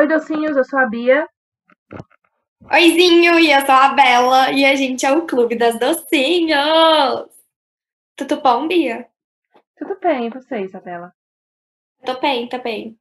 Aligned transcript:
Oi, 0.00 0.08
docinhos, 0.08 0.56
eu 0.56 0.64
sou 0.64 0.78
a 0.78 0.86
Bia. 0.86 1.28
Oizinho, 2.72 3.38
e 3.38 3.52
eu 3.52 3.60
sou 3.66 3.74
a 3.74 3.92
Bela, 3.92 4.50
e 4.50 4.64
a 4.64 4.74
gente 4.74 5.04
é 5.04 5.12
o 5.12 5.26
Clube 5.26 5.58
das 5.58 5.78
Docinhos. 5.78 7.28
Tudo 8.16 8.40
bom, 8.40 8.66
Bia? 8.66 9.06
Tudo 9.76 10.00
bem, 10.00 10.28
e 10.28 10.30
você, 10.30 10.62
Isabela? 10.62 11.12
Tô 12.02 12.18
bem, 12.18 12.48
tô 12.48 12.58
bem. 12.62 12.98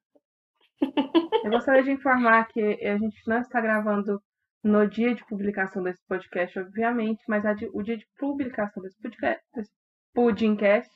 Eu 1.46 1.52
gostaria 1.52 1.84
de 1.84 1.92
informar 1.92 2.50
que 2.50 2.60
a 2.60 2.98
gente 2.98 3.26
não 3.26 3.40
está 3.40 3.62
gravando 3.62 4.22
no 4.62 4.86
dia 4.86 5.16
de 5.16 5.26
publicação 5.26 5.82
desse 5.82 6.06
podcast, 6.06 6.60
obviamente, 6.60 7.24
mas 7.30 7.46
o 7.74 7.82
dia 7.82 7.96
de 7.96 8.06
publicação 8.18 8.84
desse 8.84 9.02
podcast, 9.02 9.42
desse 9.56 9.72
Pudimcast, 10.14 10.92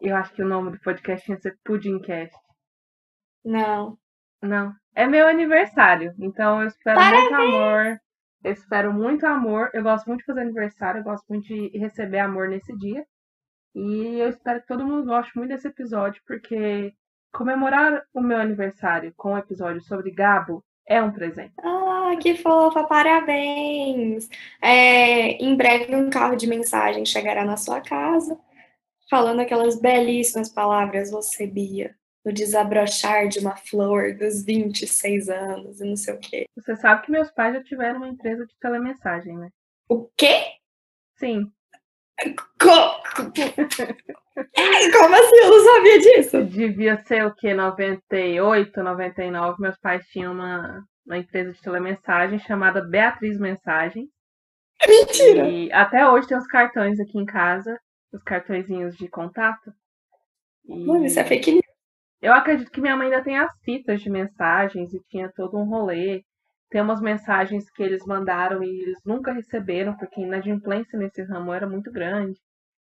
eu 0.00 0.16
acho 0.16 0.34
que 0.34 0.42
o 0.42 0.48
nome 0.48 0.72
do 0.72 0.80
podcast 0.80 1.30
ia 1.30 1.40
ser 1.40 1.56
Pudimcast. 1.64 2.36
Não. 3.44 3.96
Não. 4.44 4.72
É 4.94 5.06
meu 5.06 5.26
aniversário, 5.26 6.14
então 6.18 6.62
eu 6.62 6.68
espero 6.68 6.98
Parabéns! 6.98 7.30
muito 7.30 7.56
amor. 7.56 8.00
Eu 8.44 8.52
espero 8.52 8.92
muito 8.92 9.26
amor. 9.26 9.70
Eu 9.72 9.82
gosto 9.82 10.06
muito 10.06 10.20
de 10.20 10.26
fazer 10.26 10.40
aniversário, 10.42 11.00
eu 11.00 11.04
gosto 11.04 11.24
muito 11.28 11.46
de 11.46 11.68
receber 11.78 12.18
amor 12.18 12.48
nesse 12.48 12.76
dia. 12.76 13.04
E 13.74 14.20
eu 14.20 14.28
espero 14.28 14.60
que 14.60 14.68
todo 14.68 14.86
mundo 14.86 15.06
goste 15.06 15.36
muito 15.36 15.50
desse 15.50 15.66
episódio, 15.66 16.22
porque 16.26 16.94
comemorar 17.32 18.04
o 18.12 18.20
meu 18.20 18.38
aniversário 18.38 19.12
com 19.16 19.32
um 19.32 19.38
episódio 19.38 19.80
sobre 19.82 20.12
Gabo 20.12 20.62
é 20.86 21.02
um 21.02 21.10
presente. 21.10 21.54
Ah, 21.60 22.12
que 22.20 22.36
fofa, 22.36 22.84
parabéns! 22.84 24.28
É, 24.62 25.30
em 25.42 25.56
breve 25.56 25.96
um 25.96 26.10
carro 26.10 26.36
de 26.36 26.46
mensagem 26.46 27.04
chegará 27.04 27.44
na 27.44 27.56
sua 27.56 27.80
casa, 27.80 28.38
falando 29.10 29.40
aquelas 29.40 29.80
belíssimas 29.80 30.48
palavras, 30.50 31.10
você, 31.10 31.46
Bia, 31.46 31.96
no 32.24 32.32
desabrochar 32.32 33.28
de 33.28 33.38
uma 33.38 33.54
flor 33.56 34.14
dos 34.14 34.44
26 34.44 35.28
anos 35.28 35.80
e 35.80 35.84
não 35.84 35.96
sei 35.96 36.14
o 36.14 36.18
quê. 36.18 36.46
Você 36.56 36.74
sabe 36.76 37.02
que 37.04 37.12
meus 37.12 37.30
pais 37.30 37.54
já 37.54 37.62
tiveram 37.62 37.98
uma 37.98 38.08
empresa 38.08 38.46
de 38.46 38.54
telemensagem, 38.58 39.36
né? 39.36 39.50
O 39.88 40.08
quê? 40.16 40.44
Sim. 41.16 41.50
Co- 42.58 43.02
Como 44.92 45.14
assim? 45.14 45.36
Eu 45.42 45.50
não 45.50 45.64
sabia 45.74 45.98
disso. 46.00 46.44
Devia 46.44 46.96
ser 47.04 47.26
o 47.26 47.34
quê? 47.34 47.52
98, 47.54 48.82
99. 48.82 49.60
Meus 49.60 49.78
pais 49.78 50.04
tinham 50.08 50.32
uma, 50.32 50.82
uma 51.06 51.18
empresa 51.18 51.52
de 51.52 51.60
telemensagem 51.60 52.38
chamada 52.40 52.80
Beatriz 52.82 53.38
Mensagem. 53.38 54.08
Mentira! 54.88 55.48
E 55.48 55.72
até 55.72 56.08
hoje 56.08 56.26
tem 56.28 56.36
os 56.36 56.46
cartões 56.46 56.98
aqui 57.00 57.18
em 57.18 57.24
casa, 57.24 57.78
os 58.12 58.22
cartõezinhos 58.22 58.96
de 58.96 59.08
contato. 59.08 59.72
E 60.66 60.84
Mano, 60.86 61.04
isso 61.06 61.20
é 61.20 61.24
fake. 61.24 61.60
Eu 62.24 62.32
acredito 62.32 62.70
que 62.70 62.80
minha 62.80 62.96
mãe 62.96 63.08
ainda 63.08 63.22
tem 63.22 63.38
as 63.38 63.52
fitas 63.62 64.00
de 64.00 64.08
mensagens 64.08 64.94
e 64.94 65.00
tinha 65.10 65.30
todo 65.36 65.58
um 65.58 65.68
rolê. 65.68 66.22
Tem 66.70 66.80
umas 66.80 67.00
mensagens 67.00 67.70
que 67.70 67.82
eles 67.82 68.04
mandaram 68.06 68.62
e 68.62 68.82
eles 68.82 68.98
nunca 69.04 69.30
receberam, 69.30 69.94
porque 69.94 70.20
a 70.20 70.24
inadimplência 70.24 70.98
nesse 70.98 71.22
ramo 71.22 71.52
era 71.52 71.68
muito 71.68 71.92
grande. 71.92 72.40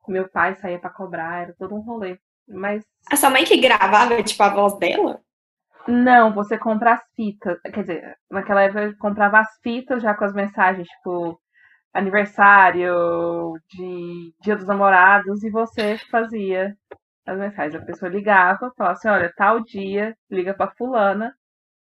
Meu 0.07 0.29
pai 0.29 0.55
saía 0.57 0.79
pra 0.79 0.91
cobrar, 0.91 1.45
era 1.45 1.55
todo 1.59 1.75
um 1.75 1.81
rolê. 1.81 2.19
Mas 2.47 2.85
A 3.11 3.17
sua 3.17 3.31
mãe 3.31 3.45
que 3.45 3.57
gravava, 3.57 4.23
tipo, 4.23 4.43
a 4.43 4.51
voz 4.51 4.79
dela? 4.79 5.19
Não, 5.89 6.35
você 6.35 6.59
compra 6.59 6.93
as 6.93 7.03
fitas. 7.17 7.59
Quer 7.63 7.81
dizer, 7.81 8.17
naquela 8.31 8.63
época 8.63 8.83
eu 8.83 8.99
comprava 8.99 9.39
as 9.41 9.49
fitas 9.63 10.03
já 10.03 10.15
com 10.15 10.25
as 10.25 10.35
mensagens, 10.35 10.87
tipo, 10.87 11.41
aniversário, 11.95 13.55
de 13.71 14.35
Dia 14.43 14.57
dos 14.57 14.67
Namorados, 14.67 15.43
e 15.43 15.51
você 15.51 15.97
fazia 16.11 16.77
as 17.27 17.39
mensagens. 17.39 17.83
A 17.83 17.85
pessoa 17.85 18.11
ligava, 18.11 18.73
falava 18.77 18.93
assim, 18.97 19.09
olha, 19.09 19.33
tal 19.37 19.61
dia, 19.63 20.15
liga 20.31 20.55
pra 20.55 20.71
fulana, 20.73 21.35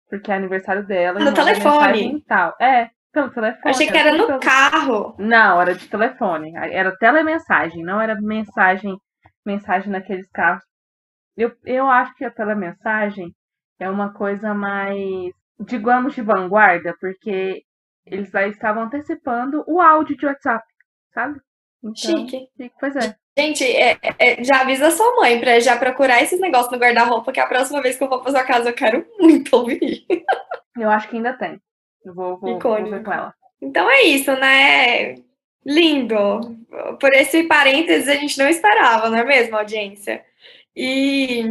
porque 0.08 0.30
é 0.30 0.34
aniversário 0.36 0.86
dela. 0.86 1.20
e 1.20 1.24
No 1.24 1.34
telefone? 1.34 2.22
Tal. 2.26 2.54
É, 2.60 2.90
pelo 3.12 3.30
telefone. 3.30 3.62
Eu 3.64 3.70
achei 3.70 3.86
que 3.86 3.96
era 3.96 4.10
tudo 4.10 4.20
no 4.20 4.26
pelo- 4.26 4.40
carro. 4.40 5.16
Não, 5.18 5.60
era 5.60 5.74
de 5.74 5.88
telefone. 5.88 6.52
Era 6.56 6.96
telemensagem, 6.96 7.82
não 7.84 8.00
era 8.00 8.20
mensagem, 8.20 8.96
mensagem 9.44 9.90
naqueles 9.90 10.28
carros. 10.30 10.62
Eu, 11.36 11.52
eu 11.64 11.86
acho 11.88 12.14
que 12.14 12.24
a 12.24 12.30
telemensagem 12.30 13.32
é 13.78 13.88
uma 13.88 14.12
coisa 14.12 14.52
mais, 14.54 15.30
digamos, 15.60 16.14
de 16.14 16.20
vanguarda, 16.22 16.94
porque 17.00 17.62
eles 18.04 18.34
aí 18.34 18.50
estavam 18.50 18.84
antecipando 18.84 19.62
o 19.68 19.80
áudio 19.80 20.16
de 20.16 20.26
WhatsApp, 20.26 20.64
sabe? 21.14 21.38
Então, 21.80 21.94
Chique. 21.94 22.48
Pois 22.80 22.96
é. 22.96 23.14
Gente, 23.38 23.64
é- 23.64 23.96
é- 24.18 24.42
já 24.42 24.62
avisa 24.62 24.90
sua 24.90 25.14
mãe 25.14 25.38
pra 25.38 25.60
já 25.60 25.76
procurar 25.76 26.20
esses 26.20 26.40
negócios 26.40 26.72
no 26.72 26.78
guarda-roupa, 26.78 27.30
que 27.30 27.38
a 27.38 27.46
próxima 27.46 27.80
vez 27.80 27.96
que 27.96 28.02
eu 28.02 28.08
for 28.08 28.20
pra 28.20 28.32
sua 28.32 28.42
casa 28.42 28.70
eu 28.70 28.74
quero 28.74 29.06
muito 29.20 29.54
ouvir. 29.54 30.04
Eu 30.76 30.90
acho 30.90 31.08
que 31.08 31.16
ainda 31.16 31.32
tem. 31.34 31.60
Eu 32.04 32.14
vou, 32.14 32.36
vou, 32.36 32.58
vou 32.58 32.84
ver 32.90 33.04
com 33.04 33.12
ela. 33.12 33.32
Então 33.62 33.88
é 33.88 34.02
isso, 34.02 34.32
né? 34.32 35.14
Lindo. 35.64 36.56
Por 36.98 37.12
esse 37.12 37.44
parênteses 37.44 38.08
a 38.08 38.14
gente 38.14 38.36
não 38.38 38.48
esperava, 38.48 39.08
não 39.08 39.18
é 39.18 39.24
mesmo, 39.24 39.56
audiência? 39.56 40.24
E 40.74 41.44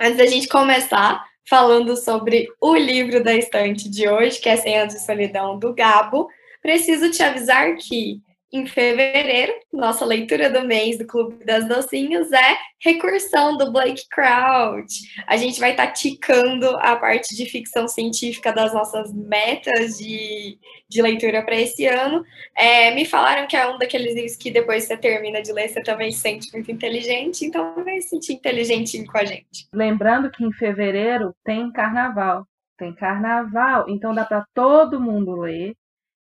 antes 0.00 0.16
da 0.16 0.26
gente 0.26 0.46
começar 0.46 1.24
falando 1.48 1.96
sobre 1.96 2.48
o 2.60 2.76
livro 2.76 3.22
da 3.22 3.34
estante 3.34 3.88
de 3.90 4.08
hoje, 4.08 4.40
que 4.40 4.48
é 4.48 4.56
100 4.56 4.78
anos 4.78 4.94
de 4.94 5.00
solidão 5.00 5.58
do 5.58 5.74
Gabo, 5.74 6.28
preciso 6.62 7.10
te 7.10 7.22
avisar 7.22 7.74
que 7.76 8.20
em 8.54 8.66
fevereiro, 8.66 9.52
nossa 9.72 10.04
leitura 10.04 10.48
do 10.48 10.64
mês 10.64 10.96
do 10.96 11.04
Clube 11.04 11.44
das 11.44 11.66
Docinhos 11.66 12.30
é 12.30 12.56
Recursão 12.80 13.56
do 13.56 13.72
Blake 13.72 14.04
Crouch. 14.08 14.94
A 15.26 15.36
gente 15.36 15.58
vai 15.58 15.72
estar 15.72 15.88
ticando 15.88 16.68
a 16.78 16.94
parte 16.94 17.34
de 17.34 17.46
ficção 17.46 17.88
científica 17.88 18.52
das 18.52 18.72
nossas 18.72 19.12
metas 19.12 19.98
de, 19.98 20.56
de 20.88 21.02
leitura 21.02 21.42
para 21.42 21.56
esse 21.56 21.84
ano. 21.84 22.24
É, 22.54 22.94
me 22.94 23.04
falaram 23.04 23.48
que 23.48 23.56
é 23.56 23.66
um 23.66 23.76
daqueles 23.76 24.14
livros 24.14 24.36
que 24.36 24.52
depois 24.52 24.84
você 24.84 24.96
termina 24.96 25.42
de 25.42 25.52
ler, 25.52 25.68
você 25.68 25.82
também 25.82 26.12
se 26.12 26.20
sente 26.20 26.52
muito 26.52 26.70
inteligente, 26.70 27.44
então 27.44 27.74
vai 27.82 28.00
se 28.00 28.10
sentir 28.10 28.34
inteligentinho 28.34 29.04
com 29.06 29.18
a 29.18 29.24
gente. 29.24 29.66
Lembrando 29.72 30.30
que 30.30 30.44
em 30.44 30.52
fevereiro 30.52 31.34
tem 31.44 31.72
carnaval. 31.72 32.46
Tem 32.76 32.94
carnaval, 32.94 33.86
então 33.88 34.14
dá 34.14 34.24
pra 34.24 34.44
todo 34.54 35.00
mundo 35.00 35.40
ler 35.40 35.74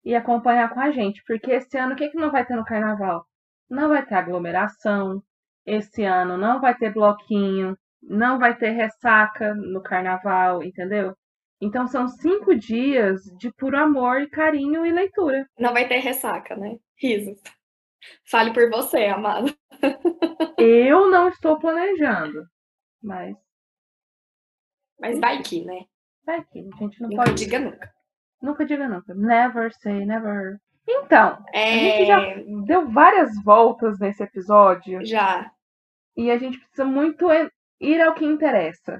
e 0.05 0.15
acompanhar 0.15 0.69
com 0.73 0.79
a 0.79 0.91
gente. 0.91 1.23
Porque 1.25 1.51
esse 1.51 1.77
ano, 1.77 1.93
o 1.93 1.95
que, 1.95 2.09
que 2.09 2.17
não 2.17 2.31
vai 2.31 2.45
ter 2.45 2.55
no 2.55 2.65
carnaval? 2.65 3.25
Não 3.69 3.89
vai 3.89 4.05
ter 4.05 4.15
aglomeração. 4.15 5.21
Esse 5.65 6.03
ano 6.03 6.37
não 6.37 6.59
vai 6.61 6.75
ter 6.75 6.91
bloquinho. 6.93 7.77
Não 8.01 8.39
vai 8.39 8.57
ter 8.57 8.71
ressaca 8.71 9.53
no 9.55 9.81
carnaval, 9.81 10.63
entendeu? 10.63 11.15
Então 11.61 11.87
são 11.87 12.07
cinco 12.07 12.55
dias 12.55 13.21
de 13.37 13.51
puro 13.53 13.77
amor 13.77 14.21
e 14.21 14.29
carinho 14.29 14.85
e 14.85 14.91
leitura. 14.91 15.47
Não 15.59 15.73
vai 15.73 15.87
ter 15.87 15.99
ressaca, 15.99 16.55
né? 16.55 16.77
Risos. 16.97 17.39
Fale 18.29 18.51
por 18.53 18.69
você, 18.69 19.05
amado. 19.05 19.55
Eu 20.57 21.09
não 21.09 21.27
estou 21.27 21.59
planejando, 21.59 22.45
mas 23.03 23.35
Mas 24.99 25.19
vai 25.19 25.41
que, 25.43 25.65
né? 25.65 25.85
vai 26.25 26.43
que 26.45 26.59
a 26.59 26.77
gente 26.77 27.01
não 27.01 27.09
Nunca 27.09 27.23
pode. 27.25 27.35
diga 27.35 27.59
nunca. 27.59 27.93
Nunca 28.41 28.65
diga 28.65 28.87
nunca. 28.89 29.13
Never 29.13 29.73
say 29.73 30.05
never. 30.05 30.59
Então, 30.87 31.43
a 31.71 31.77
gente 31.77 32.01
É, 32.01 32.05
já 32.05 32.19
deu 32.65 32.89
várias 32.91 33.31
voltas 33.43 33.99
nesse 33.99 34.23
episódio 34.23 35.05
já. 35.05 35.51
e 36.15 36.31
a 36.31 36.37
gente 36.37 36.59
precisa 36.59 36.85
muito 36.85 37.27
ir 37.79 38.01
ao 38.01 38.13
que 38.13 38.25
interessa. 38.25 38.99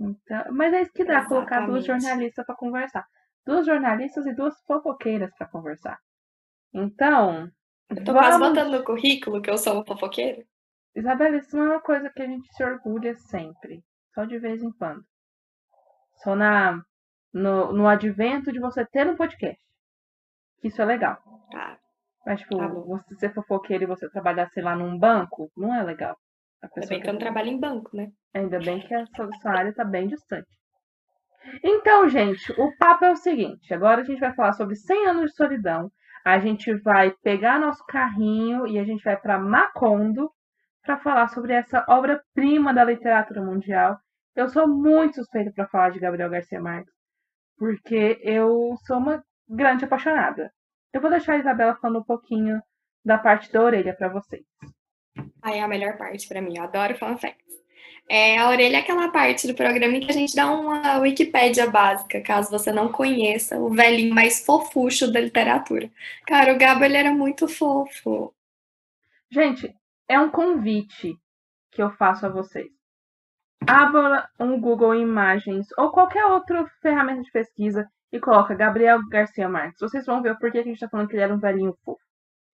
Então, 0.00 0.44
mas 0.52 0.72
é 0.74 0.82
isso 0.82 0.92
que 0.92 1.04
dá 1.04 1.24
colocar 1.26 1.60
duas 1.66 1.84
Exatamente. 1.84 1.86
jornalistas 1.86 2.44
para 2.46 2.56
conversar. 2.56 3.06
Duas 3.46 3.66
jornalistas 3.66 4.26
e 4.26 4.34
duas 4.34 4.54
fofoqueiras 4.66 5.30
para 5.36 5.48
conversar. 5.48 5.98
Então, 6.74 7.50
Eu 7.90 8.04
tô 8.04 8.12
quase 8.12 8.38
vamos... 8.38 8.48
botando 8.48 8.72
no 8.72 8.84
currículo 8.84 9.40
que 9.42 9.50
eu 9.50 9.58
sou 9.58 9.74
uma 9.74 9.86
fofoqueira. 9.86 10.44
Isabela, 10.94 11.36
isso 11.36 11.56
não 11.56 11.64
é 11.66 11.68
uma 11.76 11.80
coisa 11.82 12.10
que 12.10 12.22
a 12.22 12.26
gente 12.26 12.48
se 12.54 12.64
orgulha 12.64 13.14
sempre. 13.16 13.82
Só 14.14 14.24
de 14.24 14.38
vez 14.38 14.62
em 14.62 14.72
quando. 14.72 15.04
Só 16.22 16.34
na, 16.34 16.82
no, 17.32 17.72
no 17.72 17.88
advento 17.88 18.52
de 18.52 18.60
você 18.60 18.84
ter 18.86 19.06
um 19.06 19.16
podcast. 19.16 19.60
Isso 20.62 20.80
é 20.80 20.84
legal. 20.84 21.18
Tá. 21.50 21.78
Mas, 22.24 22.40
tipo, 22.40 22.56
Tá 22.56 22.68
você 22.68 23.14
ser 23.16 23.34
fofoqueiro 23.34 23.84
e 23.84 23.86
você 23.86 24.08
trabalhar, 24.10 24.48
sei 24.50 24.62
lá, 24.62 24.76
num 24.76 24.98
banco, 24.98 25.50
não 25.56 25.74
é 25.74 25.82
legal. 25.82 26.16
Ainda 26.62 26.88
bem 26.88 27.00
que 27.00 27.08
eu 27.08 27.12
não 27.12 27.20
trabalho 27.20 27.48
em 27.48 27.58
banco, 27.58 27.96
né? 27.96 28.08
Ainda 28.32 28.58
bem 28.60 28.80
que 28.80 28.94
a 28.94 29.04
sua, 29.06 29.28
sua 29.40 29.52
área 29.52 29.74
tá 29.74 29.84
bem 29.84 30.06
distante. 30.06 30.48
Então, 31.62 32.08
gente, 32.08 32.52
o 32.52 32.76
papo 32.76 33.04
é 33.04 33.10
o 33.10 33.16
seguinte. 33.16 33.74
Agora 33.74 34.02
a 34.02 34.04
gente 34.04 34.20
vai 34.20 34.32
falar 34.32 34.52
sobre 34.52 34.76
100 34.76 35.06
anos 35.08 35.30
de 35.30 35.36
solidão. 35.36 35.90
A 36.24 36.38
gente 36.38 36.72
vai 36.82 37.10
pegar 37.22 37.58
nosso 37.58 37.84
carrinho 37.86 38.66
e 38.66 38.78
a 38.78 38.84
gente 38.84 39.02
vai 39.02 39.16
para 39.16 39.40
Macondo 39.40 40.30
para 40.82 40.98
falar 40.98 41.28
sobre 41.28 41.52
essa 41.52 41.84
obra-prima 41.88 42.72
da 42.72 42.84
literatura 42.84 43.42
mundial. 43.42 43.98
Eu 44.34 44.48
sou 44.48 44.68
muito 44.68 45.16
suspeita 45.16 45.52
para 45.52 45.68
falar 45.68 45.90
de 45.90 45.98
Gabriel 45.98 46.30
Garcia 46.30 46.60
Marques, 46.60 46.94
porque 47.56 48.18
eu 48.22 48.76
sou 48.86 48.98
uma 48.98 49.24
grande 49.48 49.84
apaixonada. 49.84 50.52
Eu 50.92 51.00
vou 51.00 51.10
deixar 51.10 51.34
a 51.34 51.38
Isabela 51.38 51.76
falando 51.76 52.00
um 52.00 52.04
pouquinho 52.04 52.62
da 53.04 53.18
parte 53.18 53.50
da 53.52 53.62
orelha 53.62 53.94
para 53.94 54.08
vocês. 54.08 54.44
Aí 55.40 55.58
é 55.58 55.62
a 55.62 55.68
melhor 55.68 55.96
parte 55.96 56.28
pra 56.28 56.40
mim. 56.40 56.56
Eu 56.56 56.64
adoro 56.64 56.96
fun 56.96 57.16
facts. 57.16 57.52
É, 58.08 58.36
a 58.38 58.48
orelha 58.50 58.76
é 58.76 58.80
aquela 58.80 59.10
parte 59.10 59.46
do 59.46 59.54
programa 59.54 59.96
em 59.96 60.00
que 60.00 60.10
a 60.10 60.14
gente 60.14 60.34
dá 60.34 60.50
uma 60.50 60.98
Wikipédia 60.98 61.70
básica, 61.70 62.20
caso 62.20 62.50
você 62.50 62.72
não 62.72 62.90
conheça 62.90 63.58
o 63.58 63.70
velhinho 63.70 64.14
mais 64.14 64.44
fofucho 64.44 65.10
da 65.10 65.20
literatura. 65.20 65.90
Cara, 66.26 66.52
o 66.52 66.58
Gabo 66.58 66.84
ele 66.84 66.96
era 66.96 67.12
muito 67.12 67.48
fofo. 67.48 68.34
Gente, 69.30 69.74
é 70.08 70.18
um 70.20 70.30
convite 70.30 71.16
que 71.70 71.82
eu 71.82 71.90
faço 71.92 72.26
a 72.26 72.28
vocês. 72.28 72.70
Abra 73.68 74.28
um 74.38 74.60
Google 74.60 74.94
Imagens 74.94 75.66
ou 75.78 75.90
qualquer 75.90 76.24
outra 76.26 76.66
ferramenta 76.80 77.22
de 77.22 77.30
pesquisa 77.30 77.86
e 78.12 78.18
coloca 78.18 78.54
Gabriel 78.54 79.00
Garcia 79.08 79.48
Marques. 79.48 79.80
Vocês 79.80 80.04
vão 80.06 80.22
ver 80.22 80.32
o 80.32 80.38
porquê 80.38 80.58
que 80.58 80.58
a 80.58 80.64
gente 80.64 80.74
está 80.74 80.88
falando 80.88 81.08
que 81.08 81.14
ele 81.14 81.22
era 81.22 81.34
um 81.34 81.38
velhinho 81.38 81.74
fofo. 81.84 82.00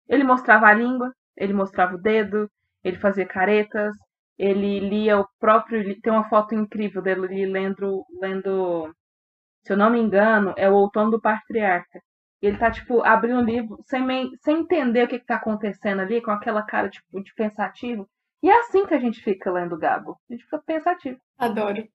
Ele 0.08 0.24
mostrava 0.24 0.68
a 0.68 0.74
língua, 0.74 1.14
ele 1.36 1.54
mostrava 1.54 1.96
o 1.96 2.02
dedo, 2.02 2.50
ele 2.84 2.98
fazia 2.98 3.26
caretas, 3.26 3.96
ele 4.38 4.80
lia 4.80 5.20
o 5.20 5.28
próprio. 5.40 6.00
Tem 6.02 6.12
uma 6.14 6.30
foto 6.30 6.54
incrível 6.54 7.02
dele 7.02 7.46
lendo, 7.46 8.06
lendo, 8.20 8.94
se 9.64 9.74
eu 9.74 9.78
não 9.78 9.90
me 9.90 10.00
engano, 10.00 10.54
é 10.58 10.70
o 10.70 10.76
Outono 10.76 11.12
do 11.12 11.22
Patriarca. 11.22 12.00
Ele 12.42 12.58
tá, 12.58 12.70
tipo, 12.70 13.02
abrindo 13.04 13.40
o 13.40 13.46
livro 13.46 13.78
sem, 13.88 14.06
sem 14.44 14.60
entender 14.60 15.04
o 15.06 15.08
que, 15.08 15.20
que 15.20 15.26
tá 15.26 15.38
acontecendo 15.38 16.02
ali, 16.02 16.22
com 16.22 16.32
aquela 16.32 16.64
cara, 16.64 16.90
tipo, 16.90 17.22
de 17.24 17.34
pensativo. 17.34 18.08
E 18.48 18.50
é 18.50 18.60
assim 18.62 18.86
que 18.86 18.94
a 18.94 19.00
gente 19.00 19.22
fica 19.22 19.52
lendo 19.52 19.78
Gabo. 19.78 20.18
A 20.30 20.32
gente 20.32 20.46
fica 20.46 20.58
pensativo. 20.60 21.20
Adoro. 21.38 21.86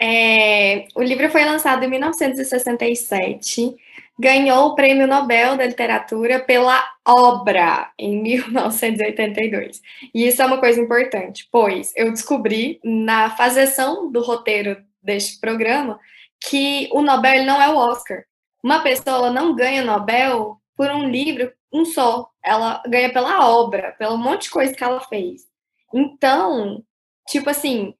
É, 0.00 0.86
o 0.94 1.02
livro 1.02 1.28
foi 1.28 1.44
lançado 1.44 1.84
em 1.84 1.90
1967, 1.90 3.76
ganhou 4.18 4.68
o 4.68 4.74
Prêmio 4.74 5.06
Nobel 5.06 5.54
da 5.54 5.66
Literatura 5.66 6.40
pela 6.40 6.82
obra 7.06 7.92
em 7.98 8.22
1982. 8.48 9.82
E 10.14 10.26
isso 10.26 10.40
é 10.40 10.46
uma 10.46 10.60
coisa 10.60 10.80
importante, 10.80 11.46
pois 11.52 11.92
eu 11.94 12.10
descobri 12.10 12.80
na 12.82 13.36
fazeção 13.36 14.10
do 14.10 14.22
roteiro 14.22 14.82
deste 15.02 15.38
programa 15.38 16.00
que 16.40 16.88
o 16.90 17.02
Nobel 17.02 17.44
não 17.44 17.60
é 17.60 17.68
o 17.68 17.76
Oscar. 17.76 18.24
Uma 18.64 18.80
pessoa 18.80 19.28
não 19.30 19.54
ganha 19.54 19.84
Nobel 19.84 20.58
por 20.74 20.88
um 20.90 21.06
livro, 21.06 21.52
um 21.70 21.84
só. 21.84 22.30
Ela 22.42 22.82
ganha 22.88 23.12
pela 23.12 23.46
obra, 23.50 23.94
pelo 23.98 24.16
monte 24.16 24.44
de 24.44 24.50
coisa 24.50 24.72
que 24.72 24.82
ela 24.82 25.00
fez. 25.00 25.54
Então, 25.96 26.84
tipo 27.26 27.48
assim, 27.48 27.94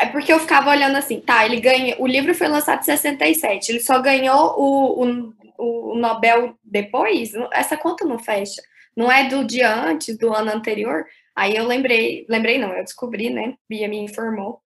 é 0.00 0.06
porque 0.06 0.32
eu 0.32 0.38
ficava 0.38 0.70
olhando 0.70 0.96
assim, 0.96 1.20
tá, 1.20 1.44
ele 1.44 1.60
ganha. 1.60 1.96
O 1.98 2.06
livro 2.06 2.32
foi 2.34 2.46
lançado 2.46 2.80
em 2.80 2.84
67, 2.84 3.70
ele 3.72 3.80
só 3.80 4.00
ganhou 4.00 4.54
o, 4.56 5.04
o, 5.04 5.92
o 5.92 5.94
Nobel 5.96 6.56
depois? 6.62 7.32
Essa 7.52 7.76
conta 7.76 8.04
não 8.04 8.18
fecha. 8.18 8.62
Não 8.96 9.10
é 9.10 9.28
do 9.28 9.44
dia 9.44 9.74
antes, 9.74 10.16
do 10.16 10.32
ano 10.32 10.52
anterior? 10.52 11.04
Aí 11.34 11.56
eu 11.56 11.66
lembrei, 11.66 12.24
lembrei 12.28 12.58
não, 12.58 12.72
eu 12.72 12.84
descobri, 12.84 13.30
né? 13.30 13.56
Bia 13.68 13.88
me 13.88 13.98
informou 13.98 14.62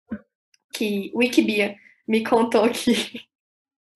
que 0.74 1.12
Wikibia 1.16 1.78
me 2.08 2.24
contou 2.24 2.70
que 2.70 3.22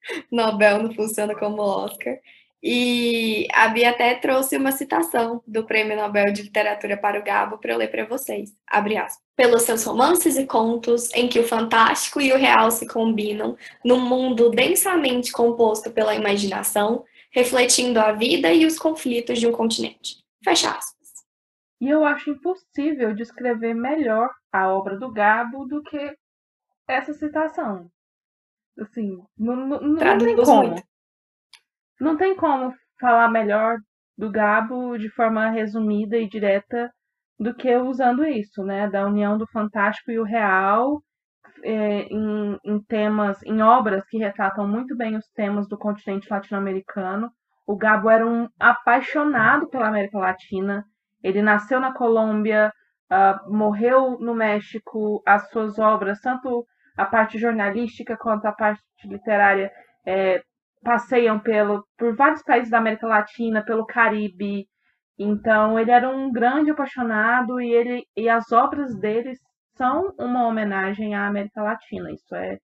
Nobel 0.31 0.83
não 0.83 0.93
funciona 0.93 1.35
como 1.35 1.61
Oscar. 1.61 2.17
E 2.61 3.47
a 3.53 3.67
Bia 3.67 3.91
até 3.91 4.15
trouxe 4.15 4.57
uma 4.57 4.71
citação 4.71 5.43
do 5.45 5.65
Prêmio 5.65 5.95
Nobel 5.95 6.33
de 6.33 6.41
Literatura 6.41 6.97
para 6.97 7.19
o 7.19 7.23
Gabo 7.23 7.59
para 7.59 7.73
eu 7.73 7.77
ler 7.77 7.89
para 7.89 8.05
vocês. 8.05 8.51
Abre 8.67 8.97
aspas. 8.97 9.23
Pelos 9.35 9.61
seus 9.61 9.83
romances 9.83 10.37
e 10.37 10.45
contos, 10.45 11.13
em 11.13 11.27
que 11.27 11.39
o 11.39 11.47
fantástico 11.47 12.19
e 12.19 12.33
o 12.33 12.37
real 12.37 12.71
se 12.71 12.87
combinam, 12.87 13.55
num 13.85 13.99
mundo 13.99 14.49
densamente 14.49 15.31
composto 15.31 15.91
pela 15.91 16.15
imaginação, 16.15 17.05
refletindo 17.29 17.99
a 17.99 18.11
vida 18.11 18.51
e 18.51 18.65
os 18.65 18.79
conflitos 18.79 19.39
de 19.39 19.45
um 19.45 19.51
continente. 19.51 20.23
Fecha 20.43 20.71
aspas. 20.71 20.97
E 21.79 21.87
eu 21.87 22.03
acho 22.03 22.31
impossível 22.31 23.13
descrever 23.13 23.75
melhor 23.75 24.31
a 24.51 24.67
obra 24.69 24.97
do 24.97 25.11
Gabo 25.11 25.65
do 25.65 25.83
que 25.83 26.17
essa 26.87 27.13
citação. 27.13 27.91
Assim, 28.79 29.23
não, 29.37 29.55
não, 29.55 29.81
não 29.81 30.17
tem 30.17 30.35
como. 30.35 30.67
Muito. 30.69 30.96
Não 31.99 32.17
tem 32.17 32.35
como 32.35 32.73
falar 32.99 33.29
melhor 33.29 33.77
do 34.17 34.31
Gabo 34.31 34.97
de 34.97 35.09
forma 35.09 35.49
resumida 35.49 36.17
e 36.17 36.27
direta 36.27 36.91
do 37.39 37.53
que 37.53 37.75
usando 37.75 38.25
isso, 38.25 38.63
né? 38.63 38.89
Da 38.89 39.05
união 39.05 39.37
do 39.37 39.47
fantástico 39.47 40.11
e 40.11 40.19
o 40.19 40.23
real 40.23 41.01
é, 41.63 42.03
em, 42.03 42.57
em, 42.63 42.81
temas, 42.83 43.41
em 43.43 43.61
obras 43.61 44.03
que 44.07 44.17
retratam 44.17 44.67
muito 44.67 44.95
bem 44.95 45.15
os 45.15 45.27
temas 45.35 45.67
do 45.67 45.77
continente 45.77 46.27
latino-americano. 46.29 47.29
O 47.65 47.75
Gabo 47.75 48.09
era 48.09 48.25
um 48.25 48.47
apaixonado 48.59 49.67
pela 49.69 49.87
América 49.87 50.17
Latina. 50.17 50.83
Ele 51.23 51.41
nasceu 51.41 51.79
na 51.79 51.93
Colômbia, 51.93 52.71
uh, 53.11 53.53
morreu 53.53 54.17
no 54.19 54.33
México. 54.33 55.21
As 55.25 55.49
suas 55.49 55.77
obras, 55.77 56.19
tanto 56.21 56.65
a 56.95 57.05
parte 57.05 57.37
jornalística 57.37 58.17
quanto 58.17 58.45
a 58.45 58.51
parte 58.51 58.81
literária, 59.05 59.71
é, 60.05 60.41
passeiam 60.87 61.37
pelo, 61.37 61.85
por 61.97 62.15
vários 62.15 62.41
países 62.43 62.69
da 62.69 62.77
América 62.77 63.05
Latina, 63.05 63.61
pelo 63.61 63.85
Caribe. 63.85 64.65
Então, 65.19 65.77
ele 65.77 65.91
era 65.91 66.09
um 66.09 66.31
grande 66.31 66.71
apaixonado 66.71 67.59
e, 67.59 67.69
ele, 67.73 68.05
e 68.15 68.29
as 68.29 68.53
obras 68.53 68.97
dele 68.97 69.33
são 69.75 70.13
uma 70.17 70.47
homenagem 70.47 71.13
à 71.13 71.27
América 71.27 71.61
Latina. 71.61 72.09
Isso 72.13 72.33
é, 72.33 72.57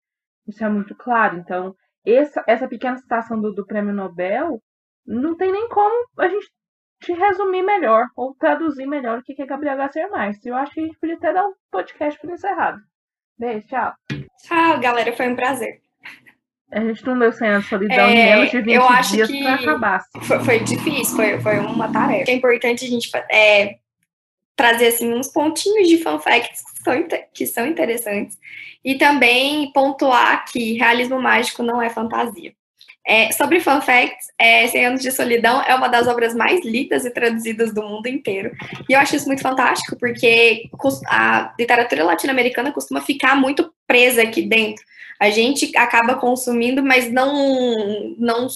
isso 0.47 0.63
é 0.63 0.69
muito 0.69 0.95
claro. 0.95 1.37
Então, 1.37 1.75
essa, 2.07 2.41
essa 2.47 2.65
pequena 2.65 2.95
citação 2.95 3.41
do, 3.41 3.53
do 3.53 3.65
Prêmio 3.65 3.93
Nobel 3.93 4.57
não 5.05 5.35
tem 5.35 5.51
nem 5.51 5.67
como 5.67 6.07
a 6.17 6.29
gente 6.29 6.47
te 7.01 7.11
resumir 7.11 7.61
melhor 7.61 8.05
ou 8.15 8.33
traduzir 8.35 8.85
melhor 8.85 9.19
o 9.19 9.21
que 9.21 9.41
é 9.41 9.45
Gabriel 9.45 9.75
Garcia 9.75 10.07
Marques. 10.07 10.45
Eu 10.45 10.55
acho 10.55 10.71
que 10.71 10.79
a 10.79 10.83
gente 10.83 10.97
podia 10.97 11.17
até 11.17 11.33
dar 11.33 11.45
um 11.45 11.53
podcast 11.69 12.17
por 12.21 12.29
encerrado. 12.29 12.79
Beijo, 13.37 13.67
tchau. 13.67 13.91
Tchau, 14.43 14.79
galera. 14.79 15.11
Foi 15.11 15.27
um 15.27 15.35
prazer. 15.35 15.82
A 16.73 16.79
gente 16.79 17.05
não 17.05 17.19
deu 17.19 17.31
100 17.31 17.47
anos 17.47 17.63
de 17.63 17.69
solidão 17.69 18.05
é, 18.05 18.11
em 18.11 18.35
menos 18.35 18.51
de 18.51 18.61
20 18.61 18.73
eu 18.73 18.83
acho 18.83 19.13
dias 19.13 19.29
que 19.29 19.43
pra 19.43 19.53
acabar. 19.53 20.03
Foi, 20.21 20.39
foi, 20.43 20.59
difícil, 20.59 21.15
foi, 21.15 21.39
foi 21.39 21.59
uma 21.59 21.91
tarefa. 21.91 22.31
É 22.31 22.33
importante 22.33 22.85
a 22.85 22.87
gente 22.87 23.09
é, 23.31 23.75
trazer 24.55 24.87
assim, 24.87 25.13
uns 25.13 25.27
pontinhos 25.27 25.87
de 25.87 25.97
fun 25.97 26.19
facts 26.19 26.61
que 26.61 26.83
são, 26.83 27.07
que 27.33 27.47
são 27.47 27.67
interessantes. 27.67 28.37
E 28.83 28.95
também 28.95 29.71
pontuar 29.71 30.45
que 30.45 30.73
realismo 30.73 31.21
mágico 31.21 31.63
não 31.63 31.81
é 31.81 31.89
fantasia. 31.89 32.53
É, 33.05 33.33
sobre 33.33 33.59
fun 33.59 33.81
facts, 33.81 34.27
é, 34.39 34.65
100 34.65 34.85
Anos 34.85 35.01
de 35.01 35.11
Solidão 35.11 35.61
é 35.61 35.75
uma 35.75 35.89
das 35.89 36.07
obras 36.07 36.33
mais 36.33 36.63
lidas 36.63 37.03
e 37.03 37.11
traduzidas 37.11 37.73
do 37.73 37.83
mundo 37.83 38.07
inteiro. 38.07 38.51
E 38.87 38.93
eu 38.93 38.99
acho 38.99 39.15
isso 39.15 39.27
muito 39.27 39.41
fantástico, 39.41 39.97
porque 39.97 40.69
a 41.07 41.53
literatura 41.59 42.05
latino-americana 42.05 42.71
costuma 42.71 43.01
ficar 43.01 43.35
muito 43.35 43.72
presa 43.87 44.23
aqui 44.23 44.41
dentro 44.43 44.83
a 45.23 45.29
gente 45.29 45.75
acaba 45.77 46.15
consumindo, 46.15 46.83
mas 46.83 47.09
não, 47.09 48.13
não 48.17 48.47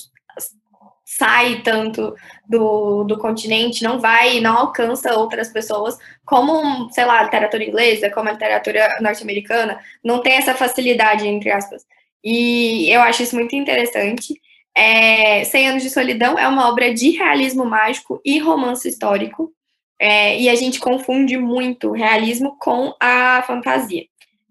sai 1.06 1.62
tanto 1.62 2.14
do, 2.46 3.06
do 3.06 3.18
continente, 3.18 3.84
não 3.84 4.00
vai, 4.02 4.42
não 4.42 4.58
alcança 4.58 5.18
outras 5.18 5.48
pessoas, 5.48 5.98
como, 6.26 6.92
sei 6.92 7.06
lá, 7.06 7.20
a 7.20 7.24
literatura 7.24 7.64
inglesa, 7.64 8.10
como 8.10 8.28
a 8.28 8.34
literatura 8.34 8.98
norte-americana, 9.00 9.80
não 10.04 10.22
tem 10.22 10.34
essa 10.34 10.54
facilidade, 10.54 11.26
entre 11.26 11.50
aspas. 11.50 11.86
E 12.22 12.94
eu 12.94 13.00
acho 13.02 13.24
isso 13.24 13.36
muito 13.36 13.56
interessante. 13.56 14.34
É, 14.76 15.46
100 15.46 15.70
Anos 15.70 15.84
de 15.84 15.90
Solidão 15.90 16.38
é 16.38 16.48
uma 16.50 16.68
obra 16.68 16.94
de 16.94 17.12
realismo 17.12 17.64
mágico 17.64 18.22
e 18.26 18.40
romance 18.40 18.88
histórico, 18.90 19.54
é, 19.98 20.38
e 20.38 20.50
a 20.50 20.56
gente 20.56 20.82
confunde 20.82 21.38
muito 21.38 21.92
realismo 21.92 22.58
com 22.60 22.94
a 23.00 23.42
fantasia 23.48 24.06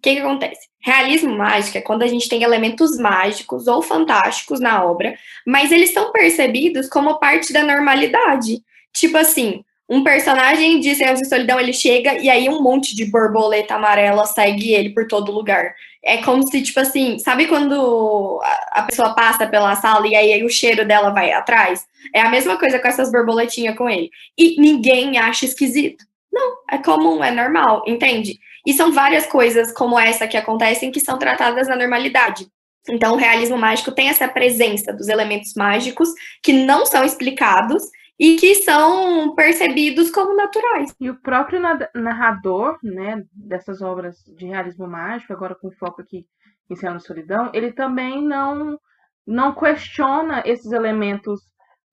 que, 0.07 0.15
que 0.15 0.21
acontece? 0.21 0.69
Realismo 0.81 1.37
mágico 1.37 1.79
é 1.79 1.81
quando 1.81 2.05
a 2.05 2.07
gente 2.07 2.29
tem 2.29 2.45
elementos 2.45 2.97
mágicos 2.97 3.67
ou 3.67 3.83
fantásticos 3.83 4.61
na 4.61 4.85
obra, 4.85 5.17
mas 5.45 5.73
eles 5.73 5.93
são 5.93 6.13
percebidos 6.13 6.89
como 6.89 7.19
parte 7.19 7.53
da 7.53 7.65
normalidade. 7.65 8.63
Tipo 8.95 9.17
assim, 9.17 9.65
um 9.89 10.05
personagem 10.05 10.79
de 10.79 10.95
Senhor 10.95 11.15
de 11.15 11.29
Solidão, 11.29 11.59
ele 11.59 11.73
chega 11.73 12.19
e 12.19 12.31
aí 12.31 12.49
um 12.49 12.63
monte 12.63 12.95
de 12.95 13.05
borboleta 13.05 13.75
amarela 13.75 14.25
segue 14.27 14.73
ele 14.73 14.91
por 14.91 15.09
todo 15.09 15.33
lugar. 15.33 15.75
É 16.05 16.19
como 16.19 16.47
se, 16.47 16.63
tipo 16.63 16.79
assim, 16.79 17.19
sabe 17.19 17.49
quando 17.49 18.41
a 18.71 18.83
pessoa 18.83 19.13
passa 19.13 19.45
pela 19.45 19.75
sala 19.75 20.07
e 20.07 20.15
aí 20.15 20.45
o 20.45 20.49
cheiro 20.49 20.87
dela 20.87 21.11
vai 21.11 21.33
atrás? 21.33 21.85
É 22.15 22.21
a 22.21 22.31
mesma 22.31 22.57
coisa 22.57 22.79
com 22.79 22.87
essas 22.87 23.11
borboletinhas 23.11 23.77
com 23.77 23.91
ele. 23.91 24.09
E 24.39 24.61
ninguém 24.61 25.19
acha 25.19 25.45
esquisito. 25.45 26.05
Não, 26.33 26.59
é 26.71 26.79
comum, 26.79 27.25
é 27.25 27.33
normal, 27.33 27.83
entende? 27.89 28.39
E 28.67 28.73
são 28.73 28.93
várias 28.93 29.27
coisas 29.27 29.73
como 29.73 29.99
essa 29.99 30.27
que 30.27 30.37
acontecem 30.37 30.91
que 30.91 31.01
são 31.01 31.19
tratadas 31.19 31.69
na 31.69 31.77
normalidade. 31.77 32.49
Então, 32.89 33.15
o 33.15 33.17
realismo 33.17 33.57
mágico 33.57 33.93
tem 33.93 34.09
essa 34.09 34.29
presença 34.29 34.93
dos 34.93 35.09
elementos 35.09 35.55
mágicos 35.55 36.09
que 36.43 36.53
não 36.53 36.85
são 36.85 37.05
explicados 37.05 37.83
e 38.19 38.37
que 38.37 38.55
são 38.57 39.35
percebidos 39.35 40.11
como 40.11 40.35
naturais. 40.35 40.95
E 41.01 41.11
o 41.11 41.21
próprio 41.21 41.61
narrador, 41.95 42.79
né, 42.83 43.23
dessas 43.33 43.83
obras 43.83 44.17
de 44.37 44.47
realismo 44.47 44.87
mágico, 44.87 45.33
agora 45.33 45.55
com 45.55 45.71
foco 45.73 46.03
aqui 46.03 46.27
em 46.71 46.77
Céu 46.77 46.99
Solidão, 46.99 47.51
ele 47.55 47.73
também 47.73 48.23
não 48.23 48.79
não 49.27 49.53
questiona 49.53 50.43
esses 50.47 50.71
elementos 50.71 51.41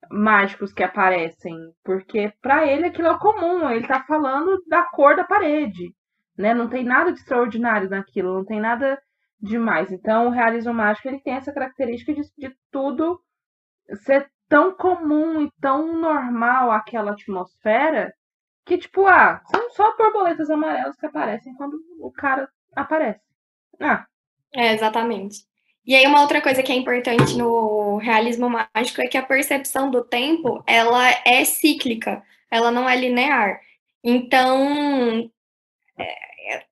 mágicos 0.08 0.72
que 0.72 0.84
aparecem, 0.84 1.56
porque 1.82 2.32
para 2.40 2.64
ele 2.64 2.86
aquilo 2.86 3.08
é 3.08 3.18
comum, 3.18 3.68
ele 3.68 3.80
está 3.80 4.04
falando 4.04 4.62
da 4.68 4.84
cor 4.84 5.16
da 5.16 5.24
parede. 5.24 5.92
Né? 6.36 6.54
Não 6.54 6.68
tem 6.68 6.84
nada 6.84 7.12
de 7.12 7.18
extraordinário 7.18 7.88
naquilo, 7.88 8.34
não 8.34 8.44
tem 8.44 8.60
nada 8.60 9.00
demais. 9.40 9.92
Então, 9.92 10.26
o 10.26 10.30
realismo 10.30 10.72
mágico 10.72 11.08
ele 11.08 11.20
tem 11.20 11.34
essa 11.34 11.52
característica 11.52 12.14
de, 12.14 12.22
de 12.36 12.56
tudo 12.70 13.20
ser 14.04 14.30
tão 14.48 14.74
comum 14.74 15.42
e 15.42 15.50
tão 15.60 16.00
normal 16.00 16.70
aquela 16.70 17.12
atmosfera 17.12 18.12
que, 18.64 18.78
tipo, 18.78 19.06
ah, 19.06 19.42
são 19.50 19.70
só 19.70 19.96
borboletas 19.96 20.48
amarelas 20.50 20.96
que 20.96 21.06
aparecem 21.06 21.54
quando 21.54 21.78
o 22.00 22.10
cara 22.10 22.48
aparece. 22.74 23.20
Ah. 23.80 24.06
É, 24.54 24.72
exatamente. 24.72 25.44
E 25.84 25.94
aí, 25.94 26.06
uma 26.06 26.22
outra 26.22 26.40
coisa 26.40 26.62
que 26.62 26.72
é 26.72 26.76
importante 26.76 27.36
no 27.36 27.98
realismo 27.98 28.48
mágico 28.48 29.02
é 29.02 29.06
que 29.06 29.18
a 29.18 29.22
percepção 29.22 29.90
do 29.90 30.02
tempo, 30.02 30.62
ela 30.66 31.10
é 31.26 31.44
cíclica, 31.44 32.22
ela 32.50 32.70
não 32.70 32.88
é 32.88 32.96
linear. 32.96 33.60
Então, 34.02 35.30
é, 35.98 36.54
é 36.54 36.64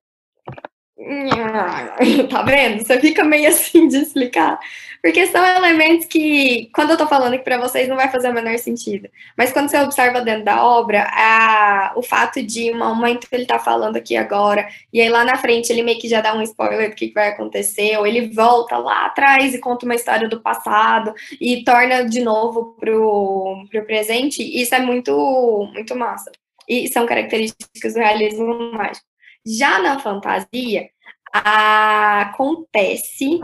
tá 2.29 2.43
vendo? 2.43 2.83
Você 2.83 2.99
fica 2.99 3.23
meio 3.23 3.49
assim 3.49 3.87
de 3.87 3.97
explicar. 3.97 4.59
Porque 5.01 5.27
são 5.27 5.45
elementos 5.45 6.05
que, 6.05 6.69
quando 6.73 6.91
eu 6.91 6.97
tô 6.97 7.05
falando 7.07 7.33
aqui 7.33 7.43
para 7.43 7.57
vocês, 7.57 7.89
não 7.89 7.97
vai 7.97 8.09
fazer 8.09 8.29
o 8.29 8.33
menor 8.33 8.57
sentido. 8.57 9.09
Mas 9.37 9.51
quando 9.51 9.69
você 9.69 9.77
observa 9.79 10.21
dentro 10.21 10.45
da 10.45 10.63
obra, 10.63 11.05
a, 11.11 11.93
o 11.97 12.01
fato 12.01 12.41
de 12.41 12.71
um 12.71 12.77
momento 12.77 13.27
ele 13.31 13.45
tá 13.45 13.59
falando 13.59 13.97
aqui 13.97 14.15
agora, 14.15 14.65
e 14.93 15.01
aí 15.01 15.09
lá 15.09 15.25
na 15.25 15.35
frente 15.37 15.71
ele 15.71 15.83
meio 15.83 15.99
que 15.99 16.07
já 16.07 16.21
dá 16.21 16.33
um 16.33 16.41
spoiler 16.41 16.89
do 16.89 16.95
que, 16.95 17.07
que 17.09 17.13
vai 17.13 17.29
acontecer, 17.29 17.97
ou 17.97 18.07
ele 18.07 18.33
volta 18.33 18.77
lá 18.77 19.07
atrás 19.07 19.53
e 19.53 19.59
conta 19.59 19.85
uma 19.85 19.95
história 19.95 20.29
do 20.29 20.39
passado 20.41 21.13
e 21.39 21.63
torna 21.65 22.07
de 22.07 22.21
novo 22.21 22.75
pro, 22.79 23.65
pro 23.69 23.85
presente, 23.85 24.41
isso 24.41 24.73
é 24.73 24.79
muito, 24.79 25.69
muito 25.73 25.95
massa. 25.97 26.31
E 26.67 26.87
são 26.87 27.05
características 27.05 27.93
do 27.93 27.99
realismo 27.99 28.71
mágico. 28.71 29.12
Já 29.45 29.79
na 29.79 29.99
fantasia, 29.99 30.89
acontece 31.33 33.41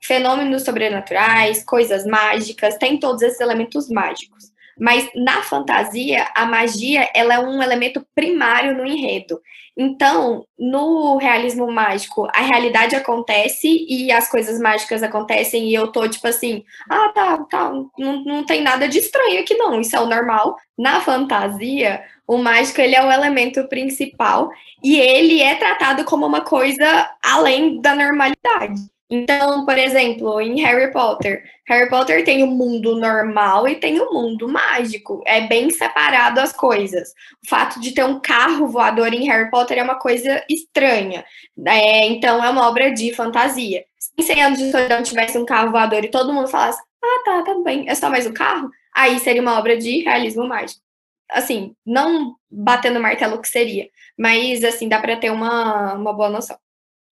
fenômenos 0.00 0.64
sobrenaturais, 0.64 1.64
coisas 1.64 2.06
mágicas, 2.06 2.78
tem 2.78 2.98
todos 2.98 3.22
esses 3.22 3.40
elementos 3.40 3.90
mágicos. 3.90 4.52
Mas 4.80 5.10
na 5.14 5.42
fantasia, 5.42 6.28
a 6.34 6.46
magia 6.46 7.08
ela 7.12 7.34
é 7.34 7.38
um 7.40 7.60
elemento 7.60 8.06
primário 8.14 8.76
no 8.76 8.86
enredo. 8.86 9.40
Então, 9.76 10.44
no 10.58 11.16
realismo 11.18 11.70
mágico, 11.70 12.28
a 12.32 12.42
realidade 12.42 12.94
acontece 12.94 13.86
e 13.88 14.12
as 14.12 14.30
coisas 14.30 14.60
mágicas 14.60 15.02
acontecem 15.02 15.68
e 15.68 15.74
eu 15.74 15.88
tô 15.88 16.08
tipo 16.08 16.26
assim, 16.26 16.64
ah, 16.88 17.10
tá, 17.14 17.38
tá, 17.50 17.72
não, 17.98 18.24
não 18.24 18.44
tem 18.44 18.62
nada 18.62 18.88
de 18.88 18.98
estranho 18.98 19.40
aqui 19.40 19.54
não, 19.54 19.80
isso 19.80 19.96
é 19.96 20.00
o 20.00 20.06
normal. 20.06 20.56
Na 20.76 21.00
fantasia, 21.00 22.04
o 22.28 22.36
mágico 22.36 22.80
ele 22.82 22.94
é 22.94 23.02
o 23.02 23.10
elemento 23.10 23.66
principal 23.68 24.50
e 24.84 25.00
ele 25.00 25.40
é 25.40 25.54
tratado 25.54 26.04
como 26.04 26.26
uma 26.26 26.42
coisa 26.42 27.10
além 27.24 27.80
da 27.80 27.96
normalidade. 27.96 28.78
Então, 29.10 29.64
por 29.64 29.78
exemplo, 29.78 30.38
em 30.38 30.60
Harry 30.60 30.92
Potter, 30.92 31.42
Harry 31.66 31.88
Potter 31.88 32.22
tem 32.26 32.42
o 32.42 32.46
mundo 32.46 32.94
normal 32.96 33.66
e 33.66 33.76
tem 33.76 33.98
o 33.98 34.12
mundo 34.12 34.46
mágico. 34.46 35.22
É 35.26 35.40
bem 35.40 35.70
separado 35.70 36.38
as 36.40 36.52
coisas. 36.52 37.14
O 37.42 37.48
fato 37.48 37.80
de 37.80 37.92
ter 37.92 38.04
um 38.04 38.20
carro 38.20 38.68
voador 38.68 39.14
em 39.14 39.26
Harry 39.26 39.50
Potter 39.50 39.78
é 39.78 39.82
uma 39.82 39.98
coisa 39.98 40.44
estranha. 40.50 41.24
É, 41.66 42.04
então, 42.06 42.44
é 42.44 42.50
uma 42.50 42.68
obra 42.68 42.92
de 42.92 43.14
fantasia. 43.14 43.86
Se 43.98 44.12
em 44.18 44.22
100 44.22 44.42
anos 44.42 44.58
de 44.58 44.70
solidão 44.70 45.02
tivesse 45.02 45.38
um 45.38 45.46
carro 45.46 45.70
voador 45.70 46.04
e 46.04 46.10
todo 46.10 46.32
mundo 46.34 46.48
falasse, 46.48 46.82
ah, 47.02 47.22
tá, 47.24 47.42
tá 47.42 47.54
bem, 47.64 47.88
é 47.88 47.94
só 47.94 48.10
mais 48.10 48.26
um 48.26 48.34
carro, 48.34 48.70
aí 48.94 49.18
seria 49.18 49.40
uma 49.40 49.58
obra 49.58 49.78
de 49.78 50.00
realismo 50.00 50.46
mágico. 50.46 50.87
Assim, 51.30 51.74
não 51.84 52.36
batendo 52.50 53.00
martelo 53.00 53.40
que 53.40 53.48
seria, 53.48 53.88
mas 54.18 54.64
assim, 54.64 54.88
dá 54.88 55.00
para 55.00 55.16
ter 55.16 55.30
uma, 55.30 55.94
uma 55.94 56.12
boa 56.12 56.30
noção. 56.30 56.58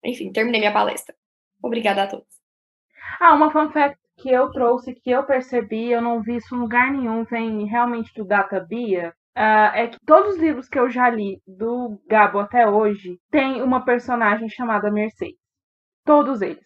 Enfim, 0.03 0.31
terminei 0.31 0.59
minha 0.59 0.73
palestra. 0.73 1.15
Obrigada 1.61 2.03
a 2.03 2.07
todos. 2.07 2.27
Ah, 3.19 3.33
uma 3.33 3.51
fun 3.51 3.71
fact 3.71 3.97
que 4.17 4.29
eu 4.29 4.51
trouxe, 4.51 4.93
que 4.93 5.09
eu 5.09 5.23
percebi, 5.23 5.91
eu 5.91 6.01
não 6.01 6.21
vi 6.21 6.37
isso 6.37 6.55
em 6.55 6.59
lugar 6.59 6.91
nenhum, 6.91 7.23
vem 7.23 7.65
realmente 7.65 8.13
do 8.13 8.25
Data 8.25 8.59
Bia, 8.59 9.13
uh, 9.37 9.73
é 9.73 9.87
que 9.87 9.97
todos 10.05 10.35
os 10.35 10.39
livros 10.39 10.67
que 10.69 10.79
eu 10.79 10.89
já 10.89 11.09
li 11.09 11.41
do 11.47 11.99
Gabo 12.07 12.39
até 12.39 12.67
hoje 12.69 13.19
tem 13.31 13.61
uma 13.61 13.83
personagem 13.83 14.47
chamada 14.49 14.91
Mercedes. 14.91 15.39
Todos 16.05 16.41
eles. 16.41 16.63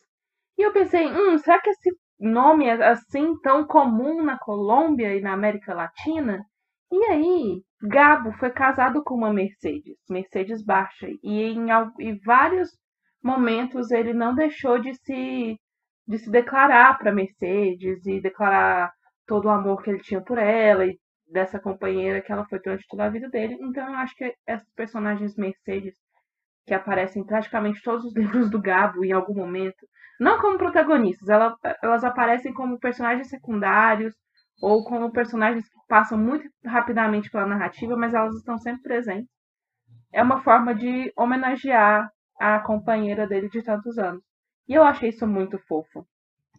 E 0.57 0.63
eu 0.63 0.73
pensei, 0.73 1.07
hum, 1.07 1.37
será 1.37 1.59
que 1.61 1.69
esse 1.69 1.91
nome 2.19 2.65
é 2.65 2.73
assim 2.89 3.39
tão 3.41 3.65
comum 3.65 4.23
na 4.23 4.37
Colômbia 4.39 5.15
e 5.15 5.21
na 5.21 5.33
América 5.33 5.73
Latina? 5.73 6.43
E 6.91 7.05
aí, 7.05 7.63
Gabo 7.81 8.31
foi 8.33 8.49
casado 8.51 9.03
com 9.03 9.15
uma 9.15 9.33
Mercedes, 9.33 9.97
Mercedes 10.09 10.63
Baixa, 10.63 11.07
e 11.23 11.43
em, 11.43 11.67
em 11.99 12.19
vários 12.19 12.69
momentos 13.21 13.91
ele 13.91 14.13
não 14.13 14.33
deixou 14.35 14.79
de 14.79 14.93
se 14.95 15.59
de 16.07 16.17
se 16.17 16.31
declarar 16.31 16.97
para 16.97 17.11
Mercedes 17.11 18.05
e 18.05 18.21
declarar 18.21 18.93
todo 19.25 19.45
o 19.45 19.49
amor 19.49 19.83
que 19.83 19.89
ele 19.89 19.99
tinha 19.99 20.21
por 20.21 20.37
ela 20.37 20.85
e 20.85 20.97
dessa 21.29 21.59
companheira 21.59 22.21
que 22.21 22.31
ela 22.31 22.45
foi 22.47 22.59
durante 22.61 22.87
toda 22.87 23.05
a 23.05 23.09
vida 23.09 23.29
dele. 23.29 23.57
Então 23.59 23.87
eu 23.89 23.95
acho 23.95 24.15
que 24.15 24.33
essas 24.45 24.69
personagens 24.73 25.35
Mercedes 25.35 25.93
que 26.65 26.73
aparecem 26.73 27.21
em 27.23 27.25
praticamente 27.25 27.81
todos 27.83 28.05
os 28.05 28.15
livros 28.15 28.49
do 28.49 28.61
Gabo 28.61 29.03
em 29.03 29.11
algum 29.11 29.35
momento, 29.35 29.85
não 30.19 30.39
como 30.39 30.57
protagonistas, 30.57 31.29
elas, 31.29 31.53
elas 31.83 32.03
aparecem 32.05 32.53
como 32.53 32.79
personagens 32.79 33.29
secundários 33.29 34.13
ou 34.61 34.83
como 34.83 35.11
personagens 35.11 35.67
que 35.67 35.75
passam 35.87 36.17
muito 36.17 36.49
rapidamente 36.65 37.29
pela 37.29 37.45
narrativa, 37.45 37.95
mas 37.95 38.13
elas 38.13 38.35
estão 38.35 38.57
sempre 38.57 38.83
presentes. 38.83 39.29
É 40.11 40.21
uma 40.21 40.41
forma 40.41 40.73
de 40.73 41.11
homenagear 41.15 42.11
a 42.39 42.59
companheira 42.59 43.27
dele 43.27 43.49
de 43.49 43.61
tantos 43.61 43.97
anos. 43.97 44.23
E 44.67 44.73
eu 44.73 44.83
achei 44.83 45.09
isso 45.09 45.25
muito 45.25 45.57
fofo. 45.59 46.05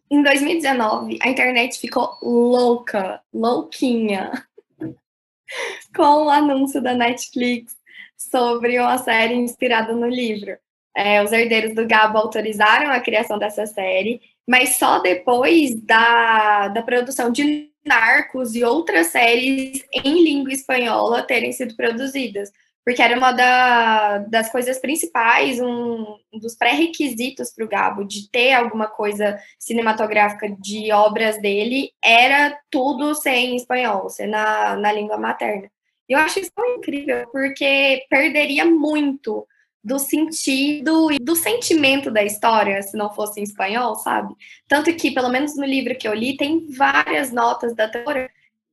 Em 0.09 0.23
2019, 0.23 1.19
a 1.21 1.29
internet 1.29 1.79
ficou 1.79 2.17
louca, 2.21 3.21
louquinha, 3.31 4.31
com 5.95 6.25
o 6.25 6.29
anúncio 6.29 6.81
da 6.81 6.93
Netflix 6.95 7.77
sobre 8.17 8.79
uma 8.79 8.97
série 8.97 9.35
inspirada 9.35 9.93
no 9.93 10.07
livro. 10.07 10.57
É, 10.95 11.23
os 11.23 11.31
herdeiros 11.31 11.75
do 11.75 11.87
Gabo 11.87 12.17
autorizaram 12.17 12.91
a 12.91 12.99
criação 12.99 13.37
dessa 13.37 13.65
série, 13.67 14.19
mas 14.47 14.77
só 14.77 14.99
depois 14.99 15.79
da, 15.81 16.69
da 16.69 16.81
produção 16.81 17.31
de 17.31 17.68
Narcos 17.85 18.55
e 18.55 18.63
outras 18.63 19.07
séries 19.07 19.83
em 19.93 20.23
língua 20.23 20.51
espanhola 20.51 21.23
terem 21.23 21.51
sido 21.51 21.75
produzidas 21.75 22.51
porque 22.89 23.03
era 23.03 23.15
uma 23.15 23.31
da, 23.31 24.17
das 24.17 24.51
coisas 24.51 24.79
principais, 24.79 25.59
um, 25.59 26.17
dos 26.33 26.55
pré-requisitos 26.55 27.53
para 27.53 27.63
o 27.63 27.67
Gabo 27.67 28.03
de 28.03 28.27
ter 28.31 28.53
alguma 28.53 28.87
coisa 28.87 29.39
cinematográfica 29.59 30.49
de 30.59 30.91
obras 30.91 31.39
dele, 31.39 31.91
era 32.03 32.57
tudo 32.71 33.13
ser 33.13 33.35
em 33.35 33.55
espanhol, 33.55 34.09
ser 34.09 34.25
na, 34.25 34.75
na 34.75 34.91
língua 34.91 35.19
materna. 35.19 35.69
E 36.09 36.13
eu 36.13 36.17
acho 36.17 36.39
isso 36.39 36.51
incrível, 36.77 37.27
porque 37.31 38.07
perderia 38.09 38.65
muito 38.65 39.47
do 39.83 39.97
sentido 39.97 41.11
e 41.11 41.19
do 41.19 41.35
sentimento 41.35 42.11
da 42.11 42.23
história 42.23 42.81
se 42.81 42.97
não 42.97 43.13
fosse 43.13 43.39
em 43.39 43.43
espanhol, 43.43 43.95
sabe? 43.95 44.33
Tanto 44.67 44.93
que, 44.95 45.11
pelo 45.11 45.29
menos 45.29 45.55
no 45.55 45.65
livro 45.65 45.97
que 45.97 46.07
eu 46.07 46.13
li, 46.13 46.35
tem 46.35 46.67
várias 46.69 47.31
notas 47.31 47.75
da 47.75 47.85
autora 47.85 48.29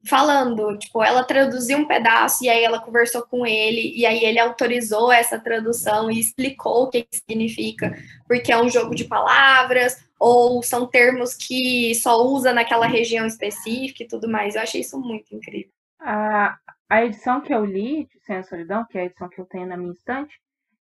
falando, 0.06 0.78
tipo, 0.78 1.02
ela 1.02 1.24
traduziu 1.24 1.78
um 1.78 1.86
pedaço 1.86 2.44
e 2.44 2.48
aí 2.48 2.62
ela 2.62 2.80
conversou 2.80 3.22
com 3.22 3.44
ele 3.44 3.92
e 3.96 4.06
aí 4.06 4.24
ele 4.24 4.38
autorizou 4.38 5.10
essa 5.10 5.38
tradução 5.38 6.10
e 6.10 6.20
explicou 6.20 6.84
o 6.84 6.90
que, 6.90 7.02
que 7.02 7.16
significa, 7.16 7.92
porque 8.26 8.52
é 8.52 8.60
um 8.60 8.68
jogo 8.68 8.94
de 8.94 9.04
palavras 9.04 10.04
ou 10.18 10.62
são 10.62 10.86
termos 10.86 11.34
que 11.34 11.94
só 11.96 12.22
usa 12.22 12.52
naquela 12.52 12.86
região 12.86 13.26
específica 13.26 14.02
e 14.02 14.08
tudo 14.08 14.28
mais. 14.28 14.54
Eu 14.54 14.62
achei 14.62 14.80
isso 14.80 14.98
muito 14.98 15.34
incrível. 15.34 15.70
A, 16.00 16.56
a 16.88 17.04
edição 17.04 17.40
que 17.40 17.52
eu 17.52 17.64
li, 17.64 18.06
de 18.06 18.20
Sem 18.24 18.36
a 18.36 18.42
Solidão, 18.42 18.86
que 18.88 18.96
é 18.96 19.02
a 19.02 19.04
edição 19.06 19.28
que 19.28 19.40
eu 19.40 19.44
tenho 19.44 19.66
na 19.66 19.76
minha 19.76 19.92
estante, 19.92 20.38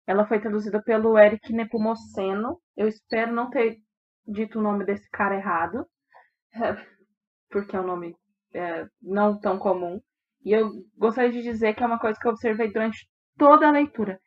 ela 0.06 0.26
foi 0.26 0.40
traduzida 0.40 0.82
pelo 0.82 1.18
Eric 1.18 1.52
Nepomuceno. 1.52 2.59
Eu 2.76 2.88
espero 2.88 3.32
não 3.32 3.50
ter 3.50 3.78
dito 4.26 4.59
o 4.59 4.62
nome 4.62 4.85
desse 4.85 5.09
cara 5.11 5.37
errado, 5.37 5.87
porque 7.50 7.76
é 7.76 7.80
um 7.80 7.87
nome 7.87 8.16
é, 8.54 8.87
não 9.00 9.38
tão 9.38 9.59
comum. 9.59 10.00
E 10.44 10.52
eu 10.52 10.71
gostaria 10.97 11.30
de 11.30 11.42
dizer 11.42 11.75
que 11.75 11.82
é 11.82 11.87
uma 11.87 11.99
coisa 11.99 12.18
que 12.18 12.26
eu 12.26 12.32
observei 12.32 12.73
durante 12.73 13.09
toda 13.38 13.68
a 13.68 13.73
leitura. 13.73 14.18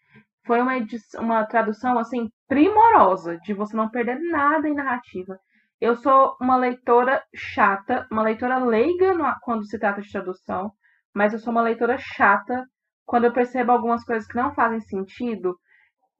Foi 0.46 0.62
uma, 0.62 0.78
edição, 0.78 1.24
uma 1.24 1.46
tradução 1.46 1.98
assim 1.98 2.30
primorosa, 2.48 3.38
de 3.40 3.54
você 3.54 3.76
não 3.76 3.90
perder 3.90 4.20
nada 4.20 4.68
em 4.70 4.76
narrativa. 4.76 5.38
Eu 5.82 5.96
sou 5.96 6.38
uma 6.40 6.56
leitora 6.56 7.22
chata, 7.36 8.08
uma 8.12 8.24
leitora 8.24 8.58
leiga 8.64 9.14
no, 9.14 9.26
quando 9.42 9.66
se 9.66 9.78
trata 9.78 10.02
de 10.02 10.12
tradução, 10.12 10.72
mas 11.14 11.34
eu 11.34 11.40
sou 11.40 11.52
uma 11.52 11.62
leitora 11.62 11.98
chata 11.98 12.66
quando 13.06 13.26
eu 13.26 13.34
percebo 13.34 13.72
algumas 13.72 14.04
coisas 14.04 14.28
que 14.28 14.36
não 14.38 14.54
fazem 14.54 14.80
sentido. 14.82 15.58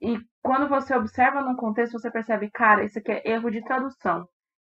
E 0.06 0.20
quando 0.44 0.70
você 0.70 0.96
observa 0.96 1.42
num 1.42 1.56
contexto, 1.56 2.00
você 2.00 2.12
percebe, 2.12 2.52
cara, 2.52 2.84
isso 2.84 3.00
aqui 3.00 3.12
é 3.12 3.32
erro 3.32 3.50
de 3.50 3.64
tradução. 3.64 4.28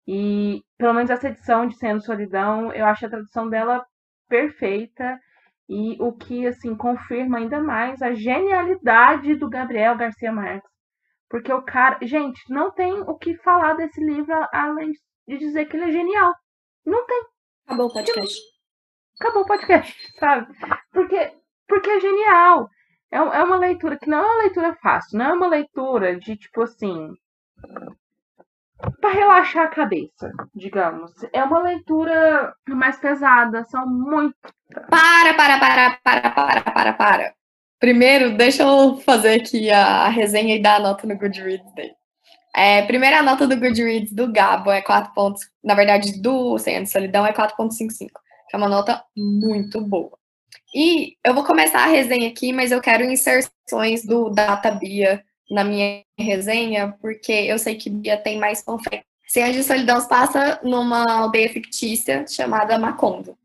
E 0.04 0.60
pelo 0.76 0.92
menos 0.92 1.08
essa 1.08 1.28
edição 1.28 1.68
de 1.68 1.76
Sendo 1.76 2.02
Solidão, 2.02 2.72
eu 2.72 2.84
acho 2.84 3.06
a 3.06 3.10
tradução 3.10 3.48
dela 3.48 3.86
perfeita. 4.28 5.20
E 5.68 5.96
o 6.02 6.12
que, 6.12 6.48
assim, 6.48 6.74
confirma 6.76 7.38
ainda 7.38 7.62
mais 7.62 8.02
a 8.02 8.12
genialidade 8.12 9.36
do 9.36 9.48
Gabriel 9.48 9.96
Garcia 9.96 10.32
Marques. 10.32 10.68
Porque 11.28 11.52
o 11.52 11.62
cara. 11.62 11.96
Gente, 12.02 12.40
não 12.50 12.72
tem 12.72 12.92
o 12.92 13.16
que 13.16 13.36
falar 13.36 13.74
desse 13.74 14.04
livro 14.04 14.34
além 14.52 14.90
de 15.28 15.38
dizer 15.38 15.66
que 15.66 15.76
ele 15.76 15.90
é 15.90 15.92
genial. 15.92 16.34
Não 16.84 17.06
tem. 17.06 17.22
Acabou 17.66 17.86
o 17.86 17.92
podcast. 17.92 18.40
Acabou 19.20 19.42
o 19.42 19.46
podcast, 19.46 20.12
sabe? 20.18 20.52
Porque, 20.90 21.32
porque 21.68 21.88
é 21.88 22.00
genial. 22.00 22.68
É, 23.12 23.16
é 23.16 23.42
uma 23.44 23.56
leitura 23.56 23.98
que 23.98 24.08
não 24.08 24.18
é 24.18 24.22
uma 24.22 24.42
leitura 24.42 24.76
fácil, 24.82 25.18
não 25.18 25.26
é 25.26 25.32
uma 25.32 25.48
leitura 25.48 26.18
de 26.18 26.36
tipo 26.36 26.62
assim 26.62 27.12
para 29.00 29.12
relaxar 29.12 29.66
a 29.66 29.70
cabeça, 29.70 30.32
digamos. 30.54 31.12
É 31.32 31.42
uma 31.44 31.62
leitura 31.62 32.54
mais 32.68 32.98
pesada, 32.98 33.64
são 33.64 33.86
muito. 33.86 34.34
Para, 34.88 35.34
para, 35.34 35.58
para, 35.58 35.98
para, 36.02 36.30
para, 36.30 36.62
para, 36.62 36.92
para. 36.94 37.34
Primeiro, 37.78 38.36
deixa 38.36 38.62
eu 38.62 38.96
fazer 38.98 39.40
aqui 39.40 39.70
a, 39.70 40.08
resenha 40.08 40.54
e 40.54 40.62
dar 40.62 40.76
a 40.76 40.80
nota 40.80 41.06
no 41.06 41.18
Goodreads 41.18 41.72
dele. 41.74 41.94
É, 42.54 42.82
primeira 42.82 43.22
nota 43.22 43.46
do 43.46 43.56
Goodreads 43.56 44.12
do 44.12 44.30
Gabo 44.30 44.70
é 44.70 44.82
4 44.82 45.14
pontos. 45.14 45.42
Na 45.62 45.74
verdade, 45.74 46.20
do 46.20 46.58
100 46.58 46.76
anos 46.76 46.88
de 46.88 46.92
solidão 46.92 47.26
é 47.26 47.32
4.55, 47.32 48.08
que 48.48 48.54
é 48.54 48.56
uma 48.56 48.68
nota 48.68 49.02
muito 49.16 49.80
boa. 49.80 50.19
E 50.74 51.16
eu 51.24 51.34
vou 51.34 51.44
começar 51.44 51.80
a 51.80 51.86
resenha 51.86 52.28
aqui, 52.28 52.52
mas 52.52 52.70
eu 52.70 52.80
quero 52.80 53.04
inserções 53.04 54.04
do 54.04 54.30
Data 54.30 54.70
Bia 54.70 55.24
na 55.50 55.64
minha 55.64 56.02
resenha, 56.16 56.96
porque 57.00 57.32
eu 57.32 57.58
sei 57.58 57.74
que 57.74 57.90
Bia 57.90 58.16
tem 58.16 58.38
mais. 58.38 58.64
Cem 59.26 59.42
Anos 59.42 59.56
de 59.56 59.64
Solidão 59.64 60.00
se 60.00 60.08
passa 60.08 60.60
numa 60.62 61.04
aldeia 61.10 61.48
fictícia 61.48 62.24
chamada 62.28 62.78
Macondo. 62.78 63.36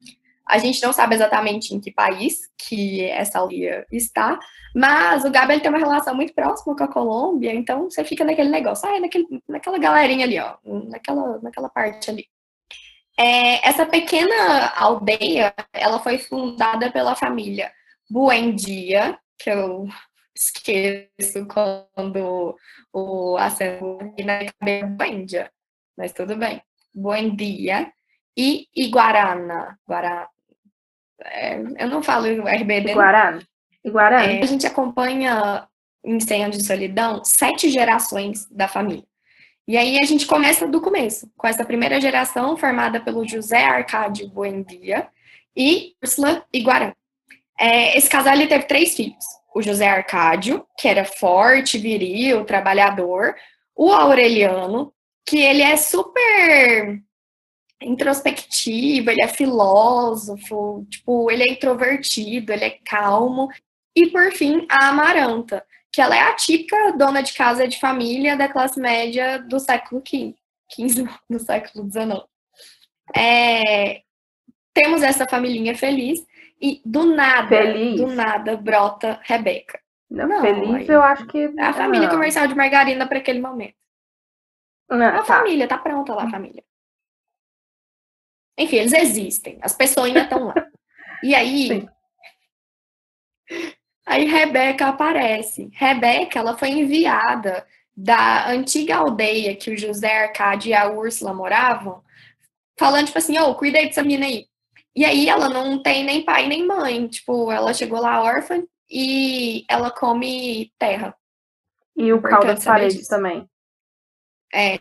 A 0.48 0.60
gente 0.60 0.82
não 0.84 0.94
sabe 0.94 1.15
exatamente 1.15 1.74
em 1.74 1.79
que 1.79 1.91
país 1.91 2.41
que 2.58 3.03
essa 3.05 3.39
aldeia 3.39 3.86
está, 3.91 4.39
mas 4.75 5.25
o 5.25 5.32
Gabriel 5.32 5.60
tem 5.60 5.70
uma 5.70 5.79
relação 5.79 6.13
muito 6.13 6.36
próxima 6.36 6.75
com 6.75 6.84
a 6.84 6.88
Colômbia, 6.88 7.51
então 7.51 7.89
você 7.89 8.03
fica 8.03 8.24
naquele 8.24 8.50
negócio, 8.50 8.88
ah, 8.88 8.96
é 8.96 9.00
naquele, 9.00 9.25
naquela 9.50 9.79
galerinha 9.79 10.24
ali, 10.24 10.39
ó, 10.39 10.55
naquela, 10.88 11.39
naquela 11.41 11.70
parte 11.70 12.12
ali. 12.12 12.27
É, 13.17 13.67
essa 13.67 13.86
pequena 13.86 14.69
aldeia, 14.75 15.53
ela 15.72 16.00
foi 16.00 16.17
fundada 16.17 16.91
pela 16.91 17.15
família 17.15 17.72
Buendia, 18.10 19.17
que 19.38 19.50
eu 19.50 19.88
esqueço 20.36 21.48
quando 21.48 22.57
o 22.91 23.38
acento 23.38 24.00
na 24.24 24.51
cabeça 24.60 24.88
Buendia, 24.88 25.51
mas 25.98 26.12
tudo 26.12 26.36
bem. 26.36 26.62
Buendia 26.93 27.91
e 28.38 28.67
Iguarana. 28.75 29.79
Guará, 29.88 30.29
é, 31.24 31.57
eu 31.79 31.89
não 31.89 32.03
falo 32.03 32.25
RBD. 32.48 32.91
Iguarana. 32.91 33.41
Iguarana. 33.84 34.25
É, 34.25 34.41
a 34.41 34.45
gente 34.45 34.67
acompanha 34.67 35.67
em 36.03 36.19
100 36.19 36.43
anos 36.45 36.57
de 36.57 36.65
solidão 36.65 37.24
sete 37.24 37.69
gerações 37.69 38.48
da 38.50 38.67
família. 38.67 39.05
E 39.67 39.77
aí 39.77 39.98
a 39.98 40.05
gente 40.05 40.27
começa 40.27 40.67
do 40.67 40.79
começo, 40.79 41.27
com 41.36 41.48
essa 41.48 41.65
primeira 41.65 42.00
geração 42.00 42.55
formada 42.55 43.00
pelo 43.00 43.27
José 43.27 43.63
Arcádio 43.63 44.29
Buendia 44.29 45.07
e 45.55 45.95
Úrsula 46.03 46.45
Iguarã. 46.53 46.93
É, 47.60 47.98
esse 47.98 48.10
casal 48.10 48.34
ele 48.34 48.48
teve 48.48 48.65
três 48.65 48.95
filhos. 48.95 49.25
O 49.55 49.62
José 49.62 49.88
Arcádio, 49.88 50.65
que 50.77 50.88
era 50.88 51.03
forte, 51.03 51.79
viril, 51.79 52.45
trabalhador. 52.45 53.36
O 53.75 53.91
Aureliano, 53.91 54.93
que 55.25 55.38
ele 55.38 55.63
é 55.63 55.75
super 55.77 57.01
introspectivo, 57.81 59.10
ele 59.10 59.22
é 59.22 59.27
filósofo, 59.27 60.86
tipo, 60.89 61.31
ele 61.31 61.43
é 61.43 61.51
introvertido, 61.53 62.53
ele 62.53 62.65
é 62.65 62.79
calmo. 62.86 63.50
E 63.95 64.07
por 64.12 64.31
fim, 64.31 64.67
a 64.69 64.89
Amaranta, 64.89 65.65
que 65.95 66.01
ela 66.01 66.13
é 66.13 66.19
a 66.19 66.35
típica 66.35 66.91
dona 66.91 67.23
de 67.23 67.33
casa 67.33 67.65
de 67.65 67.79
família 67.79 68.35
da 68.35 68.49
classe 68.49 68.77
média 68.77 69.39
do 69.39 69.57
século 69.61 70.03
XV, 70.05 70.35
do 71.29 71.39
século 71.39 71.89
XIX. 71.89 72.21
É, 73.15 74.01
temos 74.74 75.01
essa 75.01 75.25
família 75.25 75.74
feliz 75.74 76.25
e 76.61 76.81
do 76.83 77.05
nada, 77.05 77.48
feliz. 77.48 77.96
do 77.96 78.07
nada 78.07 78.57
brota 78.57 79.22
Rebeca. 79.24 79.79
Não, 80.09 80.27
não 80.27 80.41
feliz 80.41 80.70
aí, 80.70 80.87
eu 80.87 81.01
acho 81.01 81.25
que 81.27 81.37
é 81.57 81.63
a 81.63 81.74
família 81.74 82.07
não. 82.07 82.13
comercial 82.13 82.46
de 82.46 82.55
margarina 82.55 83.07
para 83.07 83.20
aquele 83.20 83.39
momento. 83.39 83.75
Não, 84.89 85.01
a 85.01 85.20
tá. 85.20 85.24
família 85.24 85.65
tá 85.65 85.77
pronta 85.77 86.13
lá, 86.13 86.25
a 86.25 86.29
família. 86.29 86.63
Enfim, 88.57 88.77
eles 88.77 88.93
existem. 88.93 89.59
As 89.61 89.74
pessoas 89.74 90.07
ainda 90.07 90.24
estão 90.24 90.48
lá. 90.48 90.55
E 91.24 91.33
aí, 91.33 91.67
Sim. 91.67 91.89
Aí 94.05 94.25
Rebeca 94.25 94.87
aparece. 94.87 95.70
Rebeca, 95.74 96.39
ela 96.39 96.57
foi 96.57 96.70
enviada 96.70 97.65
da 97.96 98.50
antiga 98.50 98.98
aldeia 98.98 99.55
que 99.55 99.72
o 99.72 99.77
José 99.77 100.25
Arcade 100.25 100.70
e 100.70 100.74
a 100.74 100.89
Úrsula 100.89 101.33
moravam, 101.33 102.03
falando, 102.77 103.07
tipo 103.07 103.18
assim, 103.18 103.39
ô, 103.39 103.50
oh, 103.50 103.55
cuida 103.55 103.79
aí 103.79 103.87
dessa 103.87 104.03
menina 104.03 104.25
aí. 104.25 104.48
E 104.96 105.03
aí 105.03 105.27
ela 105.27 105.50
não 105.50 105.81
tem 105.81 106.03
nem 106.03 106.24
pai 106.24 106.48
nem 106.48 106.65
mãe. 106.65 107.07
Tipo, 107.07 107.51
ela 107.51 107.74
chegou 107.74 108.00
lá 108.00 108.22
órfã 108.22 108.63
e 108.89 109.65
ela 109.70 109.91
come 109.91 110.72
terra. 110.77 111.15
E 111.96 112.13
o 112.13 112.22
caldo 112.22 112.48
das 112.48 112.63
paredes 112.63 112.98
disso. 112.98 113.09
também. 113.09 113.50
É. 114.53 114.79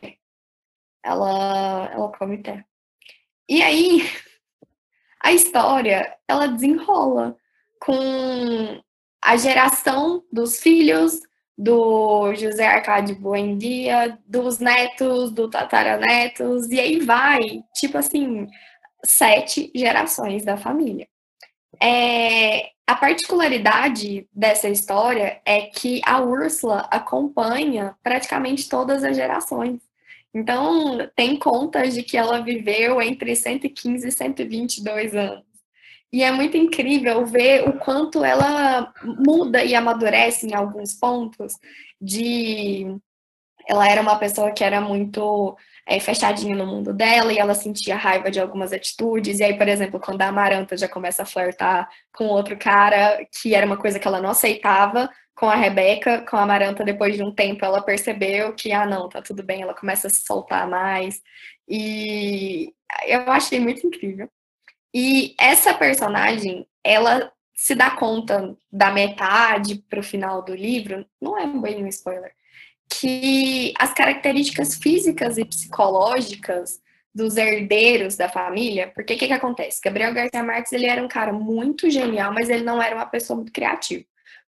Ela, 1.03 1.91
ela 1.93 2.13
come 2.17 2.43
terra. 2.43 2.65
E 3.49 3.63
aí, 3.63 4.03
a 5.21 5.33
história, 5.33 6.17
ela 6.29 6.47
desenrola 6.47 7.37
com 7.81 8.83
a 9.25 9.37
geração 9.39 10.23
dos 10.31 10.61
filhos 10.61 11.19
do 11.57 12.35
José 12.35 12.67
Arcádio 12.67 13.17
Buendia, 13.17 14.19
dos 14.27 14.59
netos, 14.59 15.33
do 15.33 15.49
tataranetos, 15.49 16.71
e 16.71 16.79
aí 16.79 17.01
vai, 17.01 17.63
tipo 17.75 17.97
assim, 17.97 18.47
sete 19.03 19.73
gerações 19.75 20.45
da 20.45 20.59
família. 20.59 21.09
É, 21.83 22.71
a 22.87 22.95
particularidade 22.95 24.29
dessa 24.31 24.69
história 24.69 25.41
é 25.47 25.63
que 25.63 26.03
a 26.05 26.21
Úrsula 26.21 26.81
acompanha 26.91 27.97
praticamente 28.03 28.69
todas 28.69 29.03
as 29.03 29.17
gerações. 29.17 29.81
Então, 30.35 30.99
tem 31.17 31.39
contas 31.39 31.95
de 31.95 32.03
que 32.03 32.17
ela 32.17 32.43
viveu 32.43 33.01
entre 33.01 33.35
115 33.35 34.07
e 34.07 34.13
122 34.13 35.15
anos. 35.15 35.54
E 36.15 36.23
é 36.23 36.31
muito 36.31 36.57
incrível 36.57 37.27
ver 37.27 37.69
o 37.69 37.73
quanto 37.77 38.25
ela 38.25 38.95
muda 39.03 39.65
e 39.65 39.75
amadurece 39.75 40.47
em 40.47 40.55
alguns 40.55 40.95
pontos. 40.95 41.55
De 42.01 42.87
ela 43.67 43.89
era 43.91 44.01
uma 44.01 44.17
pessoa 44.17 44.53
que 44.53 44.63
era 44.63 44.81
muito 44.81 45.57
é, 45.85 45.99
fechadinha 45.99 46.55
no 46.55 46.69
mundo 46.69 46.95
dela 46.95 47.33
e 47.33 47.39
ela 47.39 47.53
sentia 47.53 47.97
raiva 47.97 48.31
de 48.31 48.39
algumas 48.39 48.73
atitudes. 48.73 49.41
E 49.41 49.45
aí, 49.45 49.59
por 49.59 49.67
exemplo, 49.67 49.99
quando 49.99 50.23
a 50.23 50.29
Amaranta 50.29 50.77
já 50.77 50.89
começa 50.89 51.25
a 51.25 51.27
flertar 51.27 51.89
com 52.13 52.27
outro 52.27 52.57
cara, 52.57 53.27
que 53.43 53.53
era 53.53 53.67
uma 53.67 53.77
coisa 53.77 53.99
que 53.99 54.07
ela 54.07 54.21
não 54.21 54.31
aceitava, 54.31 55.11
com 55.35 55.47
a 55.47 55.57
Rebeca, 55.57 56.25
com 56.31 56.37
a 56.37 56.43
Amaranta, 56.43 56.85
depois 56.85 57.17
de 57.17 57.25
um 57.25 57.35
tempo, 57.35 57.65
ela 57.65 57.83
percebeu 57.83 58.55
que, 58.55 58.71
ah, 58.73 58.87
não, 58.87 59.09
tá 59.09 59.21
tudo 59.21 59.43
bem, 59.43 59.63
ela 59.63 59.75
começa 59.75 60.07
a 60.07 60.11
se 60.11 60.23
soltar 60.25 60.69
mais. 60.69 61.21
E 61.69 62.73
eu 63.09 63.23
achei 63.33 63.59
muito 63.59 63.85
incrível. 63.85 64.31
E 64.95 65.35
essa 65.39 65.75
personagem, 65.75 66.67
ela 66.85 67.33
se 67.55 67.75
dá 67.75 67.91
conta 67.91 68.57
da 68.71 68.93
metade 68.93 69.77
para 69.89 70.01
o 70.01 70.05
final 70.05 70.43
do 70.43 70.55
livro, 70.55 71.05
não 71.21 71.37
é 71.39 71.47
bem 71.47 71.85
um 71.85 71.89
spoiler, 71.89 72.33
que 72.89 73.73
as 73.79 73.93
características 73.93 74.77
físicas 74.77 75.37
e 75.39 75.45
psicológicas 75.45 76.81
dos 77.15 77.37
herdeiros 77.37 78.17
da 78.17 78.29
família, 78.29 78.91
porque 78.95 79.15
o 79.15 79.19
que, 79.19 79.29
que 79.29 79.33
acontece? 79.33 79.81
Gabriel 79.83 80.13
Garcia 80.13 80.43
Marques 80.43 80.73
ele 80.73 80.87
era 80.87 81.03
um 81.03 81.09
cara 81.09 81.33
muito 81.33 81.89
genial, 81.89 82.33
mas 82.33 82.51
ele 82.51 82.65
não 82.65 82.83
era 82.83 82.95
uma 82.95 83.07
pessoa 83.07 83.37
muito 83.37 83.53
criativa. 83.53 84.05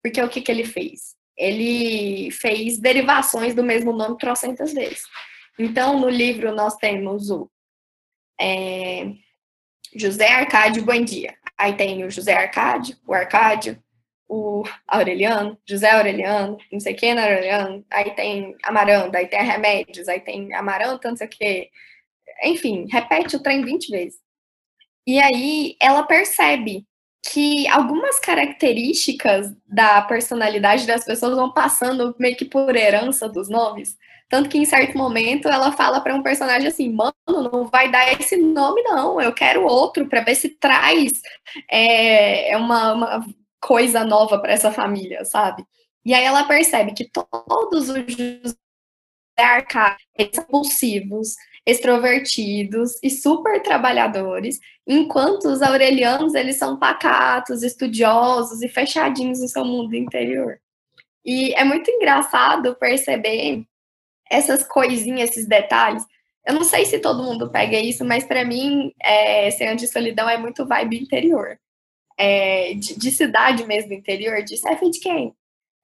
Porque 0.03 0.23
o 0.23 0.29
que, 0.29 0.41
que 0.41 0.51
ele 0.51 0.65
fez? 0.65 1.17
Ele 1.37 2.31
fez 2.31 2.79
derivações 2.79 3.55
do 3.55 3.63
mesmo 3.63 3.93
nome 3.93 4.19
trocentas 4.19 4.73
vezes. 4.73 5.03
Então, 5.59 5.99
no 5.99 6.09
livro 6.09 6.55
nós 6.55 6.77
temos 6.77 7.31
o 7.31 7.51
é, 8.41 9.13
José 9.95 10.33
Arcádio 10.33 10.85
Buendia. 10.85 11.35
Aí 11.57 11.75
tem 11.75 12.05
o 12.05 12.11
José 12.11 12.33
Arcádio, 12.35 12.97
o 13.07 13.13
Arcádio, 13.13 13.83
o 14.29 14.63
Aureliano, 14.87 15.59
José 15.69 15.91
Aureliano, 15.91 16.57
não 16.73 16.79
sei 16.81 16.95
quem 16.95 17.11
é 17.11 17.21
Aureliano, 17.21 17.85
aí 17.91 18.15
tem 18.15 18.57
Amaranta, 18.63 19.19
aí 19.19 19.27
tem 19.27 19.43
Remédios, 19.43 20.09
aí 20.09 20.21
tem 20.21 20.55
Amaranta, 20.55 21.11
não 21.11 21.17
sei 21.17 21.27
o 21.27 21.31
quê. 21.31 21.71
Enfim, 22.45 22.87
repete 22.91 23.37
o 23.37 23.43
trem 23.43 23.65
20 23.65 23.91
vezes. 23.91 24.21
E 25.07 25.21
aí 25.21 25.77
ela 25.81 26.05
percebe 26.05 26.87
que 27.23 27.67
algumas 27.69 28.19
características 28.19 29.53
da 29.67 30.01
personalidade 30.03 30.87
das 30.87 31.05
pessoas 31.05 31.35
vão 31.35 31.53
passando 31.53 32.15
meio 32.19 32.37
que 32.37 32.45
por 32.45 32.75
herança 32.75 33.29
dos 33.29 33.49
nomes. 33.49 33.97
Tanto 34.31 34.49
que 34.49 34.57
em 34.57 34.65
certo 34.65 34.97
momento 34.97 35.49
ela 35.49 35.73
fala 35.73 36.01
para 36.01 36.15
um 36.15 36.23
personagem 36.23 36.69
assim: 36.69 36.89
mano, 36.89 37.13
não 37.27 37.67
vai 37.67 37.91
dar 37.91 38.13
esse 38.13 38.37
nome, 38.37 38.81
não. 38.83 39.21
Eu 39.21 39.35
quero 39.35 39.65
outro 39.67 40.09
para 40.09 40.23
ver 40.23 40.37
se 40.37 40.51
traz 40.51 41.11
é, 41.69 42.57
uma, 42.57 42.93
uma 42.93 43.27
coisa 43.61 44.05
nova 44.05 44.39
para 44.39 44.53
essa 44.53 44.71
família, 44.71 45.25
sabe? 45.25 45.67
E 46.05 46.15
aí 46.15 46.25
ela 46.25 46.45
percebe 46.45 46.93
que 46.93 47.11
todos 47.11 47.89
os 47.89 48.57
arcaicos, 49.37 50.05
expulsivos, 50.17 51.35
extrovertidos 51.67 53.03
e 53.03 53.11
super 53.11 53.61
trabalhadores, 53.63 54.61
enquanto 54.87 55.47
os 55.47 55.61
aurelianos 55.61 56.35
eles 56.35 56.57
são 56.57 56.79
pacatos, 56.79 57.65
estudiosos 57.65 58.63
e 58.63 58.69
fechadinhos 58.69 59.41
no 59.41 59.49
seu 59.49 59.65
mundo 59.65 59.95
interior. 59.97 60.61
E 61.25 61.53
é 61.55 61.65
muito 61.65 61.91
engraçado 61.91 62.77
perceber 62.77 63.65
essas 64.31 64.63
coisinhas, 64.63 65.31
esses 65.31 65.47
detalhes. 65.47 66.05
Eu 66.47 66.55
não 66.55 66.65
sei 66.65 66.87
se 66.87 66.99
todo 67.01 67.23
mundo 67.23 67.51
pega 67.51 67.79
isso, 67.79 68.05
mas 68.05 68.25
para 68.25 68.45
mim, 68.45 68.93
é, 69.03 69.51
ser 69.51 69.67
anti-solidão 69.67 70.29
é 70.29 70.39
muito 70.39 70.67
vibe 70.67 71.03
interior. 71.03 71.59
É, 72.17 72.75
de, 72.75 72.99
de, 72.99 73.11
cidade 73.11 73.67
mesmo, 73.67 73.93
interior, 73.93 74.43
de 74.43 74.57
ser 74.57 74.79
de 74.79 75.01
quem? 75.01 75.35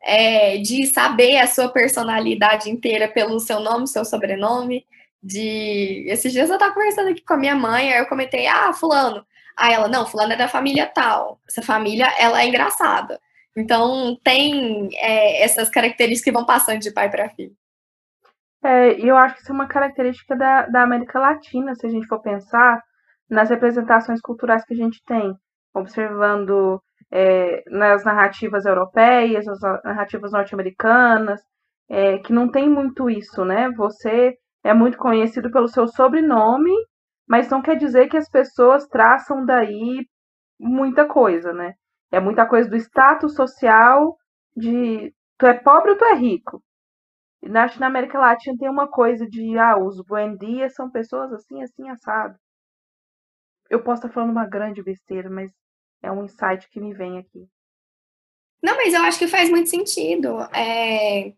É, 0.03 0.59
de 0.59 0.87
saber 0.87 1.39
a 1.39 1.47
sua 1.47 1.69
personalidade 1.69 2.71
inteira 2.71 3.09
pelo 3.09 3.41
seu 3.41 3.61
nome, 3.61 3.89
seu 3.89 4.05
sobrenome, 4.05 4.87
de... 5.23 6.07
Esses 6.09 6.33
dias 6.33 6.49
eu 6.51 6.59
tava 6.59 6.75
conversando 6.75 7.09
aqui 7.11 7.23
com 7.23 7.35
a 7.35 7.39
minha 7.39 7.55
mãe, 7.55 7.93
aí 7.93 7.99
eu 7.99 8.07
comentei, 8.07 8.47
ah, 8.47 8.73
fulano. 8.73 9.27
Aí 9.57 9.73
ela, 9.73 9.89
não, 9.89 10.07
fulano 10.07 10.35
é 10.35 10.37
da 10.37 10.49
família 10.49 10.87
tal. 10.87 11.41
Essa 11.49 11.63
família, 11.63 12.07
ela 12.19 12.43
é 12.43 12.47
engraçada. 12.47 13.19
Então, 13.57 14.19
tem 14.23 14.91
é, 14.95 15.43
essas 15.43 15.71
características 15.71 16.25
que 16.25 16.33
vão 16.33 16.45
passando 16.45 16.81
de 16.81 16.91
pai 16.91 17.11
para 17.11 17.31
filho. 17.31 17.57
É, 18.67 18.99
eu 19.01 19.17
acho 19.17 19.37
que 19.37 19.43
isso 19.43 19.53
é 19.53 19.55
uma 19.55 19.69
característica 19.69 20.35
da, 20.35 20.67
da 20.67 20.83
América 20.83 21.21
Latina, 21.21 21.77
se 21.77 21.87
a 21.87 21.89
gente 21.89 22.09
for 22.09 22.21
pensar 22.21 22.83
nas 23.31 23.49
representações 23.49 24.21
culturais 24.21 24.65
que 24.65 24.75
a 24.75 24.77
gente 24.77 25.01
tem, 25.07 25.33
observando 25.73 26.83
é, 27.09 27.63
nas 27.71 28.03
narrativas 28.05 28.67
europeias, 28.67 29.47
nas 29.47 29.61
narrativas 29.85 30.33
norte-americanas, 30.33 31.41
é, 31.89 32.19
que 32.19 32.33
não 32.33 32.51
tem 32.51 32.69
muito 32.69 33.09
isso, 33.09 33.45
né? 33.45 33.71
Você 33.77 34.35
é 34.65 34.75
muito 34.75 34.99
conhecido 34.99 35.49
pelo 35.53 35.69
seu 35.69 35.87
sobrenome, 35.87 36.75
mas 37.29 37.49
não 37.49 37.63
quer 37.63 37.77
dizer 37.77 38.09
que 38.09 38.17
as 38.17 38.29
pessoas 38.29 38.89
traçam 38.89 39.47
daí 39.47 40.05
muita 40.59 41.07
coisa, 41.07 41.53
né? 41.53 41.75
É 42.11 42.19
muita 42.19 42.45
coisa 42.45 42.69
do 42.69 42.77
status 42.77 43.37
social 43.37 44.17
de 44.57 45.15
tu 45.39 45.47
é 45.47 45.55
pobre 45.55 45.93
ou 45.93 45.99
tu 45.99 46.05
é 46.05 46.15
rico. 46.17 46.61
Na, 47.43 47.71
América 47.87 48.19
Latina 48.19 48.57
tem 48.59 48.69
uma 48.69 48.89
coisa 48.89 49.29
de 49.29 49.59
ah, 49.59 49.77
os 49.77 50.01
buendias 50.01 50.75
são 50.75 50.91
pessoas 50.91 51.33
assim, 51.33 51.63
assim, 51.63 51.89
assado. 51.89 52.39
Eu 53.69 53.83
posso 53.83 54.03
estar 54.07 54.15
falando 54.15 54.31
uma 54.31 54.47
grande 54.47 54.83
besteira, 54.83 55.29
mas 55.29 55.53
é 56.03 56.11
um 56.11 56.25
insight 56.25 56.69
que 56.71 56.81
me 56.81 56.95
vem 56.95 57.19
aqui. 57.19 57.49
Não, 58.63 58.77
mas 58.77 58.95
eu 58.95 59.03
acho 59.03 59.19
que 59.19 59.29
faz 59.29 59.51
muito 59.51 59.69
sentido. 59.69 60.41
É... 60.55 61.35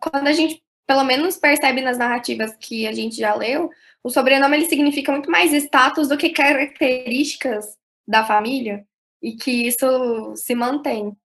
Quando 0.00 0.26
a 0.26 0.32
gente 0.32 0.62
pelo 0.86 1.04
menos 1.04 1.36
percebe 1.36 1.80
nas 1.80 1.96
narrativas 1.96 2.54
que 2.56 2.86
a 2.86 2.92
gente 2.92 3.16
já 3.16 3.34
leu, 3.34 3.70
o 4.02 4.10
sobrenome 4.10 4.56
ele 4.56 4.66
significa 4.66 5.12
muito 5.12 5.30
mais 5.30 5.52
status 5.52 6.08
do 6.08 6.18
que 6.18 6.30
características 6.30 7.78
da 8.06 8.24
família 8.24 8.86
e 9.22 9.32
que 9.32 9.68
isso 9.68 10.34
se 10.36 10.54
mantém. 10.54 11.16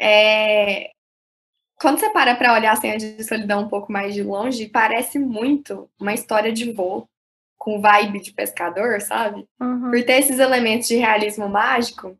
É... 0.00 0.90
Quando 1.78 1.98
você 1.98 2.10
para 2.10 2.34
para 2.34 2.54
olhar 2.54 2.72
a 2.72 2.76
senha 2.76 2.96
de 2.96 3.22
solidão 3.22 3.62
um 3.62 3.68
pouco 3.68 3.92
mais 3.92 4.14
de 4.14 4.22
longe, 4.22 4.68
parece 4.68 5.18
muito 5.18 5.90
uma 6.00 6.14
história 6.14 6.52
de 6.52 6.72
voo 6.72 7.08
com 7.58 7.80
vibe 7.80 8.20
de 8.20 8.32
pescador, 8.32 9.00
sabe? 9.00 9.46
Uhum. 9.60 9.90
Por 9.90 10.04
ter 10.04 10.20
esses 10.20 10.38
elementos 10.38 10.88
de 10.88 10.96
realismo 10.96 11.48
mágico. 11.48 12.16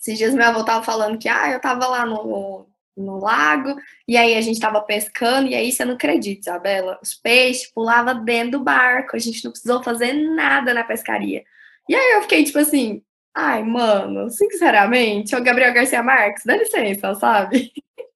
Esses 0.00 0.18
dias 0.18 0.34
minha 0.34 0.48
avó 0.48 0.62
tava 0.64 0.84
falando 0.84 1.18
que 1.18 1.28
ah, 1.28 1.50
eu 1.50 1.60
tava 1.60 1.86
lá 1.86 2.04
no, 2.04 2.66
no 2.96 3.18
lago, 3.18 3.76
e 4.06 4.16
aí 4.16 4.34
a 4.34 4.40
gente 4.40 4.60
tava 4.60 4.80
pescando, 4.82 5.48
e 5.48 5.54
aí 5.54 5.70
você 5.70 5.84
não 5.84 5.94
acredita, 5.94 6.50
Isabela, 6.50 6.98
os 7.02 7.14
peixes 7.14 7.70
pulavam 7.72 8.24
dentro 8.24 8.58
do 8.58 8.64
barco, 8.64 9.16
a 9.16 9.18
gente 9.18 9.44
não 9.44 9.52
precisou 9.52 9.82
fazer 9.82 10.12
nada 10.12 10.74
na 10.74 10.84
pescaria. 10.84 11.44
E 11.88 11.94
aí 11.94 12.12
eu 12.14 12.22
fiquei 12.22 12.44
tipo 12.44 12.58
assim, 12.58 13.02
ai, 13.34 13.62
mano, 13.62 14.28
sinceramente, 14.30 15.34
o 15.34 15.42
Gabriel 15.42 15.72
Garcia 15.72 16.02
Marques, 16.02 16.44
dá 16.44 16.56
licença, 16.56 17.14
sabe? 17.14 17.72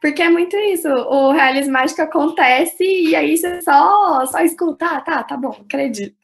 Porque 0.00 0.22
é 0.22 0.30
muito 0.30 0.56
isso, 0.56 0.88
o 0.88 1.32
realismo 1.32 1.72
mágico 1.72 2.02
acontece 2.02 2.84
e 2.84 3.14
aí 3.14 3.36
você 3.36 3.60
só, 3.62 4.24
só 4.26 4.40
escuta, 4.40 4.86
ah, 4.86 5.00
tá, 5.00 5.22
tá 5.24 5.36
bom, 5.36 5.50
acredito. 5.50 6.16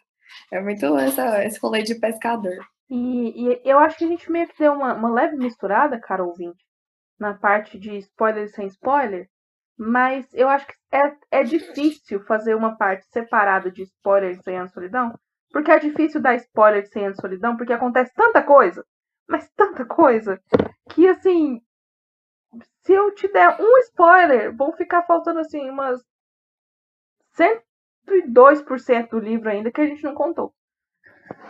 É 0.51 0.61
muito 0.61 0.97
essa, 0.99 1.45
esse 1.45 1.59
rolê 1.59 1.83
de 1.83 1.95
pescador. 1.95 2.57
E, 2.89 3.49
e, 3.49 3.61
eu 3.65 3.79
acho 3.79 3.97
que 3.97 4.05
a 4.05 4.09
gente 4.09 4.31
meio 4.31 4.47
que 4.49 4.59
deu 4.59 4.73
uma, 4.73 4.95
uma 4.95 5.11
leve 5.11 5.37
misturada, 5.37 5.99
cara 5.99 6.25
ouvinte, 6.25 6.63
na 7.19 7.35
parte 7.35 7.79
de 7.79 7.97
spoiler 7.97 8.51
sem 8.51 8.67
spoiler, 8.67 9.29
mas 9.79 10.27
eu 10.35 10.49
acho 10.49 10.67
que 10.67 10.75
é, 10.93 11.41
é 11.41 11.43
difícil 11.43 12.21
fazer 12.25 12.55
uma 12.55 12.77
parte 12.77 13.07
separada 13.11 13.71
de 13.71 13.83
spoiler 13.83 14.39
sem 14.43 14.59
a 14.59 14.69
solidão, 14.69 15.19
porque 15.51 15.71
é 15.71 15.79
difícil 15.79 16.21
dar 16.21 16.35
spoiler 16.37 16.87
sem 16.87 17.07
a 17.07 17.15
solidão, 17.15 17.57
porque 17.57 17.73
acontece 17.73 18.13
tanta 18.15 18.43
coisa, 18.43 18.85
mas 19.29 19.49
tanta 19.57 19.85
coisa, 19.87 20.39
que 20.91 21.09
assim, 21.09 21.63
se 22.85 22.93
eu 22.93 23.15
te 23.15 23.29
der 23.29 23.61
um 23.61 23.79
spoiler, 23.79 24.55
vão 24.55 24.73
ficar 24.73 25.03
faltando 25.03 25.41
assim 25.41 25.69
umas 25.69 26.01
102% 28.07 29.09
do 29.11 29.19
livro 29.19 29.49
ainda 29.49 29.71
que 29.71 29.81
a 29.81 29.87
gente 29.87 30.03
não 30.03 30.15
contou. 30.15 30.53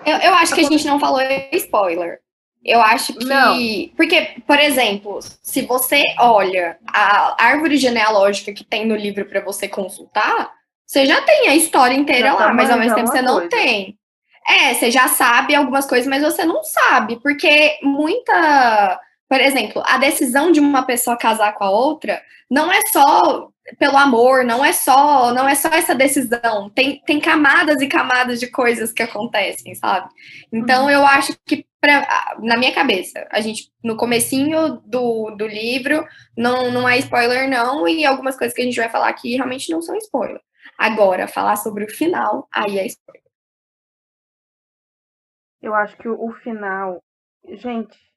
Eu, 0.05 0.17
eu 0.19 0.35
acho 0.35 0.55
que 0.55 0.61
a 0.61 0.69
gente 0.69 0.87
não 0.87 1.01
falou 1.01 1.21
spoiler. 1.53 2.21
Eu 2.65 2.81
acho 2.81 3.15
que. 3.15 3.25
Não. 3.25 3.57
Porque, 3.97 4.37
por 4.47 4.59
exemplo, 4.59 5.19
se 5.21 5.62
você 5.62 6.03
olha 6.19 6.79
a 6.87 7.45
árvore 7.45 7.77
genealógica 7.77 8.53
que 8.53 8.65
tem 8.65 8.87
no 8.87 8.95
livro 8.95 9.25
para 9.25 9.41
você 9.41 9.69
consultar, 9.69 10.53
você 10.87 11.05
já 11.05 11.21
tem 11.23 11.49
a 11.49 11.57
história 11.57 11.95
inteira 11.95 12.29
já 12.29 12.35
lá, 12.35 12.47
tá 12.47 12.55
mas 12.55 12.71
ao 12.71 12.79
mesmo 12.79 12.95
tempo 12.95 13.09
você 13.09 13.23
não 13.23 13.49
tem. 13.49 13.99
É, 14.49 14.75
você 14.75 14.91
já 14.91 15.09
sabe 15.09 15.55
algumas 15.55 15.87
coisas, 15.87 16.07
mas 16.07 16.23
você 16.23 16.45
não 16.45 16.62
sabe, 16.62 17.21
porque 17.21 17.79
muita. 17.83 19.01
Por 19.33 19.40
exemplo, 19.40 19.83
a 19.87 19.97
decisão 19.97 20.53
de 20.53 20.61
uma 20.61 20.85
pessoa 20.85 21.16
casar 21.16 21.55
com 21.55 21.64
a 21.64 21.71
outra 21.71 22.23
não 22.51 22.71
é 22.71 22.83
só 22.92 23.49
pelo 23.79 23.97
amor, 23.97 24.45
não 24.45 24.62
é 24.62 24.75
só, 24.75 25.33
não 25.33 25.49
é 25.49 25.55
só 25.55 25.71
essa 25.71 25.95
decisão. 25.95 26.68
Tem, 26.68 27.01
tem 27.07 27.18
camadas 27.18 27.81
e 27.81 27.87
camadas 27.87 28.38
de 28.38 28.49
coisas 28.49 28.92
que 28.92 29.03
acontecem, 29.03 29.75
sabe? 29.75 30.11
Então 30.53 30.83
uhum. 30.85 30.90
eu 30.90 31.07
acho 31.07 31.35
que 31.47 31.66
pra, 31.81 32.37
na 32.40 32.59
minha 32.59 32.75
cabeça, 32.75 33.27
a 33.31 33.40
gente 33.40 33.73
no 33.83 33.97
comecinho 33.97 34.83
do, 34.85 35.31
do 35.31 35.47
livro 35.47 36.07
não, 36.37 36.71
não 36.71 36.87
é 36.87 36.99
spoiler 36.99 37.49
não 37.49 37.88
e 37.88 38.05
algumas 38.05 38.37
coisas 38.37 38.55
que 38.55 38.61
a 38.61 38.66
gente 38.66 38.79
vai 38.79 38.90
falar 38.90 39.09
aqui 39.09 39.35
realmente 39.35 39.71
não 39.71 39.81
são 39.81 39.97
spoiler. 39.97 40.42
Agora, 40.77 41.27
falar 41.27 41.57
sobre 41.57 41.85
o 41.85 41.90
final, 41.90 42.47
aí 42.53 42.79
é 42.79 42.85
spoiler. 42.85 43.23
Eu 45.62 45.75
acho 45.75 45.97
que 45.97 46.07
o, 46.07 46.23
o 46.23 46.35
final, 46.35 47.03
gente, 47.49 48.12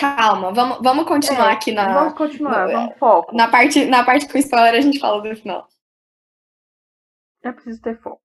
Calma, 0.00 0.50
vamos, 0.50 0.78
vamos 0.80 1.04
continuar 1.04 1.50
é, 1.50 1.52
aqui 1.52 1.72
na. 1.72 1.92
Vamos 1.92 2.14
continuar, 2.14 2.66
no, 2.66 2.72
vamos 2.72 2.98
foco. 2.98 3.36
Na 3.36 3.48
parte, 3.48 3.84
na 3.84 4.02
parte 4.02 4.26
com 4.26 4.38
spoiler 4.38 4.74
a 4.74 4.80
gente 4.80 4.98
fala 4.98 5.20
do 5.20 5.36
final. 5.36 5.68
É 7.42 7.52
preciso 7.52 7.82
ter 7.82 8.00
foco. 8.00 8.22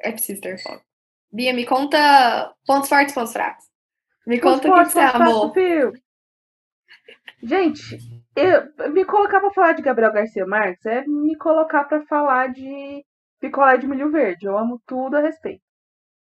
É 0.00 0.10
preciso 0.10 0.40
ter 0.40 0.58
foco. 0.62 0.82
Bia, 1.30 1.52
me 1.52 1.66
conta 1.66 2.54
pontos 2.66 2.88
fortes 2.88 3.12
e 3.12 3.14
pontos 3.14 3.32
fracos. 3.32 3.66
Me 4.26 4.40
conta 4.40 4.68
o 4.68 4.84
que, 4.84 4.90
você 4.90 5.00
amou. 5.00 5.52
Gente, 7.42 7.98
eu, 8.34 8.92
me 8.92 9.04
colocar 9.04 9.40
pra 9.40 9.50
falar 9.50 9.72
de 9.72 9.82
Gabriel 9.82 10.12
Garcia 10.12 10.46
Marques 10.46 10.86
é 10.86 11.04
me 11.06 11.36
colocar 11.36 11.84
pra 11.84 12.02
falar 12.06 12.48
de 12.48 13.04
picolé 13.40 13.76
de 13.76 13.86
milho 13.86 14.10
verde. 14.10 14.46
Eu 14.46 14.56
amo 14.56 14.80
tudo 14.86 15.16
a 15.16 15.20
respeito. 15.20 15.62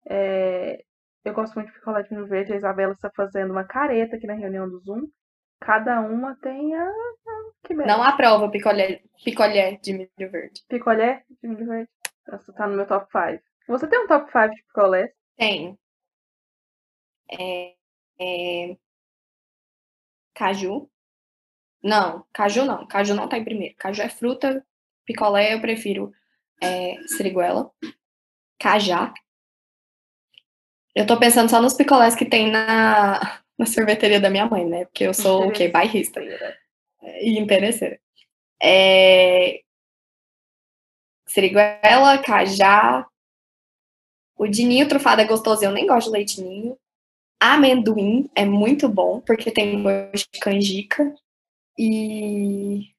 É, 0.09 0.83
eu 1.23 1.33
gosto 1.33 1.55
muito 1.55 1.67
de 1.67 1.73
picolé 1.73 2.03
de 2.03 2.13
milho 2.13 2.27
verde. 2.27 2.53
A 2.53 2.57
Isabela 2.57 2.93
está 2.93 3.09
fazendo 3.15 3.51
uma 3.51 3.63
careta 3.63 4.15
aqui 4.15 4.27
na 4.27 4.33
reunião 4.33 4.69
do 4.69 4.79
Zoom. 4.79 5.07
Cada 5.59 6.01
uma 6.01 6.35
tem 6.41 6.75
a. 6.75 6.91
Que 7.63 7.73
Não 7.73 8.03
aprova 8.03 8.51
picolé, 8.51 9.01
picolé 9.23 9.77
de 9.77 9.93
milho 9.93 10.31
verde. 10.31 10.61
Picolé 10.67 11.23
de 11.41 11.47
milho 11.47 11.65
verde? 11.65 11.89
Essa 12.27 12.51
tá 12.53 12.67
no 12.67 12.75
meu 12.75 12.85
top 12.85 13.05
5. 13.11 13.41
Você 13.67 13.87
tem 13.87 13.99
um 13.99 14.07
top 14.07 14.29
5 14.31 14.49
de 14.49 14.63
picolé? 14.63 15.13
Tenho. 15.37 15.79
É, 17.31 17.75
é... 18.19 18.77
Caju. 20.33 20.89
Não, 21.81 22.25
caju 22.33 22.65
não. 22.65 22.87
Caju 22.87 23.13
não 23.13 23.29
tá 23.29 23.37
em 23.37 23.43
primeiro. 23.45 23.75
Caju 23.77 24.01
é 24.01 24.09
fruta. 24.09 24.65
Picolé 25.05 25.53
eu 25.53 25.61
prefiro 25.61 26.11
é, 26.61 26.95
siriguela. 27.07 27.71
Cajá. 28.59 29.13
Eu 30.95 31.07
tô 31.07 31.19
pensando 31.19 31.49
só 31.49 31.61
nos 31.61 31.73
picolés 31.73 32.15
que 32.15 32.25
tem 32.25 32.51
na, 32.51 33.41
na 33.57 33.65
sorveteria 33.65 34.19
da 34.19 34.29
minha 34.29 34.45
mãe, 34.45 34.65
né? 34.65 34.85
Porque 34.85 35.05
eu 35.05 35.13
sou 35.13 35.47
o 35.47 35.51
quê? 35.51 35.67
Bairrista 35.69 36.21
e 37.21 37.37
interesseira. 37.37 37.99
É, 38.61 39.63
Siriguela, 41.33 42.19
cajá. 42.19 43.07
O 44.37 44.47
de 44.47 44.63
ninho 44.63 44.87
trufado 44.87 45.21
é 45.21 45.25
gostoso, 45.25 45.63
eu 45.63 45.71
nem 45.71 45.87
gosto 45.87 46.07
de 46.07 46.13
leite 46.13 46.41
ninho. 46.41 46.77
Amendoim 47.39 48.29
é 48.35 48.45
muito 48.45 48.87
bom, 48.87 49.19
porque 49.19 49.49
tem 49.49 49.81
gosto 49.81 50.29
de 50.31 50.39
canjica. 50.39 51.11
E. 51.77 52.93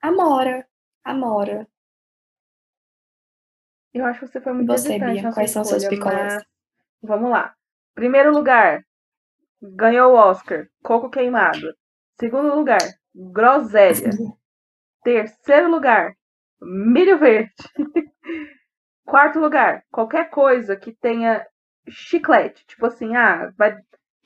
Amora. 0.00 0.66
Amora. 1.04 1.68
Eu 3.96 4.04
acho 4.04 4.20
que 4.20 4.26
você 4.26 4.40
foi 4.42 4.52
muito 4.52 4.68
Você, 4.68 4.98
Bia, 4.98 5.32
quais 5.32 5.50
são 5.50 5.64
seus 5.64 5.82
escolha, 5.82 5.98
picolés? 5.98 6.34
mas 6.34 6.44
Vamos 7.02 7.30
lá. 7.30 7.54
Primeiro 7.94 8.30
lugar, 8.30 8.84
ganhou 9.62 10.12
o 10.12 10.16
Oscar, 10.16 10.66
Coco 10.82 11.08
Queimado. 11.08 11.74
Segundo 12.20 12.54
lugar, 12.54 12.78
Groselha. 13.14 14.10
Terceiro 15.02 15.70
lugar, 15.70 16.14
Milho 16.60 17.18
Verde. 17.18 17.50
Quarto 19.06 19.38
lugar, 19.38 19.82
qualquer 19.90 20.28
coisa 20.28 20.76
que 20.76 20.92
tenha 20.92 21.46
chiclete. 21.88 22.66
Tipo 22.66 22.86
assim, 22.86 23.16
ah, 23.16 23.50
vai 23.56 23.78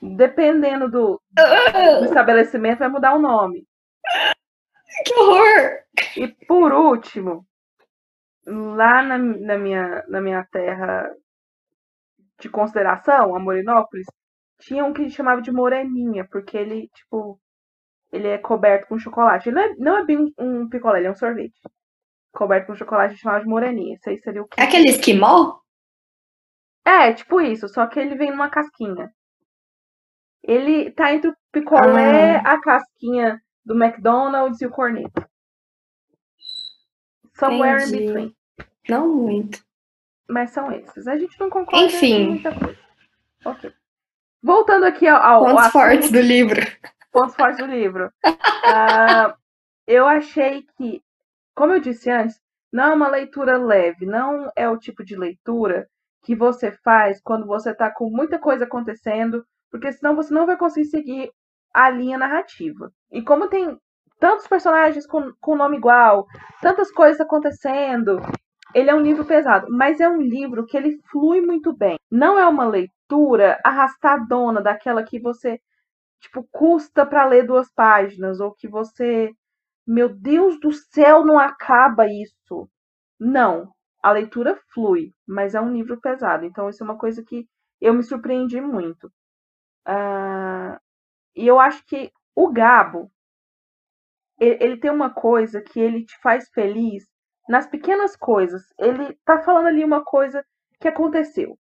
dependendo 0.02 0.90
do, 0.90 1.20
do 1.30 2.04
estabelecimento 2.06 2.80
vai 2.80 2.88
mudar 2.88 3.14
o 3.14 3.20
nome. 3.20 3.64
Que 5.04 5.14
horror! 5.14 5.78
E 6.16 6.28
por 6.46 6.72
último, 6.72 7.46
lá 8.50 9.02
na, 9.02 9.18
na 9.18 9.58
minha, 9.58 10.04
na 10.08 10.20
minha 10.20 10.44
terra 10.50 11.10
de 12.40 12.48
consideração, 12.48 13.34
a 13.36 13.38
Morinópolis, 13.38 14.06
tinha 14.58 14.84
um 14.84 14.92
que 14.92 15.00
a 15.02 15.04
gente 15.04 15.16
chamava 15.16 15.42
de 15.42 15.52
moreninha, 15.52 16.26
porque 16.30 16.56
ele, 16.56 16.88
tipo, 16.94 17.40
ele 18.12 18.28
é 18.28 18.38
coberto 18.38 18.88
com 18.88 18.98
chocolate. 18.98 19.48
Ele 19.48 19.56
não 19.56 19.62
é, 19.62 19.74
não 19.76 19.98
é 19.98 20.04
bem 20.04 20.18
um, 20.18 20.62
um 20.62 20.68
picolé, 20.68 20.98
ele 20.98 21.08
é 21.08 21.10
um 21.10 21.14
sorvete. 21.14 21.60
Coberto 22.32 22.66
com 22.68 22.74
chocolate, 22.74 23.06
a 23.06 23.10
gente 23.10 23.22
chamava 23.22 23.42
de 23.42 23.48
moreninha. 23.48 23.96
Isso 23.96 24.08
aí 24.10 24.18
seria 24.20 24.42
o 24.42 24.48
que? 24.48 24.60
É 24.60 24.64
aquele 24.64 24.90
esquimó? 24.90 25.58
É, 26.84 27.12
tipo 27.12 27.40
isso, 27.40 27.68
só 27.68 27.86
que 27.86 28.00
ele 28.00 28.16
vem 28.16 28.30
numa 28.30 28.50
casquinha. 28.50 29.10
Ele 30.42 30.90
tá 30.92 31.12
entre 31.12 31.30
o 31.30 31.36
picolé, 31.52 32.36
Ah. 32.38 32.54
a 32.54 32.60
casquinha 32.60 33.40
do 33.64 33.74
McDonald's 33.74 34.60
e 34.60 34.66
o 34.66 34.70
corneto. 34.70 35.24
Somewhere 37.34 37.82
in 37.82 37.88
Entendi. 37.88 38.06
between. 38.06 38.36
Não 38.90 39.08
muito. 39.08 39.62
Mas 40.28 40.50
são 40.50 40.70
esses. 40.72 41.06
A 41.08 41.16
gente 41.16 41.38
não 41.40 41.50
concorda 41.50 41.86
Enfim. 41.86 42.24
com 42.26 42.30
muita 42.32 42.54
coisa. 42.58 42.78
Ok. 43.44 43.72
Voltando 44.42 44.84
aqui 44.84 45.06
ao, 45.06 45.20
ao 45.20 45.40
Pontos 45.44 45.58
assunto- 45.60 45.72
fortes 45.72 46.10
do 46.12 46.20
livro. 46.20 46.60
pontos 47.12 47.34
fortes 47.34 47.58
do 47.58 47.66
livro. 47.66 48.10
Ah, 48.64 49.34
eu 49.86 50.06
achei 50.06 50.64
que, 50.76 51.02
como 51.54 51.72
eu 51.72 51.80
disse 51.80 52.10
antes, 52.10 52.40
não 52.72 52.84
é 52.92 52.94
uma 52.94 53.08
leitura 53.08 53.58
leve, 53.58 54.06
não 54.06 54.50
é 54.54 54.68
o 54.68 54.78
tipo 54.78 55.04
de 55.04 55.16
leitura 55.16 55.88
que 56.22 56.36
você 56.36 56.70
faz 56.84 57.20
quando 57.20 57.46
você 57.46 57.70
está 57.70 57.90
com 57.90 58.08
muita 58.10 58.38
coisa 58.38 58.64
acontecendo, 58.64 59.44
porque 59.70 59.90
senão 59.92 60.14
você 60.14 60.32
não 60.32 60.46
vai 60.46 60.56
conseguir 60.56 60.86
seguir 60.88 61.30
a 61.74 61.90
linha 61.90 62.16
narrativa. 62.18 62.92
E 63.10 63.22
como 63.22 63.48
tem 63.48 63.76
tantos 64.20 64.46
personagens 64.46 65.06
com, 65.06 65.32
com 65.40 65.56
nome 65.56 65.78
igual, 65.78 66.26
tantas 66.62 66.92
coisas 66.92 67.20
acontecendo, 67.20 68.20
ele 68.74 68.90
é 68.90 68.94
um 68.94 69.00
livro 69.00 69.24
pesado, 69.24 69.66
mas 69.70 70.00
é 70.00 70.08
um 70.08 70.20
livro 70.20 70.66
que 70.66 70.76
ele 70.76 70.98
flui 71.10 71.40
muito 71.40 71.76
bem. 71.76 71.96
Não 72.10 72.38
é 72.38 72.46
uma 72.46 72.64
leitura 72.64 73.58
arrastadona, 73.64 74.62
daquela 74.62 75.02
que 75.02 75.20
você 75.20 75.60
tipo, 76.20 76.46
custa 76.52 77.06
para 77.06 77.26
ler 77.26 77.46
duas 77.46 77.70
páginas, 77.72 78.40
ou 78.40 78.52
que 78.52 78.68
você, 78.68 79.32
meu 79.86 80.08
Deus 80.08 80.60
do 80.60 80.72
céu, 80.72 81.24
não 81.24 81.38
acaba 81.38 82.06
isso. 82.06 82.68
Não, 83.18 83.72
a 84.02 84.12
leitura 84.12 84.58
flui, 84.72 85.12
mas 85.26 85.54
é 85.54 85.60
um 85.60 85.72
livro 85.72 86.00
pesado. 86.00 86.44
Então, 86.44 86.68
isso 86.68 86.82
é 86.82 86.86
uma 86.86 86.98
coisa 86.98 87.24
que 87.24 87.46
eu 87.80 87.94
me 87.94 88.02
surpreendi 88.02 88.60
muito. 88.60 89.10
Ah, 89.86 90.80
e 91.36 91.46
eu 91.46 91.58
acho 91.60 91.84
que 91.86 92.12
o 92.36 92.52
Gabo, 92.52 93.10
ele, 94.38 94.58
ele 94.64 94.76
tem 94.78 94.90
uma 94.90 95.10
coisa 95.12 95.60
que 95.62 95.80
ele 95.80 96.04
te 96.04 96.18
faz 96.20 96.48
feliz 96.50 97.04
nas 97.48 97.66
pequenas 97.66 98.16
coisas. 98.16 98.62
Ele 98.78 99.16
tá 99.24 99.40
falando 99.42 99.66
ali 99.66 99.84
uma 99.84 100.04
coisa 100.04 100.44
que 100.80 100.88
aconteceu. 100.88 101.58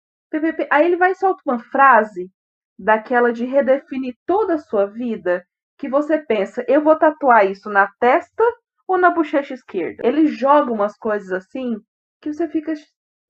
Aí 0.70 0.86
ele 0.86 0.96
vai 0.96 1.12
e 1.12 1.14
solta 1.14 1.40
uma 1.46 1.58
frase 1.58 2.30
daquela 2.78 3.32
de 3.32 3.44
redefinir 3.44 4.14
toda 4.26 4.54
a 4.54 4.58
sua 4.58 4.86
vida, 4.86 5.44
que 5.78 5.88
você 5.88 6.18
pensa, 6.18 6.64
eu 6.68 6.82
vou 6.82 6.96
tatuar 6.98 7.46
isso 7.46 7.70
na 7.70 7.88
testa 7.98 8.42
ou 8.86 8.98
na 8.98 9.10
bochecha 9.10 9.54
esquerda? 9.54 10.06
Ele 10.06 10.26
joga 10.26 10.72
umas 10.72 10.96
coisas 10.96 11.32
assim 11.32 11.76
que 12.20 12.32
você 12.32 12.48
fica 12.48 12.74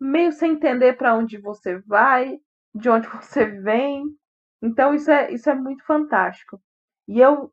meio 0.00 0.32
sem 0.32 0.52
entender 0.52 0.96
para 0.96 1.14
onde 1.14 1.38
você 1.38 1.78
vai, 1.80 2.38
de 2.74 2.88
onde 2.88 3.08
você 3.08 3.46
vem. 3.46 4.04
Então 4.62 4.94
isso 4.94 5.10
é 5.10 5.32
isso 5.32 5.48
é 5.50 5.54
muito 5.54 5.84
fantástico. 5.84 6.60
E 7.08 7.20
eu 7.20 7.52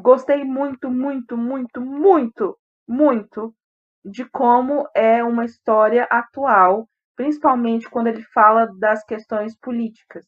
gostei 0.00 0.44
muito, 0.44 0.90
muito, 0.90 1.36
muito, 1.36 1.80
muito, 1.80 2.58
muito 2.88 3.54
de 4.04 4.24
como 4.24 4.88
é 4.94 5.22
uma 5.22 5.44
história 5.44 6.04
atual, 6.04 6.88
principalmente 7.16 7.88
quando 7.88 8.08
ele 8.08 8.22
fala 8.22 8.66
das 8.78 9.04
questões 9.04 9.56
políticas 9.56 10.26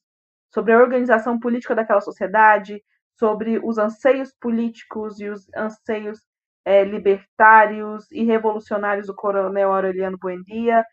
sobre 0.52 0.72
a 0.72 0.78
organização 0.78 1.38
política 1.38 1.74
daquela 1.74 2.00
sociedade, 2.00 2.80
sobre 3.18 3.58
os 3.58 3.76
anseios 3.76 4.32
políticos 4.40 5.20
e 5.20 5.28
os 5.28 5.46
anseios 5.54 6.20
é, 6.64 6.84
libertários 6.84 8.10
e 8.12 8.22
revolucionários 8.24 9.08
do 9.08 9.14
coronel 9.14 9.72
Aureliano 9.72 10.16
Buendia. 10.16 10.84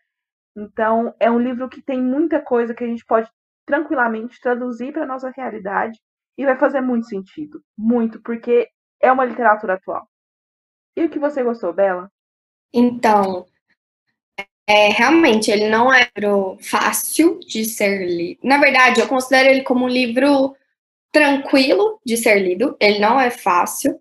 Então, 0.56 1.14
é 1.18 1.30
um 1.30 1.38
livro 1.38 1.68
que 1.68 1.80
tem 1.80 2.02
muita 2.02 2.40
coisa 2.42 2.74
que 2.74 2.84
a 2.84 2.86
gente 2.86 3.04
pode 3.06 3.30
tranquilamente 3.64 4.40
traduzir 4.40 4.92
para 4.92 5.04
a 5.04 5.06
nossa 5.06 5.30
realidade 5.30 5.98
e 6.36 6.44
vai 6.44 6.56
fazer 6.56 6.80
muito 6.80 7.06
sentido. 7.06 7.62
Muito, 7.78 8.20
porque 8.20 8.68
é 9.00 9.10
uma 9.12 9.24
literatura 9.24 9.74
atual. 9.74 10.06
E 10.96 11.04
o 11.04 11.10
que 11.10 11.18
você 11.18 11.42
gostou, 11.42 11.72
Bela? 11.72 12.10
Então, 12.72 13.46
é, 14.66 14.88
realmente, 14.88 15.50
ele 15.50 15.68
não 15.68 15.92
é 15.92 16.08
um 16.16 16.20
livro 16.20 16.58
fácil 16.60 17.38
de 17.40 17.64
ser 17.64 18.06
lido. 18.06 18.40
Na 18.42 18.58
verdade, 18.58 19.00
eu 19.00 19.08
considero 19.08 19.50
ele 19.50 19.62
como 19.62 19.84
um 19.84 19.88
livro 19.88 20.56
tranquilo 21.12 22.00
de 22.06 22.16
ser 22.16 22.38
lido. 22.40 22.76
Ele 22.80 22.98
não 22.98 23.20
é 23.20 23.30
fácil. 23.30 24.00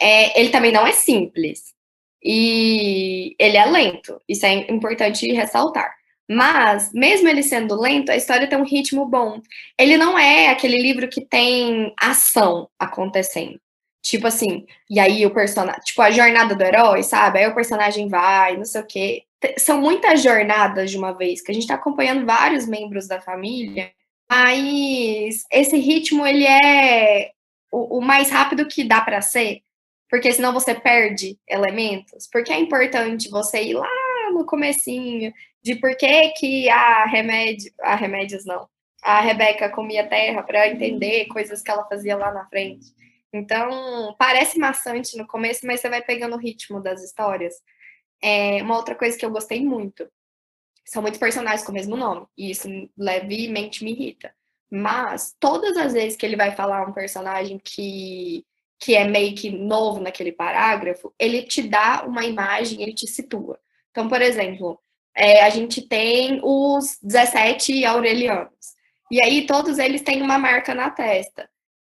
É, 0.00 0.38
ele 0.38 0.50
também 0.50 0.72
não 0.72 0.86
é 0.86 0.92
simples. 0.92 1.74
E 2.22 3.34
ele 3.38 3.56
é 3.56 3.64
lento. 3.66 4.20
Isso 4.28 4.44
é 4.46 4.70
importante 4.70 5.32
ressaltar. 5.32 5.94
Mas, 6.28 6.92
mesmo 6.92 7.28
ele 7.28 7.42
sendo 7.42 7.80
lento, 7.80 8.10
a 8.10 8.16
história 8.16 8.46
tem 8.46 8.58
um 8.58 8.64
ritmo 8.64 9.06
bom. 9.06 9.40
Ele 9.78 9.96
não 9.96 10.18
é 10.18 10.48
aquele 10.48 10.80
livro 10.80 11.08
que 11.08 11.20
tem 11.22 11.92
ação 11.98 12.68
acontecendo. 12.78 13.60
Tipo 14.02 14.26
assim, 14.26 14.66
e 14.88 14.98
aí 14.98 15.26
o 15.26 15.34
personagem, 15.34 15.80
tipo 15.82 16.00
a 16.00 16.10
jornada 16.10 16.54
do 16.54 16.62
herói, 16.64 17.02
sabe? 17.02 17.38
Aí 17.38 17.46
o 17.46 17.54
personagem 17.54 18.08
vai, 18.08 18.56
não 18.56 18.64
sei 18.64 18.80
o 18.80 18.86
quê. 18.86 19.24
São 19.58 19.80
muitas 19.80 20.22
jornadas 20.22 20.90
de 20.90 20.98
uma 20.98 21.12
vez, 21.12 21.42
que 21.42 21.50
a 21.50 21.54
gente 21.54 21.66
tá 21.66 21.74
acompanhando 21.74 22.26
vários 22.26 22.66
membros 22.66 23.06
da 23.06 23.20
família, 23.20 23.92
mas 24.30 25.44
esse 25.50 25.76
ritmo 25.78 26.26
ele 26.26 26.46
é 26.46 27.30
o, 27.72 27.98
o 27.98 28.00
mais 28.00 28.30
rápido 28.30 28.66
que 28.66 28.84
dá 28.84 29.00
para 29.00 29.20
ser, 29.22 29.62
porque 30.08 30.32
senão 30.32 30.52
você 30.52 30.74
perde 30.74 31.38
elementos. 31.48 32.28
Porque 32.30 32.52
é 32.52 32.58
importante 32.58 33.30
você 33.30 33.62
ir 33.62 33.74
lá 33.74 33.88
no 34.32 34.46
comecinho 34.46 35.32
de 35.62 35.76
por 35.76 35.96
que 35.96 36.30
que 36.30 36.68
a 36.70 37.04
remédio, 37.06 37.72
a 37.82 37.94
remédios 37.94 38.44
não, 38.46 38.68
a 39.02 39.20
Rebeca 39.20 39.68
comia 39.70 40.06
terra 40.06 40.42
para 40.42 40.68
entender 40.68 41.26
coisas 41.26 41.62
que 41.62 41.70
ela 41.70 41.86
fazia 41.86 42.16
lá 42.16 42.32
na 42.32 42.46
frente. 42.46 42.86
Então, 43.32 44.14
parece 44.18 44.58
maçante 44.58 45.16
no 45.16 45.26
começo, 45.26 45.66
mas 45.66 45.80
você 45.80 45.88
vai 45.88 46.02
pegando 46.02 46.34
o 46.34 46.38
ritmo 46.38 46.82
das 46.82 47.02
histórias. 47.02 47.54
É, 48.22 48.62
uma 48.62 48.76
outra 48.76 48.94
coisa 48.94 49.16
que 49.16 49.24
eu 49.24 49.30
gostei 49.30 49.64
muito 49.64 50.08
são 50.84 51.02
muitos 51.02 51.20
personagens 51.20 51.64
com 51.64 51.70
o 51.70 51.74
mesmo 51.74 51.96
nome, 51.96 52.26
e 52.36 52.50
isso 52.50 52.68
levemente 52.98 53.84
me 53.84 53.92
irrita. 53.92 54.34
Mas 54.70 55.34
todas 55.38 55.76
as 55.76 55.92
vezes 55.92 56.16
que 56.16 56.26
ele 56.26 56.36
vai 56.36 56.52
falar 56.54 56.86
um 56.86 56.92
personagem 56.92 57.60
que, 57.62 58.44
que 58.78 58.94
é 58.96 59.04
meio 59.04 59.34
que 59.36 59.50
novo 59.50 60.00
naquele 60.00 60.32
parágrafo, 60.32 61.14
ele 61.18 61.42
te 61.42 61.62
dá 61.62 62.04
uma 62.06 62.24
imagem, 62.24 62.82
ele 62.82 62.94
te 62.94 63.06
situa. 63.06 63.58
Então, 63.90 64.08
por 64.08 64.20
exemplo, 64.20 64.80
é, 65.14 65.42
a 65.44 65.50
gente 65.50 65.82
tem 65.82 66.40
os 66.42 66.98
17 67.02 67.84
aurelianos. 67.84 68.74
E 69.10 69.22
aí 69.22 69.46
todos 69.46 69.78
eles 69.78 70.02
têm 70.02 70.22
uma 70.22 70.38
marca 70.38 70.74
na 70.74 70.90
testa. 70.90 71.48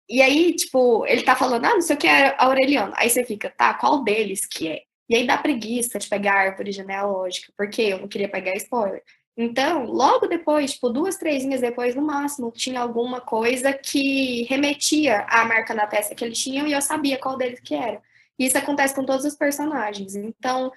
E 0.09 0.21
aí, 0.23 0.55
tipo, 0.55 1.07
ele 1.07 1.23
tá 1.23 1.35
falando, 1.37 1.65
ah, 1.65 1.75
não 1.75 1.81
sei 1.83 1.97
o 1.97 1.99
que 1.99 2.07
é 2.07 2.35
Aureliano. 2.39 2.93
Aí 2.97 3.09
você 3.09 3.25
fica, 3.25 3.51
tá, 3.51 3.75
qual 3.75 4.05
deles 4.05 4.47
que 4.47 4.69
é? 4.69 4.83
E 5.09 5.17
aí 5.17 5.27
dá 5.27 5.37
preguiça 5.39 5.99
de 5.99 6.09
pegar 6.09 6.35
árvore 6.35 6.73
genealógica, 6.73 7.53
porque 7.57 7.83
eu 7.83 7.99
não 8.01 8.09
queria 8.09 8.29
pegar 8.31 8.55
spoiler. 8.57 9.03
Então, 9.37 9.87
logo 9.87 10.27
depois, 10.29 10.73
tipo, 10.75 10.91
duas, 10.91 11.17
três 11.17 11.43
linhas 11.43 11.61
depois, 11.61 11.95
no 11.95 12.03
máximo, 12.03 12.53
tinha 12.53 12.81
alguma 12.81 13.21
coisa 13.21 13.73
que 13.73 14.45
remetia 14.45 15.27
à 15.29 15.45
marca 15.45 15.75
na 15.75 15.87
testa 15.87 16.15
que 16.15 16.25
eles 16.25 16.39
tinham 16.39 16.67
e 16.67 16.73
eu 16.73 16.81
sabia 16.83 17.19
qual 17.19 17.37
deles 17.37 17.61
que 17.61 17.75
era. 17.75 18.01
E 18.39 18.47
isso 18.47 18.59
acontece 18.59 18.95
com 18.95 19.05
todos 19.05 19.25
os 19.25 19.37
personagens. 19.37 20.15
Então, 20.15 20.73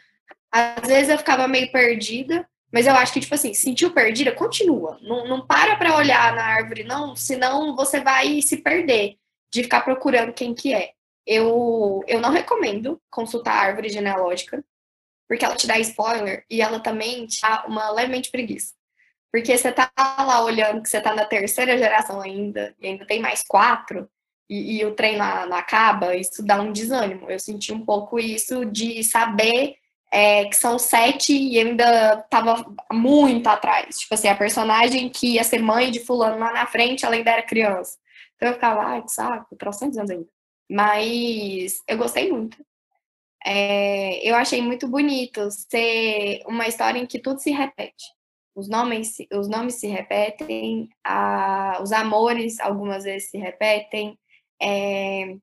Às 0.52 0.88
vezes 0.88 1.10
eu 1.10 1.18
ficava 1.18 1.48
meio 1.48 1.72
perdida, 1.72 2.48
mas 2.72 2.86
eu 2.86 2.94
acho 2.94 3.14
que, 3.14 3.20
tipo 3.20 3.34
assim, 3.34 3.54
sentiu 3.54 3.92
perdida, 3.94 4.32
continua. 4.32 5.00
Não, 5.02 5.28
não 5.28 5.46
para 5.46 5.76
pra 5.78 5.96
olhar 5.96 6.36
na 6.36 6.44
árvore, 6.44 6.84
não, 6.84 7.16
senão 7.16 7.76
você 7.76 8.02
vai 8.02 8.42
se 8.42 8.58
perder 8.58 9.18
de 9.52 9.64
ficar 9.64 9.82
procurando 9.82 10.34
quem 10.34 10.54
que 10.54 10.74
é. 10.74 10.92
Eu, 11.26 12.04
eu 12.08 12.20
não 12.20 12.32
recomendo 12.32 13.02
consultar 13.10 13.54
a 13.54 13.62
árvore 13.62 13.90
genealógica, 13.90 14.64
porque 15.28 15.44
ela 15.44 15.56
te 15.56 15.68
dá 15.68 15.78
spoiler 15.80 16.46
e 16.50 16.62
ela 16.62 16.80
também 16.80 17.26
te 17.26 17.42
dá 17.42 17.66
uma 17.68 17.90
levemente 17.92 18.32
preguiça. 18.32 18.74
Porque 19.32 19.58
você 19.58 19.72
tá 19.72 19.92
lá 19.98 20.44
olhando 20.44 20.82
que 20.82 20.90
você 20.90 21.02
tá 21.02 21.14
na 21.14 21.26
terceira 21.26 21.78
geração 21.78 22.22
ainda, 22.22 22.76
e 22.80 22.88
ainda 22.88 23.06
tem 23.06 23.20
mais 23.20 23.44
quatro, 23.46 24.10
e, 24.50 24.78
e 24.80 24.86
o 24.86 24.96
trem 24.96 25.18
não, 25.18 25.50
não 25.50 25.58
acaba, 25.58 26.16
isso 26.16 26.44
dá 26.44 26.62
um 26.62 26.72
desânimo. 26.72 27.30
Eu 27.30 27.40
senti 27.40 27.74
um 27.74 27.84
pouco 27.84 28.20
isso 28.20 28.66
de 28.66 29.04
saber 29.04 29.76
é, 30.12 30.46
que 30.46 30.56
são 30.56 30.80
sete 30.80 31.34
e 31.34 31.60
ainda 31.60 32.18
tava 32.30 32.66
muito 32.92 33.48
atrás. 33.48 34.00
Tipo 34.00 34.14
assim, 34.14 34.28
a 34.28 34.36
personagem 34.36 35.10
que 35.10 35.34
ia 35.36 35.44
ser 35.44 35.60
mãe 35.60 35.92
de 35.92 36.00
fulano 36.00 36.40
lá 36.40 36.54
na 36.54 36.66
frente, 36.66 37.06
ela 37.06 37.16
ainda 37.16 37.32
era 37.32 37.42
criança. 37.44 37.98
Então 38.36 38.50
eu 38.50 38.54
ficava, 38.56 38.82
ai, 38.84 39.02
que 39.04 39.12
saco, 39.12 39.56
trocentos 39.56 39.98
anos 39.98 40.12
ainda. 40.12 40.28
Mas 40.70 41.82
eu 41.88 41.98
gostei 41.98 42.32
muito. 42.32 42.58
É, 43.46 44.28
eu 44.28 44.36
achei 44.36 44.62
muito 44.62 44.88
bonito 44.88 45.50
ser 45.52 46.42
uma 46.48 46.68
história 46.68 47.00
em 47.00 47.06
que 47.06 47.20
tudo 47.20 47.40
se 47.40 47.52
repete. 47.52 48.06
Os 48.56 48.68
nomes, 48.68 49.18
os 49.34 49.48
nomes 49.48 49.76
se 49.76 49.88
repetem, 49.88 50.90
a, 51.04 51.80
os 51.82 51.92
amores 51.92 52.60
algumas 52.60 53.04
vezes 53.04 53.30
se 53.30 53.38
repetem, 53.38 54.18
é, 54.62 55.36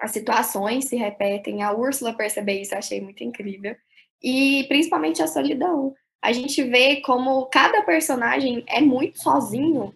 as 0.00 0.10
situações 0.12 0.86
se 0.86 0.96
repetem. 0.96 1.62
A 1.62 1.72
Úrsula 1.72 2.16
perceber 2.16 2.60
isso, 2.60 2.74
eu 2.74 2.78
achei 2.78 3.00
muito 3.00 3.24
incrível 3.24 3.76
e 4.22 4.64
principalmente 4.68 5.22
a 5.22 5.26
solidão. 5.26 5.94
A 6.22 6.32
gente 6.32 6.62
vê 6.62 7.00
como 7.00 7.46
cada 7.46 7.82
personagem 7.82 8.64
é 8.68 8.80
muito 8.80 9.20
sozinho 9.20 9.92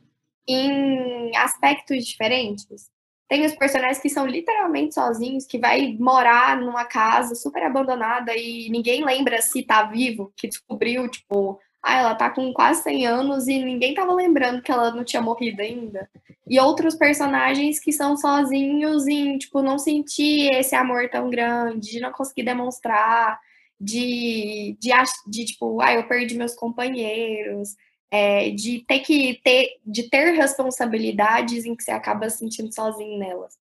em 0.49 1.37
aspectos 1.37 2.05
diferentes. 2.05 2.91
Tem 3.29 3.45
os 3.45 3.55
personagens 3.55 3.99
que 3.99 4.09
são 4.09 4.27
literalmente 4.27 4.95
sozinhos, 4.95 5.47
que 5.47 5.59
vai 5.59 5.97
morar 5.99 6.57
numa 6.57 6.85
casa 6.85 7.35
super 7.35 7.63
abandonada 7.63 8.37
e 8.37 8.69
ninguém 8.71 9.05
lembra 9.05 9.43
se 9.43 9.63
tá 9.63 9.83
vivo, 9.83 10.33
que 10.37 10.47
descobriu, 10.47 11.09
tipo, 11.09 11.59
ah, 11.83 11.99
ela 11.99 12.15
tá 12.15 12.31
com 12.31 12.53
quase 12.53 12.83
100 12.83 13.07
anos 13.07 13.49
e 13.49 13.65
ninguém 13.65 13.95
tava 13.95 14.13
lembrando 14.13 14.63
que 14.63 14.71
ela 14.71 14.93
não 14.93 15.05
tinha 15.05 15.23
morrido 15.23 15.63
ainda. 15.63 16.09
E 16.49 16.59
outros 16.61 16.95
personagens 16.95 17.81
que 17.81 17.93
são 17.93 18.17
sozinhos 18.17 19.07
em, 19.09 19.39
tipo, 19.39 19.61
não 19.63 19.79
sentir 19.79 20.53
esse 20.55 20.75
amor 20.77 21.09
tão 21.09 21.29
grande, 21.29 21.93
de 21.93 22.01
não 22.01 22.13
conseguir 22.13 22.45
demonstrar, 22.45 23.41
de, 23.81 24.77
de, 24.81 24.91
de 25.29 25.45
tipo, 25.45 25.81
ah, 25.81 25.93
eu 25.93 26.09
perdi 26.09 26.37
meus 26.37 26.55
companheiros, 26.55 27.77
é, 28.11 28.51
de 28.51 28.85
ter 28.87 29.01
que 29.01 29.41
ter, 29.43 29.79
de 29.85 30.09
ter 30.09 30.33
responsabilidades 30.33 31.65
em 31.65 31.75
que 31.75 31.83
você 31.83 31.91
acaba 31.91 32.31
se 32.31 32.39
sentindo 32.39 32.75
sozinho 32.75 33.19
nelas. 33.19 33.55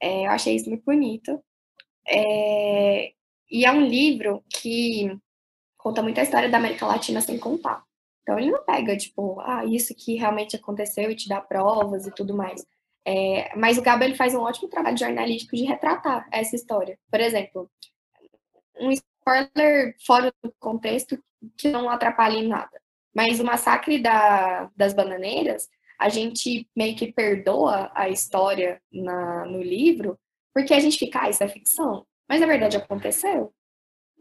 É, 0.00 0.26
eu 0.26 0.30
achei 0.30 0.56
isso 0.56 0.68
muito 0.68 0.84
bonito. 0.84 1.42
É, 2.06 3.12
e 3.50 3.64
é 3.64 3.72
um 3.72 3.82
livro 3.86 4.42
que 4.48 5.10
conta 5.76 6.02
muito 6.02 6.18
a 6.18 6.22
história 6.22 6.48
da 6.48 6.58
América 6.58 6.86
Latina 6.86 7.20
sem 7.20 7.38
contar. 7.38 7.84
Então 8.22 8.38
ele 8.38 8.50
não 8.50 8.64
pega, 8.64 8.96
tipo, 8.96 9.40
ah, 9.40 9.64
isso 9.64 9.94
que 9.94 10.16
realmente 10.16 10.56
aconteceu 10.56 11.10
e 11.10 11.16
te 11.16 11.28
dá 11.28 11.40
provas 11.40 12.06
e 12.06 12.14
tudo 12.14 12.36
mais. 12.36 12.64
É, 13.06 13.56
mas 13.56 13.78
o 13.78 13.82
Gabo 13.82 14.04
ele 14.04 14.14
faz 14.14 14.34
um 14.34 14.40
ótimo 14.40 14.68
trabalho 14.68 14.98
jornalístico 14.98 15.56
de 15.56 15.64
retratar 15.64 16.28
essa 16.30 16.54
história. 16.54 16.98
Por 17.10 17.20
exemplo, 17.20 17.70
um 18.78 18.92
spoiler 19.28 19.94
fora 20.06 20.32
do 20.42 20.52
contexto 20.58 21.22
que 21.56 21.68
não 21.68 21.88
atrapalha 21.88 22.36
em 22.36 22.48
nada. 22.48 22.80
Mas 23.14 23.40
o 23.40 23.44
massacre 23.44 24.00
da, 24.00 24.70
das 24.76 24.92
bananeiras, 24.92 25.68
a 25.98 26.08
gente 26.08 26.68
meio 26.76 26.96
que 26.96 27.12
perdoa 27.12 27.90
a 27.94 28.08
história 28.08 28.80
na, 28.92 29.44
no 29.46 29.62
livro, 29.62 30.18
porque 30.54 30.72
a 30.72 30.80
gente 30.80 30.98
fica, 30.98 31.22
ah, 31.22 31.30
isso 31.30 31.42
é 31.42 31.48
ficção. 31.48 32.06
Mas 32.28 32.40
na 32.40 32.46
verdade 32.46 32.76
aconteceu. 32.76 33.52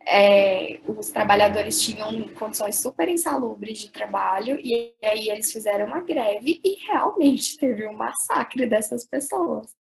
É, 0.09 0.79
os 0.87 1.09
trabalhadores 1.09 1.81
tinham 1.81 2.29
condições 2.29 2.79
super 2.79 3.09
insalubres 3.09 3.79
de 3.79 3.91
trabalho, 3.91 4.57
e 4.63 4.95
aí 5.03 5.29
eles 5.29 5.51
fizeram 5.51 5.85
uma 5.85 5.99
greve 5.99 6.61
e 6.63 6.75
realmente 6.85 7.57
teve 7.59 7.85
um 7.87 7.93
massacre 7.93 8.65
dessas 8.65 9.05
pessoas. 9.05 9.75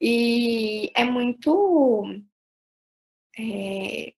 E 0.00 0.90
é 0.94 1.04
muito. 1.04 2.04
É, 3.36 4.12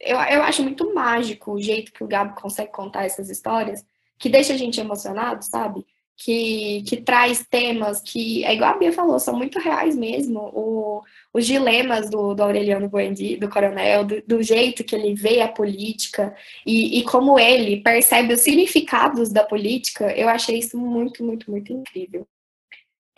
eu, 0.00 0.16
eu 0.16 0.42
acho 0.42 0.62
muito 0.62 0.94
mágico 0.94 1.52
o 1.52 1.60
jeito 1.60 1.92
que 1.92 2.04
o 2.04 2.08
Gabo 2.08 2.34
consegue 2.40 2.72
contar 2.72 3.04
essas 3.04 3.30
histórias, 3.30 3.84
que 4.18 4.28
deixa 4.28 4.52
a 4.52 4.56
gente 4.56 4.80
emocionado, 4.80 5.44
sabe? 5.44 5.86
Que, 6.16 6.82
que 6.82 6.96
traz 6.96 7.46
temas 7.48 8.00
que, 8.00 8.44
é 8.44 8.52
igual 8.52 8.74
a 8.74 8.76
Bia 8.76 8.92
falou, 8.92 9.20
são 9.20 9.36
muito 9.36 9.60
reais 9.60 9.96
mesmo. 9.96 10.40
O, 10.52 11.02
os 11.32 11.46
dilemas 11.46 12.10
do, 12.10 12.34
do 12.34 12.42
Aureliano 12.42 12.88
Buendi, 12.88 13.36
do 13.36 13.48
coronel, 13.48 14.04
do, 14.04 14.20
do, 14.26 14.42
jeito 14.42 14.82
que 14.82 14.96
ele 14.96 15.14
vê 15.14 15.40
a 15.40 15.48
política 15.48 16.34
e, 16.66 16.98
e 16.98 17.04
como 17.04 17.38
ele 17.38 17.80
percebe 17.82 18.34
os 18.34 18.40
significados 18.40 19.30
da 19.30 19.44
política, 19.44 20.12
eu 20.16 20.28
achei 20.28 20.58
isso 20.58 20.76
muito, 20.76 21.24
muito, 21.24 21.50
muito 21.50 21.72
incrível. 21.72 22.26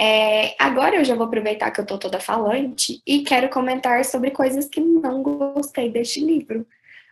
É, 0.03 0.55
agora 0.59 0.97
eu 0.97 1.05
já 1.05 1.15
vou 1.15 1.27
aproveitar 1.27 1.71
que 1.71 1.79
eu 1.79 1.85
tô 1.85 1.99
toda 1.99 2.19
falante 2.19 3.03
e 3.07 3.23
quero 3.23 3.51
comentar 3.51 4.03
sobre 4.03 4.31
coisas 4.31 4.67
que 4.67 4.81
não 4.81 5.23
gostei 5.23 5.91
deste 5.91 6.25
livro, 6.25 6.67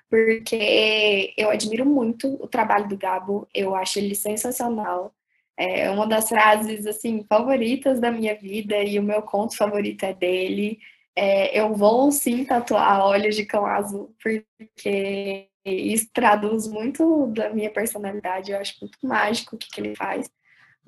porque 0.09 1.35
eu 1.37 1.51
admiro 1.51 1.85
muito 1.85 2.42
o 2.42 2.48
trabalho 2.48 2.88
do 2.88 2.96
Gabo, 2.96 3.46
eu 3.55 3.74
acho 3.74 3.98
ele 3.98 4.14
sensacional. 4.14 5.14
É 5.57 5.90
uma 5.90 6.07
das 6.07 6.29
frases 6.29 6.87
assim 6.87 7.24
favoritas 7.29 8.01
da 8.01 8.11
minha 8.11 8.35
vida 8.35 8.83
e 8.83 8.98
o 8.98 9.03
meu 9.03 9.22
conto 9.22 9.57
favorito 9.57 10.05
é 10.05 10.14
dele. 10.14 10.79
É, 11.14 11.61
eu 11.61 11.74
vou 11.74 12.11
sim 12.12 12.44
tatuar 12.44 13.05
olhos 13.07 13.37
de 13.37 13.44
cão 13.44 13.66
azul, 13.66 14.14
porque 14.22 15.48
isso 15.64 16.09
traduz 16.12 16.66
muito 16.66 17.27
da 17.29 17.51
minha 17.51 17.70
personalidade. 17.70 18.53
Eu 18.53 18.59
acho 18.59 18.77
muito 18.81 18.98
mágico 19.03 19.57
o 19.57 19.59
que, 19.59 19.68
que 19.70 19.81
ele 19.81 19.96
faz. 19.96 20.31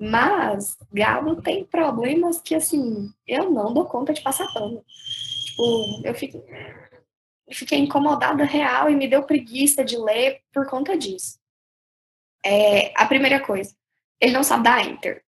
Mas 0.03 0.79
Gabo 0.91 1.39
tem 1.43 1.63
problemas 1.63 2.41
que, 2.41 2.55
assim, 2.55 3.13
eu 3.27 3.51
não 3.51 3.71
dou 3.71 3.85
conta 3.85 4.11
de 4.11 4.21
passar 4.21 4.51
pano. 4.51 4.83
Tipo, 5.45 6.01
eu 6.03 6.15
fiquei 7.53 7.77
incomodada 7.77 8.43
real 8.43 8.89
e 8.89 8.95
me 8.95 9.07
deu 9.07 9.21
preguiça 9.21 9.85
de 9.85 9.95
ler 9.97 10.41
por 10.51 10.67
conta 10.67 10.97
disso. 10.97 11.37
É, 12.43 12.91
a 12.99 13.05
primeira 13.05 13.39
coisa, 13.39 13.75
ele 14.19 14.33
não 14.33 14.43
sabe 14.43 14.63
dar 14.63 14.83
enter. 14.83 15.23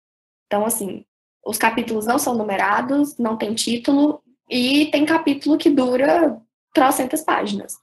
Então, 0.46 0.64
assim, 0.64 1.04
os 1.44 1.58
capítulos 1.58 2.06
não 2.06 2.18
são 2.18 2.35
numerados, 2.35 3.18
não 3.18 3.37
tem 3.37 3.54
título, 3.54 4.22
e 4.48 4.87
tem 4.87 5.04
capítulo 5.04 5.58
que 5.58 5.68
dura 5.68 6.40
trocentas 6.72 7.20
páginas. 7.20 7.74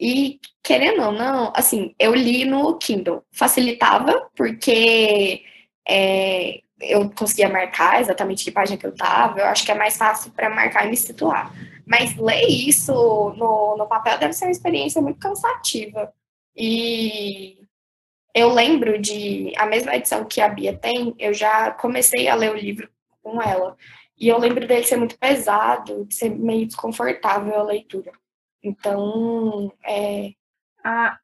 E, 0.00 0.40
querendo 0.64 1.00
ou 1.00 1.12
não, 1.12 1.52
assim, 1.54 1.94
eu 1.96 2.12
li 2.12 2.44
no 2.44 2.76
Kindle. 2.76 3.22
Facilitava, 3.30 4.28
porque 4.34 5.44
é, 5.88 6.60
eu 6.80 7.10
conseguia 7.10 7.48
marcar 7.48 8.00
exatamente 8.00 8.44
que 8.44 8.50
página 8.50 8.76
que 8.76 8.86
eu 8.86 8.90
estava, 8.90 9.40
eu 9.40 9.46
acho 9.46 9.64
que 9.64 9.72
é 9.72 9.74
mais 9.74 9.96
fácil 9.96 10.32
para 10.32 10.50
marcar 10.50 10.86
e 10.86 10.90
me 10.90 10.96
situar. 10.96 11.52
Mas 11.86 12.16
ler 12.16 12.46
isso 12.48 12.92
no, 13.36 13.76
no 13.76 13.86
papel 13.86 14.18
deve 14.18 14.32
ser 14.32 14.46
uma 14.46 14.50
experiência 14.50 15.00
muito 15.02 15.18
cansativa. 15.18 16.12
E 16.56 17.58
eu 18.34 18.52
lembro 18.52 18.98
de 18.98 19.52
a 19.56 19.66
mesma 19.66 19.94
edição 19.94 20.24
que 20.24 20.40
a 20.40 20.48
Bia 20.48 20.76
tem, 20.76 21.14
eu 21.18 21.32
já 21.34 21.70
comecei 21.72 22.28
a 22.28 22.34
ler 22.34 22.52
o 22.52 22.56
livro 22.56 22.88
com 23.22 23.40
ela. 23.40 23.76
E 24.18 24.28
eu 24.28 24.38
lembro 24.38 24.66
dele 24.66 24.84
ser 24.84 24.96
muito 24.96 25.18
pesado, 25.18 26.04
de 26.06 26.14
ser 26.14 26.30
meio 26.30 26.66
desconfortável 26.66 27.58
a 27.58 27.62
leitura. 27.62 28.12
Então, 28.62 29.72
é. 29.84 30.32
A, 30.82 31.18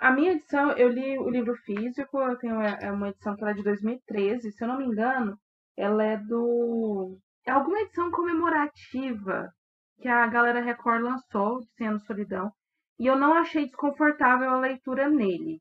a 0.00 0.10
minha 0.10 0.32
edição, 0.32 0.72
eu 0.72 0.88
li 0.88 1.18
o 1.18 1.28
livro 1.28 1.54
físico, 1.56 2.18
eu 2.18 2.36
tenho 2.38 2.60
é, 2.60 2.78
é 2.82 2.90
uma 2.90 3.10
edição 3.10 3.36
que 3.36 3.44
é 3.44 3.52
de 3.52 3.62
2013, 3.62 4.50
se 4.50 4.64
eu 4.64 4.68
não 4.68 4.78
me 4.78 4.86
engano, 4.86 5.38
ela 5.76 6.02
é 6.02 6.16
do. 6.16 7.18
É 7.46 7.50
alguma 7.50 7.80
edição 7.80 8.10
comemorativa 8.10 9.52
que 10.00 10.08
a 10.08 10.26
galera 10.26 10.62
Record 10.62 11.02
lançou, 11.02 11.60
Sendo 11.76 12.00
Solidão, 12.00 12.50
e 12.98 13.06
eu 13.06 13.16
não 13.16 13.34
achei 13.34 13.66
desconfortável 13.66 14.48
a 14.50 14.58
leitura 14.58 15.08
nele. 15.10 15.60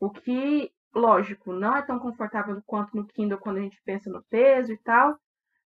O 0.00 0.10
que, 0.10 0.70
lógico, 0.94 1.52
não 1.52 1.76
é 1.76 1.82
tão 1.82 1.98
confortável 1.98 2.62
quanto 2.66 2.96
no 2.96 3.06
Kindle 3.06 3.38
quando 3.38 3.58
a 3.58 3.62
gente 3.62 3.80
pensa 3.84 4.10
no 4.10 4.24
peso 4.30 4.72
e 4.72 4.78
tal, 4.78 5.18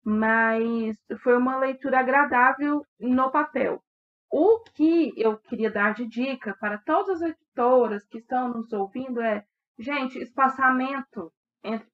mas 0.05 0.97
foi 1.23 1.37
uma 1.37 1.57
leitura 1.59 2.01
agradável 2.01 2.85
no 3.01 3.31
papel. 3.31 3.83
O 4.31 4.61
que 4.75 5.13
eu 5.17 5.39
queria 5.39 5.71
dar 5.71 5.95
de 5.95 6.07
dica 6.07 6.55
para 6.61 6.79
todas 6.79 7.23
as 7.23 7.35
editoras 7.53 8.05
que 8.07 8.19
estão 8.19 8.49
nos 8.49 8.73
ouvindo 8.73 9.21
é, 9.21 9.45
gente, 9.79 10.19
espaçamento 10.19 11.33
entre, 11.63 11.89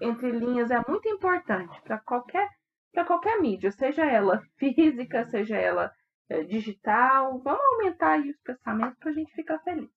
entre 0.00 0.30
linhas 0.30 0.70
é 0.70 0.80
muito 0.88 1.08
importante 1.08 1.80
para 1.82 1.98
qualquer 1.98 2.48
para 2.92 3.04
qualquer 3.04 3.38
mídia, 3.42 3.70
seja 3.72 4.06
ela 4.06 4.42
física, 4.56 5.26
seja 5.26 5.56
ela 5.56 5.92
é, 6.30 6.42
digital. 6.44 7.38
Vamos 7.42 7.60
aumentar 7.72 8.12
aí 8.12 8.30
os 8.30 8.40
pensamentos 8.40 8.98
para 8.98 9.10
a 9.10 9.12
gente 9.12 9.34
ficar 9.34 9.58
feliz. 9.58 9.90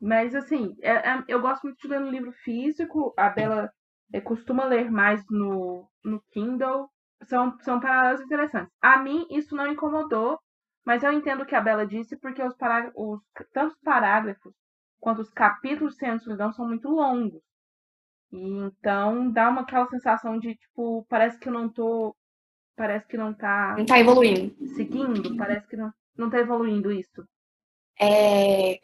Mas, 0.00 0.34
assim, 0.34 0.74
é, 0.82 0.90
é, 0.90 1.24
eu 1.28 1.40
gosto 1.40 1.62
muito 1.62 1.78
de 1.78 1.86
ler 1.86 2.00
no 2.00 2.10
livro 2.10 2.32
físico. 2.32 3.14
A 3.16 3.28
Bela 3.28 3.70
é, 4.12 4.20
costuma 4.20 4.64
ler 4.64 4.90
mais 4.90 5.24
no, 5.30 5.88
no 6.02 6.20
Kindle. 6.32 6.90
São, 7.28 7.56
são 7.60 7.78
paralelos 7.78 8.22
interessantes. 8.22 8.74
A 8.82 8.98
mim, 8.98 9.24
isso 9.30 9.54
não 9.54 9.68
incomodou, 9.68 10.40
mas 10.84 11.02
eu 11.02 11.12
entendo 11.12 11.42
o 11.42 11.46
que 11.46 11.54
a 11.54 11.60
Bela 11.60 11.86
disse, 11.86 12.16
porque 12.16 12.42
os, 12.42 12.54
pará 12.54 12.92
os 12.94 13.20
tanto 13.52 13.74
os 13.74 13.80
parágrafos 13.80 14.52
quanto 15.00 15.20
os 15.20 15.30
capítulos 15.30 15.96
de 15.96 16.18
solidão 16.20 16.52
são 16.52 16.66
muito 16.66 16.88
longos. 16.88 17.42
E 18.32 18.38
então 18.38 19.30
dá 19.30 19.48
uma 19.48 19.60
aquela 19.60 19.86
sensação 19.88 20.38
de, 20.38 20.54
tipo, 20.54 21.06
parece 21.08 21.38
que 21.38 21.48
eu 21.48 21.52
não 21.52 21.68
tô. 21.68 22.14
Parece 22.76 23.06
que 23.06 23.16
não 23.16 23.32
tá. 23.32 23.76
Não 23.78 23.86
tá 23.86 24.00
evoluindo. 24.00 24.54
Seguindo, 24.74 25.36
parece 25.36 25.66
que 25.68 25.76
não, 25.76 25.92
não 26.16 26.28
tá 26.28 26.38
evoluindo 26.38 26.90
isso. 26.90 27.24
É, 28.00 28.80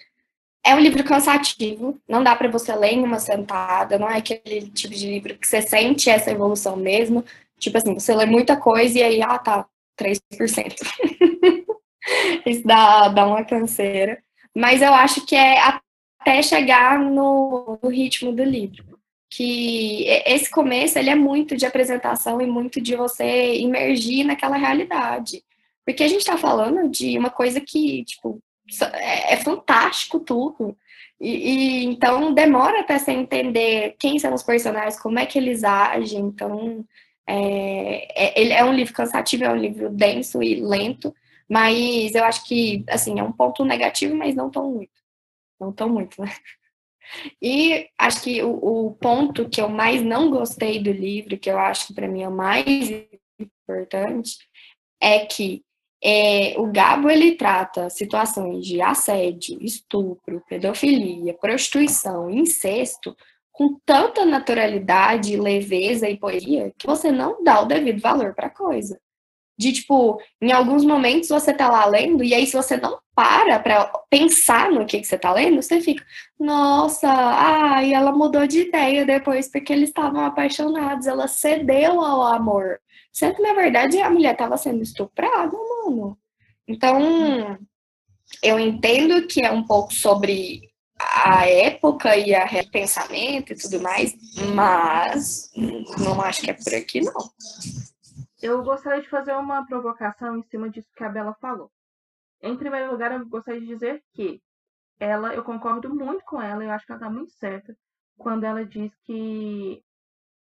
é 0.64 0.74
um 0.74 0.78
livro 0.78 1.03
cansativo, 1.03 2.01
não 2.07 2.22
dá 2.22 2.36
para 2.36 2.48
você 2.48 2.74
ler 2.76 2.92
em 2.92 3.03
uma 3.03 3.18
sentada, 3.18 3.98
não 3.98 4.09
é 4.09 4.18
aquele 4.18 4.70
tipo 4.70 4.94
de 4.94 5.07
livro 5.07 5.36
que 5.36 5.48
você 5.48 5.61
sente 5.61 6.09
essa 6.09 6.30
evolução 6.30 6.76
mesmo. 6.76 7.24
Tipo 7.59 7.78
assim, 7.78 7.94
você 7.94 8.14
lê 8.14 8.26
muita 8.26 8.57
coisa 8.57 8.98
e 8.98 9.03
aí, 9.03 9.22
ah, 9.22 9.38
tá, 9.38 9.66
3%. 9.98 10.20
Isso 12.47 12.67
dá, 12.67 13.09
dá 13.09 13.27
uma 13.27 13.45
canseira. 13.45 14.23
Mas 14.55 14.83
eu 14.83 14.93
acho 14.93 15.25
que 15.25 15.37
é 15.37 15.59
até 16.21 16.43
chegar 16.43 16.99
no, 16.99 17.79
no 17.83 17.89
ritmo 17.89 18.33
do 18.33 18.43
livro. 18.43 18.99
Que 19.31 20.05
esse 20.27 20.51
começo, 20.51 20.99
ele 20.99 21.11
é 21.11 21.15
muito 21.15 21.57
de 21.57 21.65
apresentação 21.65 22.41
e 22.41 22.47
muito 22.47 22.81
de 22.81 22.97
você 22.97 23.55
imergir 23.59 24.25
naquela 24.25 24.57
realidade. 24.57 25.43
Porque 25.85 26.03
a 26.03 26.09
gente 26.09 26.21
está 26.21 26.37
falando 26.37 26.89
de 26.89 27.17
uma 27.17 27.31
coisa 27.31 27.61
que, 27.61 28.05
tipo, 28.05 28.43
é, 28.95 29.35
é 29.35 29.37
fantástico 29.37 30.21
tudo. 30.21 30.77
E, 31.21 31.29
e, 31.31 31.85
então 31.85 32.33
demora 32.33 32.81
até 32.81 32.99
você 32.99 33.13
entender 33.13 33.95
quem 33.99 34.19
são 34.19 34.35
os 34.35 34.43
personagens, 34.43 35.01
como 35.01 35.19
é 35.19 35.27
que 35.27 35.39
eles 35.39 35.63
agem. 35.65 36.21
Então 36.21 36.85
é, 37.27 38.09
é, 38.17 38.41
ele 38.41 38.53
é 38.53 38.65
um 38.65 38.73
livro 38.73 38.93
cansativo, 38.93 39.45
é 39.45 39.51
um 39.53 39.57
livro 39.57 39.91
denso 39.91 40.43
e 40.43 40.61
lento, 40.61 41.15
mas 41.51 42.14
eu 42.14 42.22
acho 42.24 42.46
que 42.46 42.84
assim 42.88 43.18
é 43.18 43.22
um 43.22 43.32
ponto 43.32 43.64
negativo, 43.64 44.14
mas 44.14 44.36
não 44.36 44.48
tão 44.48 44.70
muito, 44.70 44.92
não 45.59 45.72
tão 45.72 45.88
muito, 45.88 46.22
né? 46.22 46.30
E 47.42 47.88
acho 47.98 48.22
que 48.22 48.40
o, 48.40 48.53
o 48.86 48.94
ponto 48.94 49.48
que 49.48 49.61
eu 49.61 49.68
mais 49.68 50.01
não 50.01 50.30
gostei 50.30 50.80
do 50.80 50.92
livro, 50.92 51.36
que 51.36 51.51
eu 51.51 51.59
acho 51.59 51.88
que 51.88 51.94
para 51.94 52.07
mim 52.07 52.22
é 52.22 52.28
o 52.28 52.32
mais 52.32 52.88
importante, 53.40 54.38
é 55.03 55.26
que 55.26 55.64
é, 56.01 56.55
o 56.57 56.70
Gabo 56.70 57.11
ele 57.11 57.34
trata 57.34 57.90
situações 57.90 58.64
de 58.64 58.80
assédio, 58.80 59.59
estupro, 59.61 60.40
pedofilia, 60.48 61.34
prostituição, 61.34 62.30
incesto 62.30 63.16
com 63.51 63.76
tanta 63.84 64.24
naturalidade, 64.24 65.36
leveza 65.36 66.09
e 66.09 66.16
poesia 66.16 66.72
que 66.78 66.86
você 66.86 67.11
não 67.11 67.42
dá 67.42 67.61
o 67.61 67.66
devido 67.66 68.01
valor 68.01 68.34
para 68.34 68.46
a 68.46 68.55
coisa. 68.55 69.01
De 69.61 69.75
tipo, 69.75 70.19
em 70.41 70.53
alguns 70.53 70.87
momentos 70.87 71.29
você 71.29 71.53
tá 71.53 71.69
lá 71.69 71.85
lendo 71.85 72.25
e 72.25 72.33
aí 72.33 72.47
se 72.47 72.57
você 72.57 72.79
não 72.79 72.99
para 73.15 73.59
para 73.59 73.85
pensar 74.09 74.73
no 74.73 74.87
que, 74.87 74.99
que 74.99 75.07
você 75.07 75.19
tá 75.19 75.35
lendo, 75.35 75.61
você 75.61 75.83
fica, 75.83 76.03
nossa, 76.39 77.07
ai, 77.07 77.93
ela 77.93 78.11
mudou 78.11 78.47
de 78.47 78.61
ideia 78.61 79.05
depois 79.05 79.51
porque 79.53 79.71
eles 79.71 79.91
estavam 79.91 80.25
apaixonados, 80.25 81.07
ela 81.07 81.29
cedeu 81.29 82.01
ao 82.01 82.23
amor. 82.23 82.81
Sendo 83.13 83.35
que, 83.35 83.43
na 83.43 83.53
verdade, 83.53 84.01
a 84.01 84.09
mulher 84.09 84.33
estava 84.33 84.57
sendo 84.57 84.83
estuprada, 84.83 85.53
mano. 85.85 86.17
Então, 86.67 87.59
eu 88.43 88.59
entendo 88.59 89.27
que 89.27 89.45
é 89.45 89.51
um 89.51 89.63
pouco 89.63 89.93
sobre 89.93 90.63
a 90.99 91.47
época 91.47 92.17
e 92.17 92.35
a 92.35 92.49
pensamento 92.73 93.53
e 93.53 93.57
tudo 93.57 93.79
mais, 93.83 94.15
mas 94.55 95.51
não 95.99 96.19
acho 96.23 96.41
que 96.41 96.51
é 96.51 96.55
por 96.55 96.75
aqui, 96.75 97.03
não. 97.03 97.31
Eu 98.43 98.62
gostaria 98.62 99.03
de 99.03 99.09
fazer 99.09 99.34
uma 99.34 99.66
provocação 99.66 100.36
em 100.36 100.43
cima 100.43 100.70
disso 100.70 100.88
que 100.97 101.05
a 101.05 101.09
Bela 101.09 101.34
falou. 101.34 101.70
Em 102.43 102.57
primeiro 102.57 102.91
lugar, 102.91 103.12
eu 103.12 103.26
gostaria 103.26 103.61
de 103.61 103.66
dizer 103.66 104.03
que 104.14 104.43
ela, 104.99 105.34
eu 105.34 105.45
concordo 105.45 105.95
muito 105.95 106.24
com 106.24 106.41
ela, 106.41 106.64
eu 106.64 106.70
acho 106.70 106.86
que 106.86 106.93
ela 106.93 107.01
está 107.01 107.11
muito 107.11 107.32
certa 107.32 107.76
quando 108.16 108.45
ela 108.45 108.64
diz 108.64 108.95
que 109.05 109.82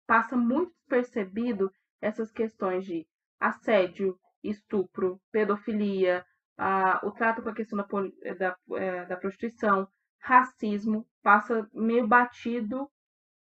passa 0.07 0.37
muito 0.37 0.73
despercebido 0.75 1.73
essas 2.01 2.31
questões 2.31 2.85
de 2.85 3.07
assédio, 3.39 4.19
estupro, 4.43 5.21
pedofilia, 5.31 6.25
a, 6.59 7.01
o 7.05 7.13
trato 7.13 7.43
com 7.43 7.49
a 7.49 7.55
questão 7.55 7.79
da, 7.79 7.87
da, 8.35 8.57
é, 8.77 9.07
da 9.07 9.17
prostituição, 9.17 9.89
racismo, 10.19 11.07
passa 11.23 11.69
meio 11.73 12.07
batido, 12.07 12.91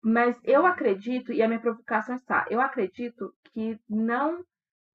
mas 0.02 0.36
eu 0.44 0.66
acredito, 0.66 1.32
e 1.32 1.42
a 1.42 1.48
minha 1.48 1.60
provocação 1.60 2.14
está, 2.14 2.46
eu 2.48 2.60
acredito 2.60 3.34
que 3.52 3.78
não 3.88 4.44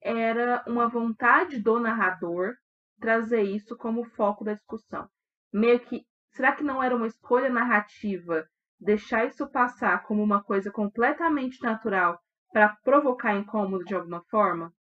era 0.02 0.64
uma 0.68 0.88
vontade 0.88 1.60
do 1.60 1.80
narrador 1.80 2.56
trazer 3.00 3.44
isso 3.44 3.76
como 3.78 4.04
foco 4.04 4.44
da 4.44 4.54
discussão. 4.54 5.08
Meio 5.54 5.80
que, 5.80 6.06
será 6.32 6.52
que 6.52 6.64
não 6.64 6.82
era 6.82 6.96
uma 6.96 7.08
escolha 7.08 7.50
narrativa 7.50 8.48
deixar 8.80 9.26
isso 9.26 9.48
passar 9.50 10.04
como 10.04 10.24
uma 10.24 10.44
coisa 10.44 10.72
completamente 10.72 11.62
natural 11.62 12.20
para 12.52 12.76
provocar 12.84 13.36
incômodo 13.36 13.84
de 13.84 13.96
alguma 13.96 14.24
forma? 14.30 14.72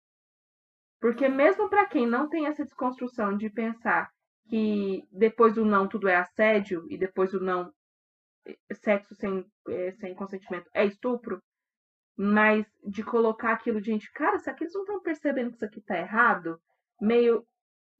Porque 0.99 1.27
mesmo 1.27 1.69
para 1.69 1.85
quem 1.85 2.07
não 2.07 2.29
tem 2.29 2.47
essa 2.47 2.63
desconstrução 2.63 3.37
de 3.37 3.49
pensar 3.49 4.09
que 4.47 5.03
depois 5.11 5.53
do 5.53 5.65
não 5.65 5.87
tudo 5.87 6.07
é 6.07 6.15
assédio 6.15 6.85
e 6.89 6.97
depois 6.97 7.31
do 7.31 7.39
não 7.39 7.71
sexo 8.73 9.15
sem, 9.15 9.45
é, 9.69 9.91
sem 9.93 10.13
consentimento 10.15 10.69
é 10.73 10.85
estupro, 10.85 11.41
mas 12.15 12.65
de 12.83 13.03
colocar 13.03 13.51
aquilo 13.51 13.81
gente, 13.81 14.11
cara, 14.13 14.39
se 14.39 14.49
aqueles 14.49 14.73
não 14.73 14.81
estão 14.81 15.01
percebendo 15.01 15.49
que 15.49 15.55
isso 15.55 15.65
aqui 15.65 15.81
tá 15.81 15.97
errado, 15.97 16.59
meio. 16.99 17.45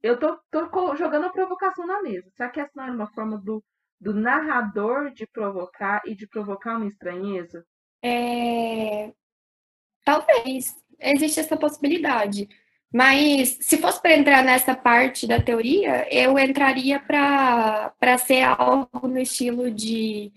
Eu 0.02 0.18
tô, 0.18 0.38
tô 0.50 0.94
jogando 0.96 1.26
a 1.26 1.32
provocação 1.32 1.86
na 1.86 2.02
mesa. 2.02 2.30
Será 2.30 2.48
que 2.50 2.60
essa 2.60 2.72
não 2.76 2.84
é 2.84 2.90
uma 2.90 3.06
forma 3.08 3.38
do, 3.38 3.64
do 4.00 4.14
narrador 4.14 5.10
de 5.10 5.26
provocar 5.26 6.02
e 6.06 6.14
de 6.14 6.26
provocar 6.26 6.76
uma 6.76 6.86
estranheza? 6.86 7.66
É... 8.02 9.12
Talvez. 10.04 10.74
Existe 10.98 11.40
essa 11.40 11.56
possibilidade. 11.56 12.48
Mas 12.92 13.58
se 13.60 13.78
fosse 13.78 14.00
para 14.00 14.16
entrar 14.16 14.42
nessa 14.42 14.74
parte 14.74 15.26
da 15.26 15.40
teoria, 15.40 16.06
eu 16.10 16.38
entraria 16.38 17.00
para 17.00 18.18
ser 18.18 18.42
algo 18.42 19.08
no 19.08 19.18
estilo 19.18 19.70
de. 19.70 20.32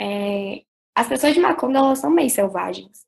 É, 0.00 0.62
as 0.94 1.08
pessoas 1.08 1.34
de 1.34 1.40
Macondo, 1.40 1.78
elas 1.78 1.98
são 1.98 2.10
meio 2.10 2.30
selvagens. 2.30 3.04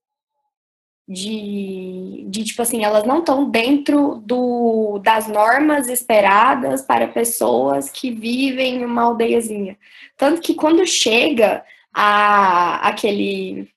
De, 1.09 2.27
de 2.29 2.45
tipo 2.45 2.63
assim, 2.63 2.83
elas 2.85 3.05
não 3.05 3.21
estão 3.21 3.49
dentro 3.49 4.17
do, 4.25 4.99
das 4.99 5.29
normas 5.29 5.89
esperadas 5.89 6.83
para 6.83 7.07
pessoas 7.07 7.89
que 7.91 8.11
vivem 8.11 8.77
em 8.77 8.85
uma 8.85 9.05
aldeiazinha. 9.05 9.79
Tanto 10.17 10.41
que 10.41 10.55
quando 10.55 10.85
chega 10.85 11.65
a, 11.95 12.89
aquele 12.89 13.71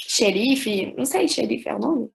xerife, 0.00 0.94
não 0.96 1.04
sei, 1.04 1.28
xerife 1.28 1.68
é 1.68 1.74
o 1.74 1.80
nome? 1.80 2.10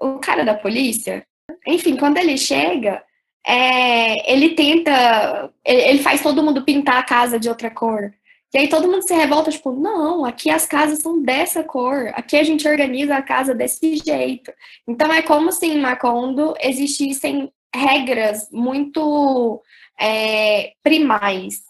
O 0.00 0.18
cara 0.18 0.44
da 0.44 0.54
polícia, 0.54 1.26
enfim, 1.66 1.96
quando 1.96 2.18
ele 2.18 2.36
chega, 2.36 3.02
é, 3.46 4.32
ele 4.32 4.50
tenta, 4.50 5.52
ele, 5.64 5.82
ele 5.82 5.98
faz 5.98 6.22
todo 6.22 6.42
mundo 6.42 6.64
pintar 6.64 6.98
a 6.98 7.02
casa 7.02 7.38
de 7.38 7.48
outra 7.48 7.70
cor. 7.70 8.12
E 8.54 8.58
aí 8.58 8.68
todo 8.68 8.86
mundo 8.86 9.06
se 9.06 9.14
revolta, 9.14 9.50
tipo, 9.50 9.72
não, 9.72 10.26
aqui 10.26 10.50
as 10.50 10.66
casas 10.66 10.98
são 10.98 11.22
dessa 11.22 11.64
cor, 11.64 12.12
aqui 12.14 12.36
a 12.36 12.44
gente 12.44 12.68
organiza 12.68 13.16
a 13.16 13.22
casa 13.22 13.54
desse 13.54 13.96
jeito. 13.96 14.52
Então 14.86 15.10
é 15.10 15.22
como 15.22 15.50
se 15.50 15.66
em 15.66 15.78
Macondo 15.78 16.54
existissem 16.60 17.50
regras 17.74 18.50
muito 18.52 19.62
é, 19.98 20.72
primais. 20.82 21.62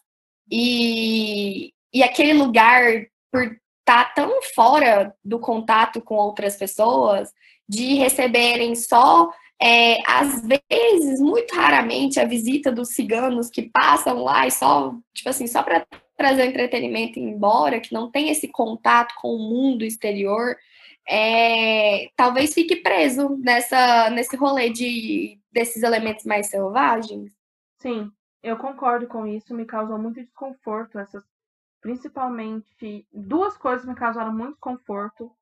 E, 0.51 1.72
e 1.95 2.03
aquele 2.03 2.34
lugar, 2.34 3.07
por 3.30 3.45
estar 3.45 4.05
tá 4.07 4.12
tão 4.14 4.43
fora 4.55 5.14
do 5.24 5.38
contato 5.38 6.01
com 6.01 6.16
outras 6.16 6.57
pessoas, 6.57 7.32
de 7.68 7.95
receberem 7.95 8.74
só 8.74 9.30
é, 9.63 9.99
às 10.11 10.43
vezes, 10.45 11.21
muito 11.21 11.55
raramente, 11.55 12.19
a 12.19 12.25
visita 12.25 12.73
dos 12.73 12.89
ciganos 12.89 13.49
que 13.49 13.63
passam 13.63 14.25
lá 14.25 14.45
e 14.45 14.51
só, 14.51 14.93
tipo 15.15 15.29
assim, 15.29 15.47
só 15.47 15.63
para 15.63 15.87
trazer 16.17 16.47
entretenimento 16.47 17.21
embora, 17.21 17.81
que 17.81 17.95
não 17.95 18.11
tem 18.11 18.29
esse 18.29 18.49
contato 18.49 19.15
com 19.21 19.29
o 19.29 19.39
mundo 19.39 19.85
exterior, 19.85 20.57
é, 21.09 22.09
talvez 22.17 22.53
fique 22.53 22.77
preso 22.77 23.37
nessa, 23.39 24.11
nesse 24.11 24.37
rolê 24.37 24.69
de, 24.69 25.39
desses 25.53 25.85
elementos 25.85 26.25
mais 26.25 26.49
selvagens. 26.49 27.31
Sim, 27.79 28.11
eu 28.43 28.57
concordo 28.57 29.07
com 29.07 29.25
isso, 29.27 29.55
me 29.55 29.65
causou 29.65 29.97
muito 29.97 30.21
desconforto 30.21 30.99
essas 30.99 31.23
principalmente 31.81 33.07
duas 33.13 33.57
coisas 33.57 33.85
me 33.85 33.95
causaram 33.95 34.33
muito 34.33 34.53
desconforto 34.53 35.33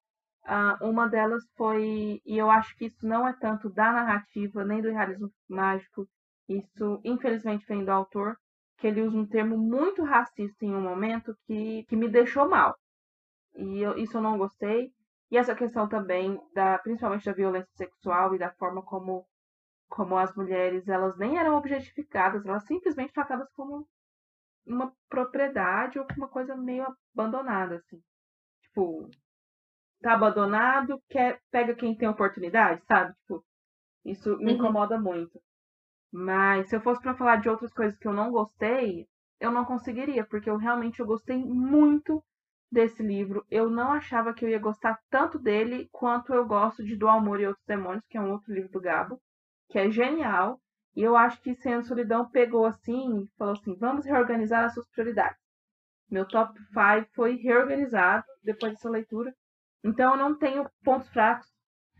Uh, 0.46 0.88
uma 0.88 1.08
delas 1.08 1.42
foi, 1.56 2.20
e 2.24 2.38
eu 2.38 2.50
acho 2.50 2.74
que 2.76 2.86
isso 2.86 3.06
não 3.06 3.28
é 3.28 3.32
tanto 3.34 3.68
da 3.70 3.92
narrativa, 3.92 4.64
nem 4.64 4.80
do 4.80 4.90
realismo 4.90 5.30
mágico, 5.48 6.08
Isso, 6.48 7.00
infelizmente, 7.04 7.66
vem 7.66 7.84
do 7.84 7.90
autor, 7.92 8.36
que 8.78 8.86
ele 8.86 9.02
usa 9.02 9.16
um 9.16 9.26
termo 9.26 9.56
muito 9.58 10.02
racista 10.02 10.64
em 10.64 10.74
um 10.74 10.80
momento 10.80 11.36
que, 11.46 11.84
que 11.84 11.96
me 11.96 12.08
deixou 12.08 12.48
mal. 12.48 12.76
E 13.54 13.80
eu, 13.80 13.96
isso 13.98 14.16
eu 14.16 14.22
não 14.22 14.38
gostei. 14.38 14.90
E 15.30 15.36
essa 15.36 15.54
questão 15.54 15.88
também, 15.88 16.40
da, 16.54 16.78
principalmente 16.78 17.24
da 17.24 17.32
violência 17.32 17.70
sexual 17.76 18.34
e 18.34 18.38
da 18.38 18.50
forma 18.54 18.82
como, 18.82 19.26
como 19.88 20.16
as 20.16 20.34
mulheres 20.34 20.88
elas 20.88 21.16
nem 21.18 21.38
eram 21.38 21.56
objetificadas, 21.56 22.44
elas 22.44 22.64
simplesmente 22.66 23.12
tratadas 23.12 23.48
como 23.52 23.86
uma 24.66 24.92
propriedade 25.08 25.98
ou 25.98 26.06
uma 26.16 26.28
coisa 26.28 26.56
meio 26.56 26.86
abandonada, 27.14 27.76
assim. 27.76 28.00
Tipo, 28.62 29.08
tá 30.00 30.14
abandonado, 30.14 31.00
quer, 31.08 31.40
pega 31.50 31.74
quem 31.74 31.94
tem 31.94 32.08
oportunidade, 32.08 32.82
sabe? 32.86 33.14
Tipo, 33.20 33.44
isso 34.04 34.36
me 34.38 34.52
uhum. 34.52 34.58
incomoda 34.58 34.98
muito. 34.98 35.40
Mas 36.12 36.68
se 36.68 36.76
eu 36.76 36.80
fosse 36.80 37.00
para 37.00 37.14
falar 37.14 37.36
de 37.36 37.48
outras 37.48 37.72
coisas 37.72 37.98
que 37.98 38.08
eu 38.08 38.12
não 38.12 38.30
gostei, 38.30 39.06
eu 39.38 39.50
não 39.50 39.64
conseguiria, 39.64 40.24
porque 40.24 40.50
eu 40.50 40.56
realmente 40.56 41.00
eu 41.00 41.06
gostei 41.06 41.36
muito 41.36 42.22
desse 42.70 43.02
livro. 43.02 43.44
Eu 43.50 43.70
não 43.70 43.92
achava 43.92 44.32
que 44.32 44.44
eu 44.44 44.48
ia 44.48 44.58
gostar 44.58 44.98
tanto 45.10 45.38
dele 45.38 45.88
quanto 45.92 46.34
eu 46.34 46.46
gosto 46.46 46.84
de 46.84 46.96
Do 46.96 47.08
Amor 47.08 47.40
e 47.40 47.46
Outros 47.46 47.64
Demônios, 47.66 48.04
que 48.08 48.16
é 48.18 48.20
um 48.20 48.32
outro 48.32 48.52
livro 48.52 48.70
do 48.70 48.80
Gabo, 48.80 49.20
que 49.68 49.78
é 49.78 49.90
genial. 49.90 50.60
E 50.94 51.02
eu 51.02 51.16
acho 51.16 51.40
que 51.40 51.54
Sendo 51.54 51.86
Solidão 51.86 52.28
pegou 52.28 52.66
assim 52.66 53.22
e 53.22 53.30
falou 53.38 53.54
assim: 53.54 53.76
vamos 53.76 54.04
reorganizar 54.04 54.64
as 54.64 54.74
suas 54.74 54.88
prioridades. 54.88 55.38
Meu 56.10 56.26
top 56.26 56.58
5 56.58 57.08
foi 57.14 57.36
reorganizado 57.36 58.24
depois 58.42 58.72
dessa 58.72 58.90
leitura. 58.90 59.32
Então 59.82 60.12
eu 60.12 60.18
não 60.18 60.36
tenho 60.36 60.68
pontos 60.84 61.08
fracos 61.08 61.48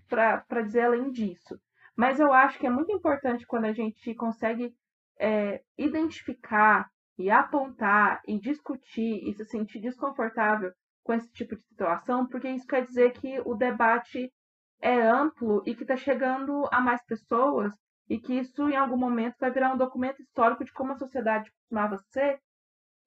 para 0.09 0.63
dizer 0.63 0.83
além 0.83 1.11
disso. 1.11 1.59
Mas 1.97 2.19
eu 2.19 2.33
acho 2.33 2.59
que 2.59 2.67
é 2.67 2.71
muito 2.71 2.93
importante 2.93 3.47
quando 3.47 3.67
a 3.67 3.73
gente 3.73 4.15
consegue 4.15 4.75
é, 5.19 5.63
identificar 5.77 6.89
e 7.19 7.31
apontar 7.31 8.21
e 8.27 8.39
discutir 8.39 9.29
e 9.29 9.35
se 9.35 9.45
sentir 9.45 9.81
desconfortável 9.81 10.73
com 11.03 11.13
esse 11.13 11.31
tipo 11.33 11.55
de 11.57 11.63
situação, 11.67 12.27
porque 12.27 12.49
isso 12.49 12.67
quer 12.67 12.85
dizer 12.85 13.13
que 13.13 13.41
o 13.45 13.55
debate 13.55 14.33
é 14.81 15.01
amplo 15.03 15.63
e 15.67 15.75
que 15.75 15.83
está 15.83 15.97
chegando 15.97 16.67
a 16.73 16.81
mais 16.81 17.05
pessoas 17.05 17.75
e 18.09 18.19
que 18.19 18.39
isso 18.39 18.69
em 18.69 18.77
algum 18.77 18.97
momento 18.97 19.37
vai 19.39 19.51
virar 19.51 19.73
um 19.73 19.77
documento 19.77 20.23
histórico 20.23 20.65
de 20.65 20.73
como 20.73 20.93
a 20.93 20.97
sociedade 20.99 21.51
costumava 21.53 21.99
ser 22.11 22.41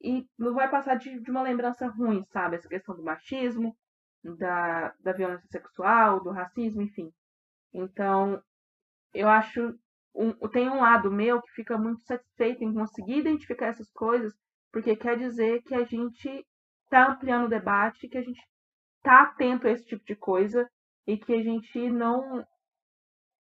e 0.02 0.28
não 0.38 0.54
vai 0.54 0.70
passar 0.70 0.96
de, 0.96 1.20
de 1.20 1.32
uma 1.32 1.42
lembrança 1.42 1.88
ruim, 1.88 2.24
sabe? 2.26 2.58
Essa 2.58 2.68
questão 2.68 2.96
do 2.96 3.04
machismo, 3.04 3.76
da, 4.24 4.94
da 5.02 5.14
violência 5.14 5.48
sexual, 5.50 6.24
do 6.24 6.32
racismo, 6.32 6.82
enfim. 6.82 7.12
Então, 7.74 8.42
eu 9.14 9.28
acho. 9.28 9.78
Um, 10.16 10.32
tem 10.50 10.70
um 10.70 10.82
lado 10.82 11.12
meu 11.12 11.42
que 11.42 11.52
fica 11.54 11.78
muito 11.78 12.02
satisfeito 12.04 12.64
em 12.64 12.74
conseguir 12.74 13.18
identificar 13.18 13.68
essas 13.68 13.90
coisas, 13.92 14.32
porque 14.72 14.96
quer 14.96 15.18
dizer 15.18 15.64
que 15.64 15.74
a 15.74 15.84
gente 15.84 16.46
está 16.84 17.12
ampliando 17.12 17.46
o 17.46 17.50
debate, 17.50 18.08
que 18.08 18.18
a 18.18 18.22
gente 18.22 18.40
está 18.98 19.24
atento 19.24 19.68
a 19.68 19.72
esse 19.72 19.86
tipo 19.86 20.06
de 20.06 20.16
coisa 20.16 20.70
e 21.08 21.18
que 21.18 21.34
a 21.34 21.42
gente 21.42 21.90
não 21.90 22.46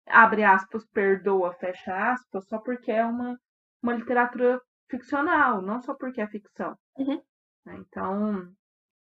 abre 0.07 0.43
aspas, 0.43 0.87
perdoa, 0.87 1.53
fecha 1.55 2.13
aspas, 2.13 2.47
só 2.49 2.59
porque 2.59 2.91
é 2.91 3.05
uma, 3.05 3.39
uma 3.83 3.95
literatura 3.95 4.61
ficcional, 4.89 5.63
não 5.63 5.81
só 5.81 5.95
porque 5.95 6.21
é 6.21 6.27
ficção. 6.27 6.77
Uhum. 6.97 7.23
Né, 7.65 7.77
então. 7.79 8.55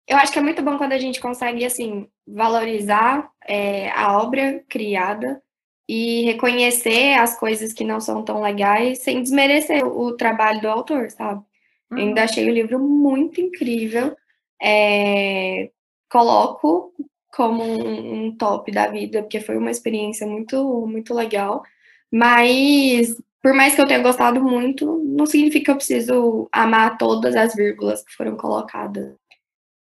Eu 0.08 0.16
acho 0.16 0.32
que 0.32 0.38
é 0.38 0.42
muito 0.42 0.62
bom 0.62 0.76
quando 0.76 0.92
a 0.92 0.98
gente 0.98 1.20
consegue, 1.20 1.64
assim, 1.64 2.08
valorizar 2.26 3.30
é, 3.46 3.90
a 3.90 4.18
obra 4.18 4.62
criada 4.68 5.42
e 5.88 6.22
reconhecer 6.22 7.14
as 7.14 7.38
coisas 7.38 7.72
que 7.72 7.84
não 7.84 8.00
são 8.00 8.24
tão 8.24 8.40
legais 8.40 8.98
sem 9.00 9.22
desmerecer 9.22 9.86
o 9.86 10.16
trabalho 10.16 10.60
do 10.60 10.68
autor, 10.68 11.10
sabe? 11.10 11.42
Uhum. 11.90 11.98
Eu 11.98 12.06
ainda 12.06 12.20
uhum. 12.20 12.24
achei 12.24 12.50
o 12.50 12.54
livro 12.54 12.78
muito 12.78 13.40
incrível. 13.40 14.16
É, 14.60 15.70
coloco 16.08 16.92
como 17.34 17.64
um, 17.64 18.26
um, 18.26 18.36
top 18.36 18.70
da 18.70 18.88
vida, 18.88 19.22
porque 19.22 19.40
foi 19.40 19.56
uma 19.56 19.70
experiência 19.70 20.26
muito, 20.26 20.86
muito 20.86 21.14
legal. 21.14 21.62
Mas, 22.12 23.16
por 23.42 23.54
mais 23.54 23.74
que 23.74 23.80
eu 23.80 23.86
tenha 23.86 24.02
gostado 24.02 24.42
muito, 24.42 25.02
não 25.04 25.26
significa 25.26 25.64
que 25.66 25.70
eu 25.70 25.76
preciso 25.76 26.48
amar 26.52 26.98
todas 26.98 27.34
as 27.34 27.54
vírgulas 27.54 28.04
que 28.04 28.14
foram 28.14 28.36
colocadas. 28.36 29.14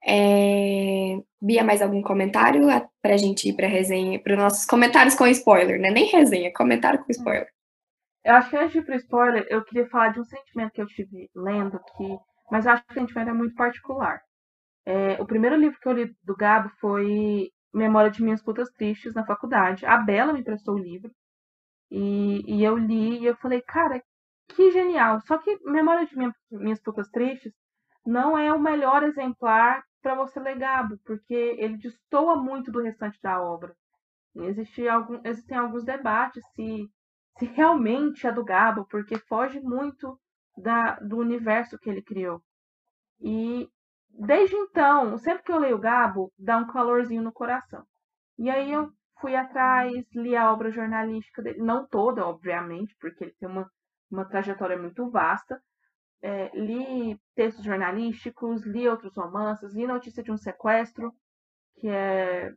É... 0.06 1.18
Bia, 1.42 1.64
mais 1.64 1.82
algum 1.82 2.02
comentário 2.02 2.62
para 3.02 3.14
a 3.14 3.18
gente 3.18 3.50
ir 3.50 3.54
para 3.56 3.68
resenha, 3.68 4.20
para 4.20 4.34
os 4.34 4.40
nossos 4.40 4.66
comentários 4.66 5.16
com 5.16 5.26
spoiler, 5.28 5.80
né? 5.80 5.90
Nem 5.90 6.06
resenha, 6.06 6.54
comentário 6.54 7.04
com 7.04 7.12
spoiler. 7.12 7.48
Eu 8.24 8.36
acho 8.36 8.50
que 8.50 8.58
antes 8.58 8.72
de 8.74 8.80
ir 8.80 8.86
para 8.86 8.96
spoiler, 8.98 9.48
eu 9.50 9.64
queria 9.64 9.88
falar 9.88 10.10
de 10.10 10.20
um 10.20 10.24
sentimento 10.26 10.72
que 10.72 10.82
eu 10.82 10.86
tive 10.86 11.30
lendo, 11.36 11.80
que... 11.98 12.18
mas 12.52 12.68
acho 12.68 12.84
que 12.86 12.92
o 12.92 12.94
sentimento 12.94 13.30
é 13.30 13.34
muito 13.34 13.56
particular. 13.56 14.22
É, 14.86 15.22
o 15.22 15.26
primeiro 15.26 15.56
livro 15.56 15.80
que 15.80 15.88
eu 15.88 15.94
li 15.94 16.16
do 16.24 16.36
Gabo 16.36 16.70
foi 16.80 17.52
Memória 17.74 18.12
de 18.12 18.22
Minhas 18.24 18.42
Putas 18.42 18.70
Tristes 18.72 19.14
na 19.14 19.26
faculdade. 19.26 19.86
A 19.86 19.98
Bela 19.98 20.34
me 20.34 20.44
prestou 20.44 20.76
o 20.76 20.80
livro 20.80 21.12
e, 21.90 22.44
e 22.48 22.64
eu 22.64 22.78
li 22.78 23.20
e 23.20 23.26
eu 23.26 23.36
falei, 23.38 23.62
cara, 23.62 24.02
que 24.50 24.72
genial. 24.72 25.20
Só 25.22 25.38
que 25.38 25.58
Memória 25.64 26.06
de 26.06 26.16
Minhas 26.52 26.80
Putas 26.82 27.10
Tristes 27.10 27.54
não 28.06 28.38
é 28.38 28.52
o 28.54 28.60
melhor 28.60 29.04
exemplar 29.04 29.84
para 30.02 30.16
você 30.16 30.40
ler 30.40 30.58
Gabo, 30.58 30.98
porque 31.06 31.34
ele 31.34 31.78
destoa 31.78 32.36
muito 32.36 32.72
do 32.72 32.82
restante 32.82 33.20
da 33.22 33.42
obra. 33.42 33.76
Existe 34.36 34.88
algum, 34.88 35.20
existem 35.24 35.58
alguns 35.58 35.84
debates 35.84 36.44
se, 36.56 36.90
se 37.38 37.46
realmente 37.46 38.26
é 38.26 38.32
do 38.32 38.44
Gabo, 38.44 38.86
porque 38.90 39.18
foge 39.18 39.60
muito 39.60 40.20
da, 40.58 40.96
do 41.00 41.18
universo 41.18 41.78
que 41.78 41.90
ele 41.90 42.02
criou. 42.02 42.42
E 43.20 43.70
desde 44.10 44.56
então, 44.56 45.18
sempre 45.18 45.44
que 45.44 45.52
eu 45.52 45.60
leio 45.60 45.78
Gabo, 45.78 46.32
dá 46.38 46.58
um 46.58 46.68
calorzinho 46.68 47.22
no 47.22 47.32
coração. 47.32 47.86
E 48.38 48.50
aí 48.50 48.72
eu 48.72 48.92
fui 49.20 49.36
atrás, 49.36 50.06
li 50.16 50.36
a 50.36 50.52
obra 50.52 50.72
jornalística 50.72 51.42
dele, 51.42 51.62
não 51.62 51.88
toda, 51.88 52.26
obviamente, 52.26 52.96
porque 53.00 53.26
ele 53.26 53.36
tem 53.40 53.48
uma, 53.48 53.70
uma 54.10 54.26
trajetória 54.26 54.78
muito 54.78 55.10
vasta. 55.10 55.62
É, 56.24 56.52
li 56.56 57.20
textos 57.36 57.66
jornalísticos, 57.66 58.64
li 58.66 58.88
outros 58.88 59.16
romances, 59.16 59.74
li 59.74 59.88
Notícia 59.88 60.22
de 60.22 60.32
um 60.32 60.38
Sequestro, 60.38 61.12
que 61.78 61.88
é, 61.88 62.54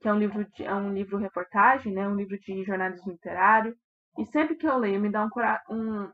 que 0.00 0.08
é 0.08 0.12
um 0.12 0.18
livro 0.18 0.44
de, 0.44 0.64
é 0.64 0.74
um 0.74 0.92
livro 0.92 1.18
reportagem, 1.18 1.92
né, 1.92 2.06
um 2.06 2.14
livro 2.14 2.38
de 2.38 2.64
jornalismo 2.64 3.12
literário. 3.12 3.76
E 4.18 4.24
sempre 4.26 4.56
que 4.56 4.66
eu 4.66 4.78
leio, 4.78 5.00
me 5.00 5.10
dá 5.10 5.24
um, 5.24 5.30
um, 5.74 6.12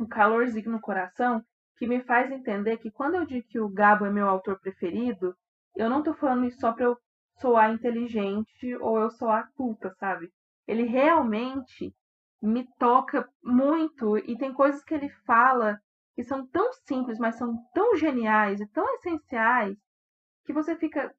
um 0.00 0.06
calorzinho 0.06 0.70
no 0.70 0.80
coração, 0.80 1.42
que 1.76 1.86
me 1.86 2.02
faz 2.02 2.30
entender 2.30 2.76
que 2.76 2.90
quando 2.90 3.14
eu 3.14 3.24
digo 3.24 3.46
que 3.48 3.58
o 3.58 3.68
Gabo 3.68 4.04
é 4.04 4.10
meu 4.10 4.28
autor 4.28 4.60
preferido, 4.60 5.34
eu 5.74 5.88
não 5.88 6.02
tô 6.02 6.12
falando 6.14 6.44
isso 6.44 6.60
só 6.60 6.72
para 6.72 6.84
eu 6.84 6.98
soar 7.40 7.72
inteligente 7.72 8.76
ou 8.76 8.98
eu 8.98 9.10
soar 9.10 9.50
culta, 9.56 9.94
sabe? 9.98 10.30
Ele 10.66 10.84
realmente 10.84 11.94
me 12.42 12.66
toca 12.78 13.28
muito 13.42 14.18
e 14.18 14.36
tem 14.36 14.52
coisas 14.52 14.82
que 14.84 14.94
ele 14.94 15.08
fala 15.26 15.80
que 16.20 16.24
são 16.24 16.46
tão 16.48 16.70
simples, 16.86 17.18
mas 17.18 17.36
são 17.36 17.56
tão 17.72 17.96
geniais 17.96 18.60
e 18.60 18.66
tão 18.66 18.84
essenciais 18.96 19.74
que 20.44 20.52
você 20.52 20.76
fica, 20.76 21.10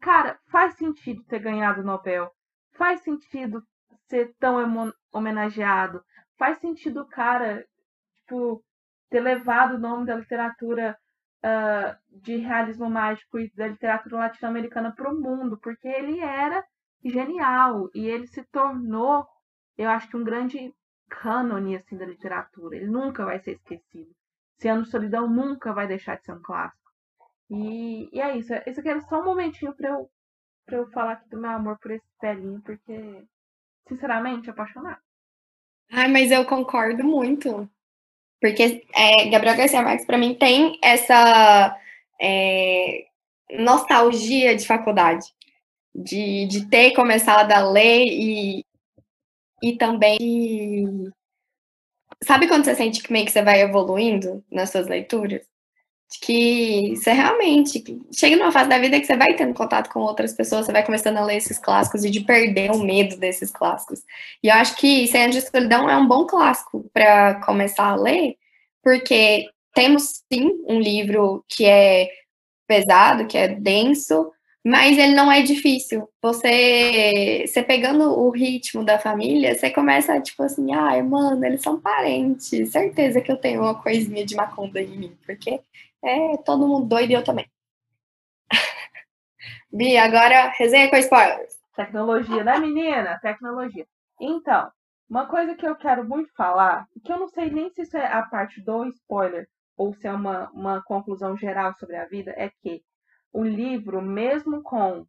cara, 0.00 0.40
faz 0.50 0.74
sentido 0.76 1.22
ter 1.24 1.40
ganhado 1.40 1.82
o 1.82 1.84
Nobel, 1.84 2.32
faz 2.72 3.02
sentido 3.02 3.62
ser 4.08 4.34
tão 4.38 4.56
homenageado, 5.12 6.02
faz 6.38 6.58
sentido 6.58 7.02
o 7.02 7.06
cara, 7.06 7.66
tipo, 8.14 8.64
ter 9.10 9.20
levado 9.20 9.74
o 9.74 9.78
nome 9.78 10.06
da 10.06 10.16
literatura 10.16 10.96
uh, 11.44 12.18
de 12.22 12.36
realismo 12.36 12.88
mágico 12.88 13.38
e 13.38 13.52
da 13.54 13.68
literatura 13.68 14.16
latino-americana 14.16 14.90
para 14.90 15.12
o 15.12 15.20
mundo, 15.20 15.58
porque 15.60 15.86
ele 15.86 16.18
era 16.20 16.64
genial 17.04 17.90
e 17.94 18.08
ele 18.08 18.26
se 18.26 18.42
tornou, 18.44 19.26
eu 19.76 19.90
acho 19.90 20.08
que 20.08 20.16
um 20.16 20.24
grande 20.24 20.72
cânone 21.10 21.76
assim 21.76 21.98
da 21.98 22.06
literatura. 22.06 22.76
Ele 22.76 22.86
nunca 22.86 23.22
vai 23.22 23.38
ser 23.38 23.52
esquecido. 23.52 24.15
Ano 24.64 24.82
de 24.82 24.90
Solidão 24.90 25.28
nunca 25.28 25.72
vai 25.72 25.86
deixar 25.86 26.16
de 26.16 26.24
ser 26.24 26.32
um 26.32 26.42
clássico. 26.42 26.90
E, 27.50 28.08
e 28.12 28.20
é 28.20 28.36
isso. 28.36 28.52
Esse 28.66 28.80
aqui 28.80 28.88
era 28.88 29.00
só 29.02 29.20
um 29.20 29.24
momentinho 29.24 29.74
para 29.74 29.90
eu 29.90 30.10
para 30.66 30.78
eu 30.78 30.90
falar 30.90 31.12
aqui 31.12 31.28
do 31.30 31.38
meu 31.38 31.50
amor 31.50 31.78
por 31.78 31.92
esse 31.92 32.04
velhinho, 32.20 32.60
porque 32.62 33.22
sinceramente 33.88 34.50
apaixonado. 34.50 35.00
Ai, 35.92 36.08
mas 36.08 36.32
eu 36.32 36.44
concordo 36.44 37.04
muito. 37.04 37.70
Porque 38.40 38.84
é, 38.92 39.28
Gabriel 39.30 39.56
Garcia 39.56 39.80
Marques, 39.80 40.04
para 40.04 40.18
mim, 40.18 40.34
tem 40.34 40.78
essa 40.82 41.78
é, 42.20 43.06
nostalgia 43.52 44.56
de 44.56 44.66
faculdade, 44.66 45.26
de, 45.94 46.46
de 46.46 46.68
ter 46.68 46.92
começado 46.92 47.50
a 47.52 47.60
ler 47.70 48.04
e, 48.04 48.64
e 49.62 49.76
também. 49.78 51.12
De... 52.26 52.28
Sabe 52.28 52.48
quando 52.48 52.64
você 52.64 52.74
sente 52.74 53.02
que 53.02 53.12
meio 53.12 53.24
que 53.24 53.32
você 53.32 53.42
vai 53.42 53.60
evoluindo 53.60 54.44
nas 54.50 54.70
suas 54.70 54.86
leituras? 54.86 55.46
que 56.20 56.94
você 56.96 57.12
realmente 57.12 57.82
chega 58.14 58.36
numa 58.36 58.52
fase 58.52 58.68
da 58.68 58.78
vida 58.78 58.98
que 59.00 59.06
você 59.06 59.16
vai 59.16 59.34
tendo 59.34 59.54
contato 59.54 59.90
com 59.90 60.00
outras 60.00 60.32
pessoas, 60.32 60.66
você 60.66 60.72
vai 60.72 60.84
começando 60.84 61.16
a 61.16 61.24
ler 61.24 61.36
esses 61.36 61.58
clássicos 61.58 62.04
e 62.04 62.10
de 62.10 62.20
perder 62.20 62.70
o 62.70 62.78
medo 62.78 63.16
desses 63.16 63.50
clássicos. 63.50 64.02
E 64.42 64.48
eu 64.48 64.54
acho 64.54 64.76
que 64.76 65.10
Anos 65.16 65.34
de 65.34 65.42
Solidão 65.42 65.90
é 65.90 65.96
um 65.96 66.06
bom 66.06 66.24
clássico 66.26 66.88
para 66.92 67.40
começar 67.44 67.88
a 67.90 67.96
ler, 67.96 68.36
porque 68.82 69.48
temos 69.74 70.22
sim 70.32 70.62
um 70.68 70.80
livro 70.80 71.44
que 71.48 71.64
é 71.64 72.08
pesado, 72.68 73.26
que 73.26 73.36
é 73.36 73.48
denso, 73.48 74.30
mas 74.66 74.98
ele 74.98 75.14
não 75.14 75.30
é 75.30 75.42
difícil. 75.42 76.08
Você, 76.20 77.44
você 77.46 77.62
pegando 77.62 78.18
o 78.18 78.30
ritmo 78.30 78.84
da 78.84 78.98
família, 78.98 79.54
você 79.54 79.70
começa 79.70 80.20
tipo 80.20 80.42
assim, 80.42 80.74
ai, 80.74 81.02
mano, 81.02 81.44
eles 81.46 81.62
são 81.62 81.80
parentes. 81.80 82.72
Certeza 82.72 83.20
que 83.20 83.30
eu 83.30 83.36
tenho 83.36 83.60
uma 83.60 83.80
coisinha 83.80 84.26
de 84.26 84.34
macumba 84.34 84.80
em 84.80 84.88
mim, 84.88 85.18
porque 85.24 85.60
é 86.04 86.36
todo 86.38 86.66
mundo 86.66 86.84
doido 86.88 87.12
e 87.12 87.14
eu 87.14 87.22
também. 87.22 87.48
Bi, 89.72 89.96
agora 89.96 90.48
resenha 90.58 90.90
com 90.90 90.96
spoilers. 90.96 91.54
Tecnologia, 91.76 92.42
né, 92.42 92.58
menina? 92.58 93.20
Tecnologia. 93.22 93.86
Então, 94.20 94.68
uma 95.08 95.26
coisa 95.26 95.54
que 95.54 95.64
eu 95.64 95.76
quero 95.76 96.04
muito 96.04 96.34
falar, 96.34 96.88
que 97.04 97.12
eu 97.12 97.20
não 97.20 97.28
sei 97.28 97.52
nem 97.52 97.70
se 97.70 97.82
isso 97.82 97.96
é 97.96 98.12
a 98.12 98.22
parte 98.22 98.60
do 98.60 98.84
spoiler 98.86 99.48
ou 99.76 99.94
se 99.94 100.08
é 100.08 100.12
uma, 100.12 100.50
uma 100.50 100.82
conclusão 100.82 101.36
geral 101.36 101.72
sobre 101.74 101.94
a 101.94 102.04
vida, 102.06 102.34
é 102.36 102.50
que 102.50 102.82
o 103.36 103.44
livro, 103.44 104.00
mesmo 104.00 104.62
com 104.62 105.06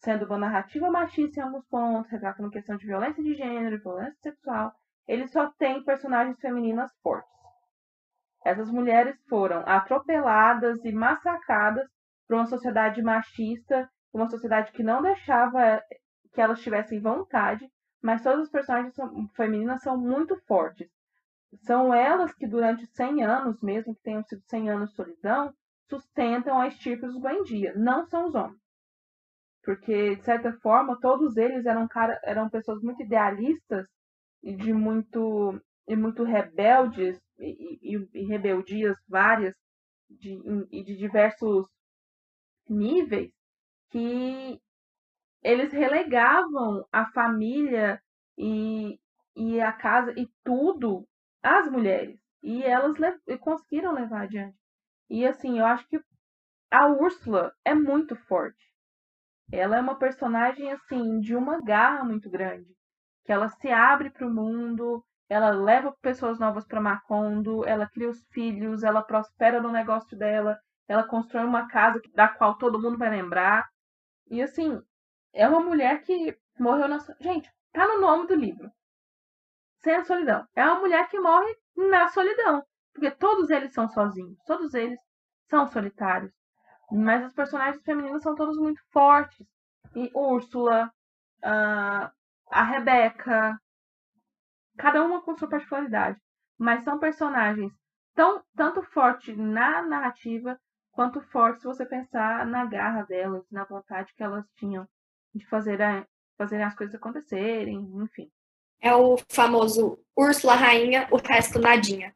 sendo 0.00 0.26
uma 0.26 0.38
narrativa 0.38 0.90
machista 0.90 1.38
em 1.38 1.42
alguns 1.44 1.64
pontos, 1.66 2.10
retratando 2.10 2.50
questão 2.50 2.76
de 2.76 2.86
violência 2.86 3.22
de 3.22 3.34
gênero, 3.34 3.80
violência 3.80 4.18
sexual, 4.20 4.72
ele 5.06 5.28
só 5.28 5.48
tem 5.58 5.84
personagens 5.84 6.40
femininas 6.40 6.90
fortes. 7.00 7.30
Essas 8.44 8.68
mulheres 8.68 9.16
foram 9.28 9.62
atropeladas 9.64 10.84
e 10.84 10.90
massacradas 10.90 11.88
por 12.26 12.34
uma 12.34 12.46
sociedade 12.46 13.00
machista, 13.00 13.88
uma 14.12 14.28
sociedade 14.28 14.72
que 14.72 14.82
não 14.82 15.00
deixava 15.00 15.80
que 16.32 16.40
elas 16.40 16.60
tivessem 16.60 17.00
vontade, 17.00 17.64
mas 18.02 18.24
todas 18.24 18.40
as 18.40 18.50
personagens 18.50 18.94
femininas 19.36 19.82
são 19.82 19.96
muito 19.96 20.36
fortes. 20.48 20.88
São 21.62 21.94
elas 21.94 22.34
que 22.34 22.46
durante 22.46 22.86
100 22.86 23.22
anos, 23.22 23.62
mesmo 23.62 23.94
que 23.94 24.02
tenham 24.02 24.24
sido 24.24 24.42
100 24.48 24.70
anos 24.70 24.90
de 24.90 24.96
solidão, 24.96 25.54
sustentam 25.88 26.60
a 26.60 26.68
estirpe 26.68 27.06
dos 27.06 27.18
Buendia, 27.18 27.74
não 27.76 28.04
são 28.06 28.26
os 28.26 28.34
homens. 28.34 28.60
Porque, 29.62 30.16
de 30.16 30.24
certa 30.24 30.52
forma, 30.60 30.98
todos 31.00 31.36
eles 31.36 31.66
eram, 31.66 31.86
cara, 31.88 32.18
eram 32.24 32.48
pessoas 32.48 32.82
muito 32.82 33.02
idealistas 33.02 33.86
e 34.42 34.54
de 34.54 34.72
muito, 34.72 35.60
e 35.86 35.96
muito 35.96 36.22
rebeldes 36.24 37.18
e, 37.38 37.78
e, 37.82 38.08
e 38.14 38.24
rebeldias 38.26 38.96
várias 39.08 39.54
de, 40.08 40.38
e 40.70 40.82
de 40.84 40.96
diversos 40.96 41.66
níveis 42.68 43.30
que 43.90 44.60
eles 45.42 45.72
relegavam 45.72 46.84
a 46.92 47.06
família 47.12 48.00
e, 48.36 48.98
e 49.36 49.60
a 49.60 49.72
casa 49.72 50.12
e 50.16 50.28
tudo 50.44 51.06
às 51.42 51.70
mulheres. 51.70 52.18
E 52.42 52.62
elas 52.62 52.96
le 53.26 53.38
conseguiram 53.38 53.92
levar 53.92 54.22
adiante. 54.22 54.56
E 55.08 55.26
assim, 55.26 55.58
eu 55.58 55.66
acho 55.66 55.86
que 55.88 56.00
a 56.70 56.86
Úrsula 56.86 57.52
é 57.64 57.74
muito 57.74 58.14
forte. 58.14 58.68
Ela 59.50 59.78
é 59.78 59.80
uma 59.80 59.98
personagem 59.98 60.70
assim 60.72 61.20
de 61.20 61.34
uma 61.34 61.60
garra 61.60 62.04
muito 62.04 62.28
grande, 62.28 62.68
que 63.24 63.32
ela 63.32 63.48
se 63.48 63.70
abre 63.70 64.10
para 64.10 64.26
o 64.26 64.34
mundo, 64.34 65.02
ela 65.28 65.50
leva 65.50 65.96
pessoas 66.02 66.38
novas 66.38 66.66
para 66.66 66.80
Macondo, 66.80 67.66
ela 67.66 67.88
cria 67.88 68.10
os 68.10 68.22
filhos, 68.30 68.82
ela 68.82 69.02
prospera 69.02 69.60
no 69.60 69.70
negócio 69.70 70.16
dela, 70.16 70.58
ela 70.86 71.02
constrói 71.02 71.44
uma 71.44 71.68
casa 71.68 72.00
da 72.14 72.28
qual 72.28 72.56
todo 72.56 72.80
mundo 72.80 72.98
vai 72.98 73.10
lembrar. 73.10 73.68
E 74.30 74.42
assim, 74.42 74.80
é 75.32 75.48
uma 75.48 75.60
mulher 75.60 76.02
que 76.02 76.36
morreu 76.58 76.88
na. 76.88 76.98
Gente, 77.20 77.50
tá 77.72 77.86
no 77.86 78.00
nome 78.00 78.26
do 78.26 78.34
livro. 78.34 78.70
Sem 79.82 79.94
a 79.94 80.04
solidão. 80.04 80.46
É 80.54 80.64
uma 80.64 80.80
mulher 80.80 81.08
que 81.08 81.20
morre 81.20 81.54
na 81.76 82.08
solidão. 82.08 82.64
Porque 82.98 83.12
todos 83.12 83.48
eles 83.48 83.72
são 83.72 83.88
sozinhos, 83.88 84.36
todos 84.44 84.74
eles 84.74 84.98
são 85.48 85.68
solitários. 85.68 86.32
Mas 86.90 87.24
os 87.24 87.32
personagens 87.32 87.82
femininos 87.84 88.22
são 88.22 88.34
todos 88.34 88.58
muito 88.58 88.80
fortes. 88.90 89.46
E 89.94 90.10
Úrsula, 90.12 90.92
a, 91.42 92.10
a 92.50 92.62
Rebeca, 92.64 93.56
cada 94.76 95.04
uma 95.04 95.22
com 95.22 95.36
sua 95.36 95.48
particularidade. 95.48 96.18
Mas 96.58 96.82
são 96.82 96.98
personagens 96.98 97.72
tão, 98.16 98.42
tanto 98.56 98.82
fortes 98.82 99.36
na 99.36 99.80
narrativa 99.82 100.58
quanto 100.90 101.20
fortes 101.20 101.62
se 101.62 101.68
você 101.68 101.86
pensar 101.86 102.44
na 102.46 102.64
garra 102.64 103.02
delas, 103.04 103.44
na 103.48 103.64
vontade 103.64 104.12
que 104.16 104.22
elas 104.24 104.44
tinham 104.56 104.88
de 105.32 105.46
fazer 105.46 105.80
a, 105.80 106.04
as 106.66 106.74
coisas 106.74 106.96
acontecerem, 106.96 107.78
enfim. 108.02 108.28
É 108.80 108.92
o 108.92 109.16
famoso 109.28 110.00
Úrsula 110.16 110.56
Rainha, 110.56 111.06
o 111.12 111.16
resto 111.16 111.60
nadinha. 111.60 112.12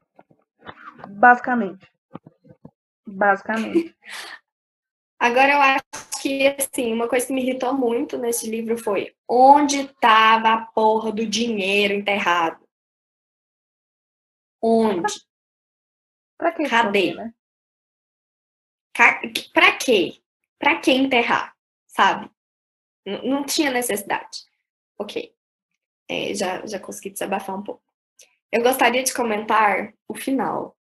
Basicamente. 1.09 1.91
Basicamente. 3.07 3.97
Agora 5.19 5.53
eu 5.53 5.61
acho 5.61 6.21
que 6.21 6.49
assim, 6.49 6.93
uma 6.93 7.09
coisa 7.09 7.27
que 7.27 7.33
me 7.33 7.43
irritou 7.43 7.73
muito 7.73 8.19
nesse 8.19 8.51
livro 8.51 8.77
foi 8.77 9.15
onde 9.29 9.83
estava 9.83 10.53
a 10.53 10.67
porra 10.67 11.13
do 11.13 11.25
dinheiro 11.25 11.95
enterrado? 11.95 12.61
Onde? 14.61 15.15
Pra 16.37 16.53
que 16.53 16.69
Cadê? 16.69 17.15
né? 17.15 17.33
Pra 19.53 19.77
quê? 19.79 20.21
Pra 20.59 20.81
que 20.81 20.91
enterrar? 20.91 21.55
Sabe? 21.87 22.31
N 23.07 23.29
não 23.29 23.45
tinha 23.45 23.71
necessidade. 23.71 24.45
Ok. 24.99 25.35
É, 26.09 26.35
já, 26.35 26.67
já 26.67 26.79
consegui 26.79 27.11
desabafar 27.11 27.57
um 27.57 27.63
pouco. 27.63 27.83
Eu 28.53 28.63
gostaria 28.63 29.03
de 29.03 29.15
comentar 29.15 29.95
o 30.07 30.15
final. 30.15 30.77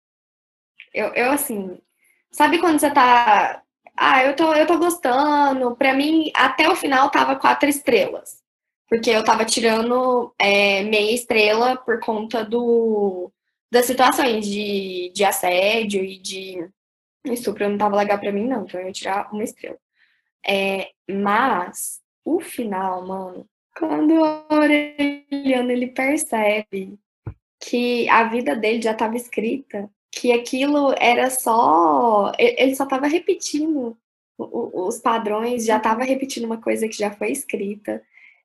Eu, 0.92 1.14
eu 1.14 1.30
assim, 1.30 1.80
sabe 2.32 2.58
quando 2.58 2.80
você 2.80 2.90
tá. 2.90 3.62
Ah, 3.96 4.24
eu 4.24 4.34
tô, 4.34 4.52
eu 4.54 4.66
tô 4.66 4.76
gostando. 4.76 5.76
Pra 5.76 5.94
mim, 5.94 6.32
até 6.34 6.68
o 6.68 6.74
final 6.74 7.10
tava 7.10 7.36
quatro 7.36 7.68
estrelas. 7.68 8.42
Porque 8.88 9.10
eu 9.10 9.24
tava 9.24 9.44
tirando 9.44 10.34
é, 10.36 10.82
meia 10.82 11.14
estrela 11.14 11.76
por 11.76 12.00
conta 12.00 12.44
do, 12.44 13.30
das 13.70 13.86
situações 13.86 14.44
de, 14.44 15.12
de 15.14 15.24
assédio 15.24 16.04
e 16.04 16.18
de 16.18 16.68
estupro. 17.26 17.68
Não 17.68 17.78
tava 17.78 17.96
legal 17.96 18.18
pra 18.18 18.32
mim, 18.32 18.48
não. 18.48 18.64
Então 18.64 18.80
eu 18.80 18.88
ia 18.88 18.92
tirar 18.92 19.32
uma 19.32 19.44
estrela. 19.44 19.78
É, 20.46 20.90
mas 21.08 22.00
o 22.24 22.40
final, 22.40 23.06
mano, 23.06 23.48
quando 23.78 24.14
o 24.14 24.24
Aureliano 24.24 25.70
ele 25.70 25.88
percebe 25.88 26.98
que 27.60 28.08
a 28.08 28.24
vida 28.24 28.56
dele 28.56 28.80
já 28.80 28.92
estava 28.92 29.16
escrita, 29.16 29.88
que 30.10 30.32
aquilo 30.32 30.94
era 30.98 31.28
só. 31.30 32.32
Ele 32.38 32.74
só 32.74 32.84
estava 32.84 33.06
repetindo 33.06 33.96
os 34.38 34.98
padrões, 34.98 35.66
já 35.66 35.76
estava 35.76 36.02
repetindo 36.02 36.44
uma 36.44 36.60
coisa 36.60 36.88
que 36.88 36.96
já 36.96 37.10
foi 37.10 37.30
escrita. 37.30 38.02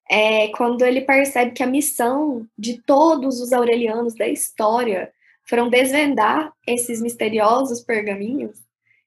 É, 0.09 0.49
quando 0.49 0.86
ele 0.86 1.01
percebe 1.01 1.51
que 1.51 1.63
a 1.63 1.68
missão 1.68 2.47
de 2.57 2.82
todos 2.84 3.39
os 3.39 3.53
aurelianos 3.53 4.13
da 4.13 4.28
história 4.28 5.11
foram 5.47 5.70
desvendar 5.70 6.53
esses 6.68 7.01
misteriosos 7.01 7.82
pergaminhos 7.82 8.59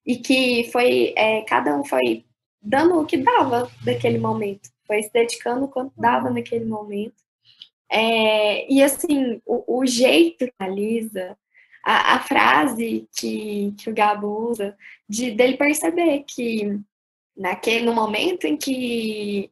e 0.04 0.16
que 0.16 0.68
foi 0.72 1.12
é, 1.16 1.42
cada 1.42 1.76
um 1.76 1.84
foi 1.84 2.24
dando 2.60 3.00
o 3.00 3.06
que 3.06 3.18
dava 3.18 3.70
daquele 3.84 4.18
momento, 4.18 4.70
foi 4.86 5.02
se 5.02 5.12
dedicando 5.12 5.68
quanto 5.68 5.92
dava 5.96 6.30
naquele 6.30 6.64
momento 6.64 7.27
é, 7.90 8.70
e 8.72 8.82
assim, 8.82 9.40
o, 9.46 9.80
o 9.80 9.86
jeito 9.86 10.46
que 10.46 10.52
analisa, 10.58 11.36
a, 11.82 12.16
a, 12.16 12.20
frase 12.20 13.08
que, 13.16 13.74
que 13.78 13.88
o 13.88 13.94
Gabo 13.94 14.50
usa, 14.50 14.76
de, 15.08 15.30
dele 15.30 15.56
perceber 15.56 16.24
que 16.26 16.78
naquele, 17.36 17.86
no 17.86 17.94
momento 17.94 18.46
em 18.46 18.56
que, 18.56 19.50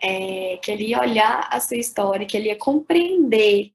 é, 0.00 0.56
que 0.58 0.70
ele 0.70 0.86
ia 0.86 1.00
olhar 1.00 1.48
a 1.50 1.60
sua 1.60 1.76
história, 1.76 2.26
que 2.26 2.36
ele 2.36 2.48
ia 2.48 2.56
compreender 2.56 3.72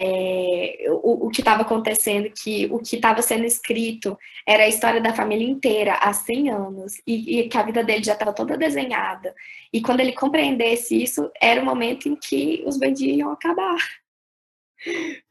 é, 0.00 0.84
o, 0.88 1.26
o 1.26 1.30
que 1.30 1.40
estava 1.40 1.62
acontecendo, 1.62 2.30
que 2.30 2.66
o 2.70 2.78
que 2.78 2.96
estava 2.96 3.20
sendo 3.22 3.44
escrito 3.44 4.18
era 4.46 4.64
a 4.64 4.68
história 4.68 5.00
da 5.00 5.14
família 5.14 5.48
inteira 5.48 5.94
há 5.94 6.12
100 6.12 6.50
anos 6.50 6.94
e, 7.06 7.40
e 7.40 7.48
que 7.48 7.58
a 7.58 7.62
vida 7.62 7.84
dele 7.84 8.02
já 8.02 8.14
estava 8.14 8.32
toda 8.32 8.56
desenhada. 8.56 9.34
E 9.72 9.80
quando 9.80 10.00
ele 10.00 10.12
compreendesse 10.12 11.02
isso, 11.02 11.30
era 11.40 11.60
o 11.60 11.64
momento 11.64 12.08
em 12.08 12.16
que 12.16 12.62
os 12.66 12.78
bandidos 12.78 13.18
iam 13.18 13.30
acabar. 13.30 13.78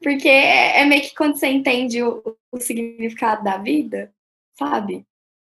Porque 0.02 0.28
é, 0.28 0.80
é 0.80 0.84
meio 0.84 1.02
que 1.02 1.14
quando 1.14 1.36
você 1.36 1.48
entende 1.48 2.02
o, 2.02 2.22
o 2.50 2.58
significado 2.58 3.44
da 3.44 3.58
vida, 3.58 4.12
sabe? 4.58 5.04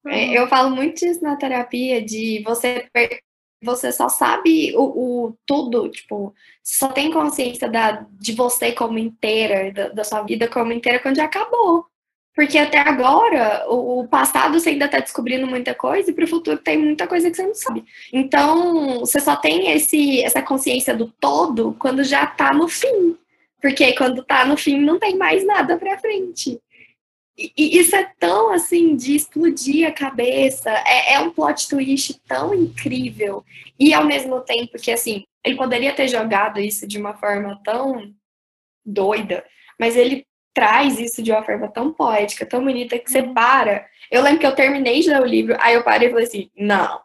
É, 0.08 0.26
uhum. 0.28 0.34
eu 0.34 0.48
falo 0.48 0.76
muito 0.76 1.00
disso 1.00 1.24
na 1.24 1.36
terapia, 1.36 2.02
de 2.02 2.44
você 2.44 2.88
você 3.66 3.92
só 3.92 4.08
sabe 4.08 4.74
o, 4.78 4.84
o, 4.84 5.38
tudo, 5.46 5.90
tipo, 5.90 6.34
só 6.64 6.88
tem 6.90 7.12
consciência 7.12 7.68
da, 7.70 8.06
de 8.12 8.34
você 8.34 8.72
como 8.72 8.98
inteira, 8.98 9.72
da, 9.74 9.90
da 9.90 10.04
sua 10.04 10.22
vida 10.22 10.48
como 10.48 10.72
inteira 10.72 11.00
quando 11.00 11.18
já 11.18 11.26
acabou. 11.26 11.86
Porque 12.36 12.58
até 12.58 12.80
agora, 12.80 13.66
o 13.70 14.06
passado 14.10 14.60
você 14.60 14.72
ainda 14.72 14.86
está 14.86 15.00
descobrindo 15.00 15.48
muita 15.48 15.74
coisa 15.74 16.12
e 16.12 16.14
para 16.14 16.26
o 16.26 16.28
futuro 16.28 16.58
tem 16.58 16.78
muita 16.78 17.08
coisa 17.08 17.32
que 17.32 17.38
você 17.38 17.44
não 17.44 17.56
sabe. 17.56 17.86
Então, 18.12 19.00
você 19.00 19.22
só 19.22 19.38
tem 19.38 19.72
esse, 19.72 20.22
essa 20.22 20.42
consciência 20.42 20.94
do 20.94 21.08
todo 21.18 21.74
quando 21.80 22.04
já 22.04 22.26
está 22.26 22.54
no 22.54 22.68
fim. 22.68 23.18
Porque 23.62 23.94
quando 23.94 24.22
está 24.22 24.46
no 24.46 24.58
fim 24.58 24.80
não 24.80 25.00
tem 25.00 25.18
mais 25.18 25.46
nada 25.46 25.78
para 25.78 25.98
frente. 25.98 26.60
E, 27.38 27.78
isso 27.78 27.96
é 27.96 28.12
tão 28.20 28.52
assim 28.52 28.96
de 28.96 29.16
explodir 29.16 29.88
a 29.88 29.92
cabeça, 29.92 30.70
é, 30.70 31.14
é 31.14 31.20
um 31.20 31.32
plot 31.32 31.68
twist 31.68 32.20
tão 32.28 32.54
incrível. 32.54 33.44
E 33.80 33.94
ao 33.94 34.06
mesmo 34.06 34.42
tempo 34.42 34.78
que 34.78 34.92
assim, 34.92 35.26
ele 35.44 35.56
poderia 35.56 35.94
ter 35.94 36.08
jogado 36.08 36.60
isso 36.60 36.88
de 36.88 36.98
uma 36.98 37.14
forma 37.16 37.60
tão 37.64 38.14
doida, 38.86 39.46
mas 39.80 39.96
ele 39.96 40.26
traz 40.54 40.98
isso 41.00 41.22
de 41.22 41.32
uma 41.32 41.44
forma 41.44 41.68
tão 41.68 41.92
poética, 41.92 42.46
tão 42.46 42.64
bonita, 42.64 42.98
que 42.98 43.12
você 43.12 43.20
uhum. 43.20 43.34
para. 43.34 43.86
Eu 44.10 44.22
lembro 44.22 44.40
que 44.40 44.48
eu 44.48 44.56
terminei 44.56 45.02
de 45.02 45.10
ler 45.10 45.22
o 45.22 45.26
livro, 45.26 45.58
aí 45.60 45.74
eu 45.74 45.84
parei 45.84 46.08
e 46.08 46.12
falei 46.12 46.26
assim: 46.26 46.50
não, 46.56 47.02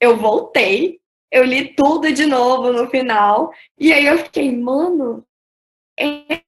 eu 0.00 0.16
voltei, 0.16 1.00
eu 1.30 1.44
li 1.44 1.74
tudo 1.74 2.12
de 2.12 2.24
novo 2.24 2.72
no 2.72 2.88
final, 2.88 3.52
e 3.76 3.92
aí 3.92 4.06
eu 4.06 4.18
fiquei, 4.18 4.54
mano, 4.56 5.26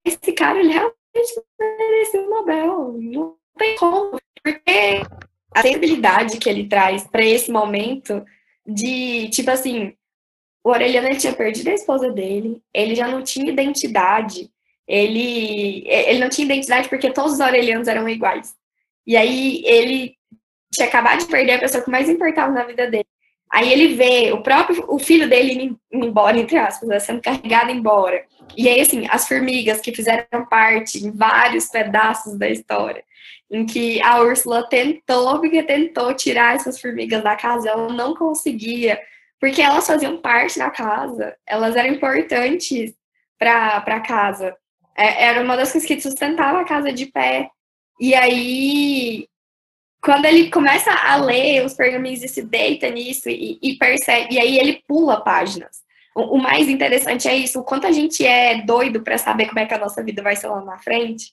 esse 0.04 0.32
cara, 0.32 0.60
ele 0.60 0.72
realmente 0.72 0.99
mereceu 1.58 2.26
o 2.26 2.30
Nobel. 2.30 2.92
Não 2.98 3.36
tem 3.58 3.76
como, 3.76 4.18
porque 4.42 5.02
a 5.54 5.62
sensibilidade 5.62 6.38
que 6.38 6.48
ele 6.48 6.68
traz 6.68 7.06
para 7.06 7.24
esse 7.24 7.50
momento 7.50 8.24
de, 8.66 9.28
tipo 9.30 9.50
assim, 9.50 9.94
o 10.64 10.70
Aureliano 10.70 11.16
tinha 11.16 11.32
perdido 11.32 11.68
a 11.68 11.74
esposa 11.74 12.10
dele, 12.10 12.62
ele 12.72 12.94
já 12.94 13.08
não 13.08 13.22
tinha 13.22 13.50
identidade, 13.50 14.50
ele, 14.86 15.84
ele 15.86 16.18
não 16.18 16.28
tinha 16.28 16.44
identidade 16.44 16.88
porque 16.88 17.12
todos 17.12 17.34
os 17.34 17.40
aurelianos 17.40 17.88
eram 17.88 18.08
iguais. 18.08 18.54
E 19.06 19.16
aí 19.16 19.62
ele 19.64 20.14
tinha 20.72 20.86
acabado 20.86 21.20
de 21.20 21.26
perder 21.26 21.54
a 21.54 21.58
pessoa 21.58 21.82
que 21.82 21.90
mais 21.90 22.08
importava 22.08 22.52
na 22.52 22.64
vida 22.64 22.88
dele. 22.88 23.06
Aí 23.52 23.72
ele 23.72 23.94
vê 23.94 24.32
o 24.32 24.42
próprio 24.42 24.84
o 24.88 24.98
filho 24.98 25.28
dele 25.28 25.76
indo 25.92 26.06
embora, 26.06 26.38
entre 26.38 26.56
aspas, 26.56 26.88
né, 26.88 26.98
sendo 27.00 27.20
carregado 27.20 27.70
embora. 27.70 28.24
E 28.56 28.68
aí, 28.68 28.80
assim, 28.80 29.06
as 29.10 29.26
formigas 29.26 29.80
que 29.80 29.94
fizeram 29.94 30.46
parte 30.48 30.98
em 31.04 31.10
vários 31.10 31.66
pedaços 31.66 32.36
da 32.38 32.48
história, 32.48 33.04
em 33.50 33.66
que 33.66 34.00
a 34.02 34.20
Úrsula 34.20 34.68
tentou, 34.68 35.40
porque 35.40 35.62
tentou 35.62 36.14
tirar 36.14 36.54
essas 36.54 36.80
formigas 36.80 37.22
da 37.22 37.36
casa, 37.36 37.70
ela 37.70 37.92
não 37.92 38.14
conseguia, 38.14 39.00
porque 39.40 39.60
elas 39.62 39.86
faziam 39.86 40.18
parte 40.18 40.58
da 40.58 40.70
casa, 40.70 41.36
elas 41.46 41.76
eram 41.76 41.90
importantes 41.90 42.94
para 43.38 43.78
a 43.78 44.00
casa. 44.00 44.56
É, 44.96 45.24
era 45.24 45.42
uma 45.42 45.56
das 45.56 45.72
coisas 45.72 45.88
que 45.88 46.00
sustentava 46.00 46.60
a 46.60 46.64
casa 46.64 46.92
de 46.92 47.06
pé. 47.06 47.48
E 47.98 48.14
aí, 48.14 49.26
quando 50.02 50.24
ele 50.24 50.50
começa 50.50 50.90
a 50.92 51.16
ler 51.16 51.64
os 51.64 51.74
pergaminhos 51.74 52.22
e 52.22 52.28
se 52.28 52.42
deita 52.42 52.88
nisso 52.88 53.28
e, 53.28 53.58
e 53.62 53.76
percebe, 53.76 54.34
e 54.34 54.38
aí 54.38 54.58
ele 54.58 54.82
pula 54.86 55.22
páginas. 55.22 55.82
O, 56.14 56.38
mais 56.38 56.68
interessante 56.68 57.28
é 57.28 57.36
isso, 57.36 57.60
o 57.60 57.64
quanto 57.64 57.86
a 57.86 57.92
gente 57.92 58.26
é 58.26 58.62
doido 58.62 59.02
para 59.02 59.16
saber 59.16 59.46
como 59.46 59.60
é 59.60 59.66
que 59.66 59.74
a 59.74 59.78
nossa 59.78 60.02
vida 60.02 60.22
vai 60.22 60.34
ser 60.34 60.48
lá 60.48 60.60
na 60.62 60.78
frente. 60.78 61.32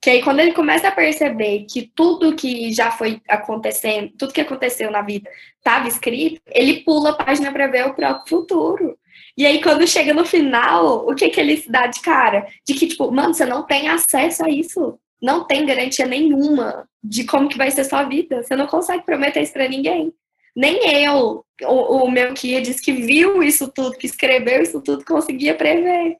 Que 0.00 0.10
aí 0.10 0.22
quando 0.22 0.40
ele 0.40 0.52
começa 0.52 0.88
a 0.88 0.92
perceber 0.92 1.66
que 1.70 1.90
tudo 1.94 2.34
que 2.34 2.72
já 2.72 2.90
foi 2.90 3.20
acontecendo, 3.28 4.12
tudo 4.18 4.32
que 4.32 4.40
aconteceu 4.40 4.90
na 4.90 5.02
vida 5.02 5.30
estava 5.56 5.88
escrito, 5.88 6.40
ele 6.48 6.82
pula 6.82 7.10
a 7.10 7.14
página 7.14 7.52
para 7.52 7.66
ver 7.66 7.86
o 7.86 7.94
próprio 7.94 8.28
futuro. 8.28 8.98
E 9.36 9.44
aí, 9.44 9.60
quando 9.60 9.86
chega 9.86 10.14
no 10.14 10.24
final, 10.24 11.08
o 11.08 11.14
que, 11.14 11.28
que 11.28 11.40
ele 11.40 11.56
se 11.56 11.70
dá 11.70 11.86
de 11.86 12.00
cara? 12.00 12.46
De 12.66 12.74
que, 12.74 12.86
tipo, 12.86 13.10
mano, 13.10 13.34
você 13.34 13.44
não 13.44 13.64
tem 13.64 13.88
acesso 13.88 14.44
a 14.44 14.50
isso. 14.50 14.98
Não 15.20 15.44
tem 15.44 15.66
garantia 15.66 16.06
nenhuma 16.06 16.88
de 17.02 17.24
como 17.24 17.48
que 17.48 17.58
vai 17.58 17.70
ser 17.70 17.84
sua 17.84 18.04
vida. 18.04 18.42
Você 18.42 18.54
não 18.54 18.66
consegue 18.66 19.04
prometer 19.04 19.42
isso 19.42 19.52
pra 19.52 19.68
ninguém. 19.68 20.12
Nem 20.54 21.04
eu, 21.04 21.44
o, 21.62 22.04
o 22.04 22.10
meu 22.10 22.32
guia 22.32 22.62
disse 22.62 22.80
que 22.80 22.92
viu 22.92 23.42
isso 23.42 23.68
tudo, 23.68 23.96
que 23.96 24.06
escreveu 24.06 24.62
isso 24.62 24.80
tudo, 24.80 25.04
conseguia 25.04 25.54
prever. 25.54 26.16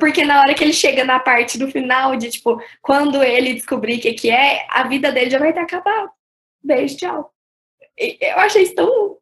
Porque 0.00 0.24
na 0.24 0.40
hora 0.40 0.54
que 0.54 0.64
ele 0.64 0.72
chega 0.72 1.04
na 1.04 1.20
parte 1.20 1.58
do 1.58 1.70
final, 1.70 2.16
de 2.16 2.30
tipo, 2.30 2.60
quando 2.82 3.22
ele 3.22 3.54
descobrir 3.54 3.98
o 3.98 4.00
que, 4.00 4.14
que 4.14 4.30
é, 4.30 4.66
a 4.70 4.84
vida 4.84 5.12
dele 5.12 5.30
já 5.30 5.38
vai 5.38 5.52
ter 5.52 5.60
acabado. 5.60 6.10
Beijo, 6.62 6.96
tchau. 6.96 7.32
Eu 7.96 8.38
achei 8.38 8.62
isso 8.62 8.74
tão 8.74 9.18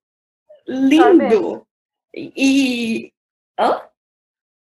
lindo. 0.67 1.67
E. 2.15 3.13
Hã? 3.59 3.83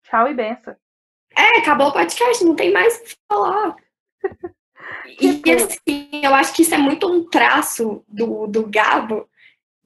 Tchau 0.04 0.28
e 0.28 0.34
benção. 0.34 0.76
É, 1.36 1.58
acabou 1.58 1.88
o 1.88 1.92
podcast, 1.92 2.44
não 2.44 2.54
tem 2.54 2.72
mais 2.72 2.96
o 2.96 3.04
que 3.04 3.16
falar. 3.28 3.76
e 5.20 5.52
assim, 5.52 6.10
eu 6.22 6.34
acho 6.34 6.54
que 6.54 6.62
isso 6.62 6.74
é 6.74 6.78
muito 6.78 7.10
um 7.10 7.28
traço 7.28 8.04
do, 8.08 8.46
do 8.46 8.66
Gabo 8.66 9.28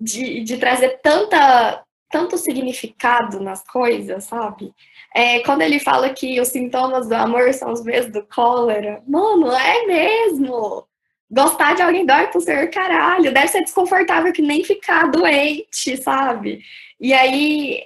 de, 0.03 0.43
de 0.43 0.57
trazer 0.57 1.01
tanta, 1.03 1.85
tanto 2.11 2.37
significado 2.37 3.41
nas 3.41 3.65
coisas, 3.65 4.25
sabe? 4.25 4.75
É, 5.15 5.41
quando 5.41 5.63
ele 5.63 5.79
fala 5.79 6.11
que 6.11 6.41
os 6.41 6.49
sintomas 6.49 7.09
do 7.09 7.15
amor 7.15 7.53
são 7.55 7.73
os 7.73 7.85
mesmos 7.85 8.13
do 8.13 8.27
cólera, 8.27 9.03
mano, 9.07 9.51
é 9.53 9.87
mesmo! 9.87 10.87
Gostar 11.31 11.75
de 11.75 11.83
alguém 11.83 12.05
dói 12.05 12.27
pro 12.27 12.41
ser 12.41 12.69
caralho, 12.71 13.33
deve 13.33 13.49
ser 13.49 13.63
desconfortável 13.63 14.33
que 14.33 14.43
nem 14.43 14.65
ficar 14.65 15.11
doente, 15.11 15.97
sabe? 15.97 16.63
E 17.01 17.15
aí, 17.15 17.83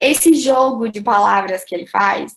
esse 0.00 0.34
jogo 0.34 0.88
de 0.88 1.02
palavras 1.02 1.64
que 1.64 1.74
ele 1.74 1.86
faz 1.86 2.34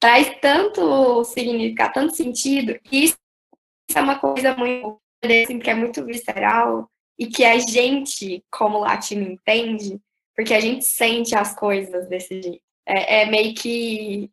traz 0.00 0.28
tanto 0.40 1.22
significado, 1.24 1.92
tanto 1.94 2.16
sentido, 2.16 2.76
e 2.90 3.04
isso 3.04 3.16
é 3.94 4.00
uma 4.00 4.18
coisa 4.18 4.56
muito 4.56 5.00
assim, 5.24 5.60
que 5.60 5.70
é 5.70 5.74
muito 5.74 6.04
visceral 6.04 6.90
e 7.22 7.26
que 7.26 7.44
a 7.44 7.56
gente, 7.56 8.44
como 8.50 8.80
latino, 8.80 9.22
entende, 9.22 10.00
porque 10.34 10.52
a 10.52 10.60
gente 10.60 10.84
sente 10.84 11.36
as 11.36 11.54
coisas 11.54 12.08
desse 12.08 12.42
jeito. 12.42 12.62
É, 12.84 13.22
é 13.22 13.26
meio 13.26 13.54
que, 13.54 14.28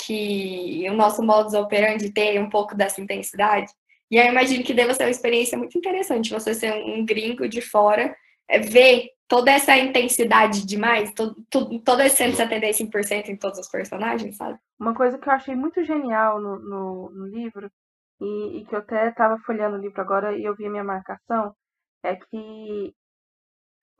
que 0.00 0.86
o 0.88 0.94
nosso 0.94 1.22
modus 1.22 1.52
operandi 1.52 2.10
ter 2.10 2.40
um 2.40 2.48
pouco 2.48 2.74
dessa 2.74 2.98
intensidade. 2.98 3.70
E 4.10 4.16
eu 4.16 4.24
imagino 4.24 4.64
que 4.64 4.72
deva 4.72 4.94
ser 4.94 5.04
uma 5.04 5.10
experiência 5.10 5.58
muito 5.58 5.76
interessante 5.76 6.30
você 6.30 6.54
ser 6.54 6.72
um 6.72 7.04
gringo 7.04 7.46
de 7.46 7.60
fora, 7.60 8.16
é, 8.48 8.58
ver 8.58 9.10
toda 9.28 9.50
essa 9.50 9.76
intensidade 9.76 10.64
demais, 10.64 11.12
todo, 11.12 11.36
todo, 11.50 11.78
todo 11.80 12.00
esse 12.00 12.24
175% 12.24 13.28
em 13.28 13.36
todos 13.36 13.58
os 13.58 13.68
personagens, 13.68 14.36
sabe? 14.36 14.58
Uma 14.78 14.94
coisa 14.94 15.18
que 15.18 15.28
eu 15.28 15.32
achei 15.32 15.54
muito 15.54 15.84
genial 15.84 16.40
no, 16.40 16.58
no, 16.58 17.10
no 17.10 17.26
livro, 17.26 17.70
e, 18.18 18.60
e, 18.60 18.64
que 18.64 18.74
eu 18.74 18.78
até 18.78 19.08
estava 19.08 19.38
folheando 19.40 19.76
o 19.76 19.80
livro 19.80 20.00
agora 20.00 20.36
e 20.36 20.44
eu 20.44 20.54
vi 20.54 20.66
a 20.66 20.70
minha 20.70 20.84
marcação, 20.84 21.54
é 22.02 22.16
que 22.16 22.94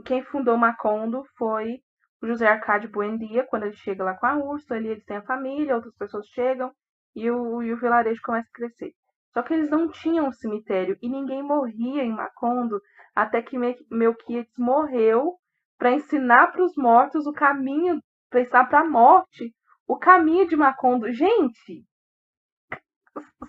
quem 0.05 0.23
fundou 0.25 0.57
Macondo 0.57 1.25
foi 1.37 1.81
o 2.23 2.27
José 2.27 2.47
Arcádio 2.47 2.91
Buendia, 2.91 3.47
quando 3.47 3.65
ele 3.65 3.77
chega 3.77 4.05
lá 4.05 4.15
com 4.15 4.27
a 4.27 4.37
Úrsula, 4.37 4.79
ele, 4.79 4.89
eles 4.89 5.05
têm 5.05 5.17
a 5.17 5.23
família, 5.23 5.75
outras 5.75 5.95
pessoas 5.97 6.27
chegam, 6.29 6.73
e 7.15 7.31
o, 7.31 7.63
e 7.63 7.73
o 7.73 7.79
vilarejo 7.79 8.21
começa 8.23 8.49
a 8.49 8.57
crescer. 8.57 8.95
Só 9.33 9.43
que 9.43 9.55
eles 9.55 9.71
não 9.71 9.91
tinham 9.91 10.27
um 10.27 10.33
cemitério 10.33 10.99
e 11.01 11.09
ninguém 11.09 11.43
morria 11.43 12.03
em 12.03 12.13
Macondo 12.13 12.81
até 13.15 13.41
que 13.43 13.57
Melquiades 13.91 14.57
morreu 14.59 15.37
para 15.79 15.93
ensinar 15.93 16.49
para 16.53 16.65
os 16.65 16.75
mortos 16.77 17.27
o 17.27 17.33
caminho, 17.33 18.03
para 18.29 18.43
ensinar 18.43 18.67
para 18.67 18.81
a 18.81 18.89
morte 18.89 19.55
o 19.87 19.97
caminho 19.97 20.49
de 20.49 20.57
Macondo. 20.57 21.13
Gente, 21.13 21.85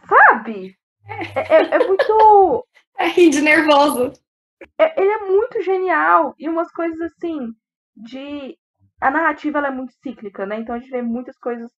sabe? 0.07 0.77
É, 1.35 1.55
é, 1.55 1.75
é 1.75 1.87
muito. 1.87 2.67
É 2.99 3.07
rir 3.07 3.31
de 3.31 3.41
nervoso. 3.41 4.11
É, 4.77 5.01
ele 5.01 5.11
é 5.11 5.19
muito 5.27 5.61
genial. 5.61 6.33
E 6.37 6.49
umas 6.49 6.71
coisas 6.71 6.99
assim, 7.01 7.53
de. 7.95 8.57
A 8.99 9.09
narrativa 9.11 9.57
ela 9.57 9.67
é 9.69 9.71
muito 9.71 9.93
cíclica, 10.03 10.45
né? 10.45 10.59
Então 10.59 10.75
a 10.75 10.79
gente 10.79 10.91
vê 10.91 11.01
muitas 11.01 11.37
coisas 11.37 11.71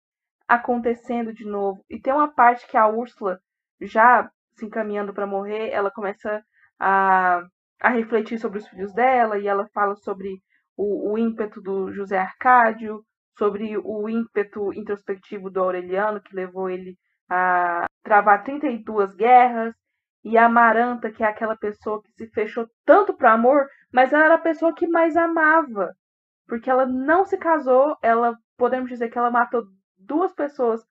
acontecendo 0.49 1.33
de 1.33 1.45
novo. 1.45 1.85
E 1.89 2.01
tem 2.01 2.13
uma 2.13 2.33
parte 2.33 2.67
que 2.67 2.77
a 2.77 2.89
Úrsula, 2.89 3.39
já 3.81 4.31
se 4.57 4.67
encaminhando 4.67 5.15
para 5.15 5.27
morrer, 5.27 5.71
ela 5.71 5.91
começa 5.91 6.43
a 6.81 7.43
a 7.83 7.91
refletir 7.91 8.39
sobre 8.39 8.61
os 8.61 8.69
filhos 8.69 8.95
dela 8.95 9.37
e 9.39 9.49
ela 9.49 9.69
fala 9.75 9.97
sobre 9.97 10.41
o, 10.77 11.13
o 11.13 11.19
ímpeto 11.19 11.61
do 11.61 11.93
José 11.93 12.17
Arcádio, 12.17 13.05
sobre 13.37 13.77
o 13.77 14.09
ímpeto 14.09 14.73
introspectivo 14.73 15.51
do 15.51 15.61
Aureliano, 15.61 16.23
que 16.23 16.35
levou 16.35 16.71
ele 16.71 16.97
a 17.29 17.87
travar 18.05 18.45
32 18.45 19.15
guerras, 19.17 19.75
e 20.25 20.39
a 20.39 20.47
Amaranta, 20.47 21.11
que 21.11 21.23
é 21.23 21.27
aquela 21.27 21.57
pessoa 21.57 22.03
que 22.03 22.13
se 22.13 22.27
fechou 22.29 22.69
tanto 22.85 23.15
para 23.15 23.33
amor, 23.33 23.67
mas 23.93 24.13
ela 24.13 24.25
era 24.25 24.35
a 24.35 24.39
pessoa 24.39 24.75
que 24.75 24.87
mais 24.87 25.17
amava, 25.17 25.95
porque 26.47 26.71
ela 26.71 26.87
não 26.87 27.25
se 27.25 27.37
casou, 27.37 27.97
ela 28.03 28.39
podemos 28.57 28.89
dizer 28.89 29.11
que 29.11 29.19
ela 29.19 29.31
matou 29.31 29.65
duas 29.99 30.33
pessoas 30.33 30.85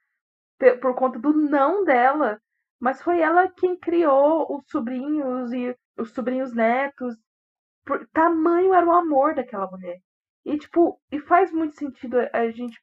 por 0.81 0.95
conta 0.95 1.17
do 1.17 1.33
não 1.33 1.83
dela, 1.83 2.39
mas 2.79 3.01
foi 3.01 3.19
ela 3.19 3.47
quem 3.47 3.77
criou 3.77 4.57
os 4.57 4.69
sobrinhos 4.69 5.53
e 5.53 5.75
os 5.97 6.11
sobrinhos 6.13 6.53
netos. 6.53 7.15
Por, 7.85 8.07
tamanho 8.09 8.73
era 8.73 8.85
o 8.85 8.91
amor 8.91 9.35
daquela 9.35 9.69
mulher. 9.69 9.99
E, 10.45 10.57
tipo, 10.57 10.99
e 11.11 11.19
faz 11.19 11.51
muito 11.51 11.75
sentido 11.75 12.17
a 12.33 12.49
gente 12.49 12.79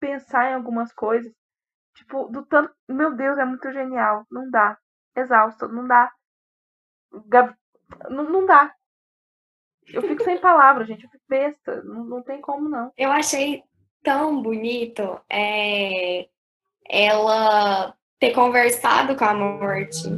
pensar 0.00 0.50
em 0.50 0.54
algumas 0.54 0.92
coisas. 0.92 1.32
Tipo, 1.96 2.28
do 2.28 2.44
tanto. 2.46 2.72
Meu 2.88 3.14
Deus, 3.14 3.38
é 3.38 3.44
muito 3.44 3.70
genial. 3.72 4.24
Não 4.30 4.48
dá. 4.50 4.78
Exausta, 5.16 5.68
não 5.68 5.86
dá. 5.86 6.12
Não, 8.08 8.24
não 8.24 8.46
dá. 8.46 8.74
Eu 9.92 10.02
fico 10.02 10.22
sem 10.22 10.38
palavras, 10.38 10.86
gente. 10.86 11.04
Eu 11.04 11.10
fico 11.10 11.24
besta. 11.28 11.82
Não, 11.82 12.04
não 12.04 12.22
tem 12.22 12.40
como, 12.40 12.68
não. 12.68 12.92
Eu 12.96 13.10
achei 13.10 13.62
tão 14.02 14.40
bonito 14.42 15.20
é, 15.28 16.28
ela 16.88 17.94
ter 18.18 18.32
conversado 18.32 19.16
com 19.16 19.24
a 19.24 19.34
morte. 19.34 20.08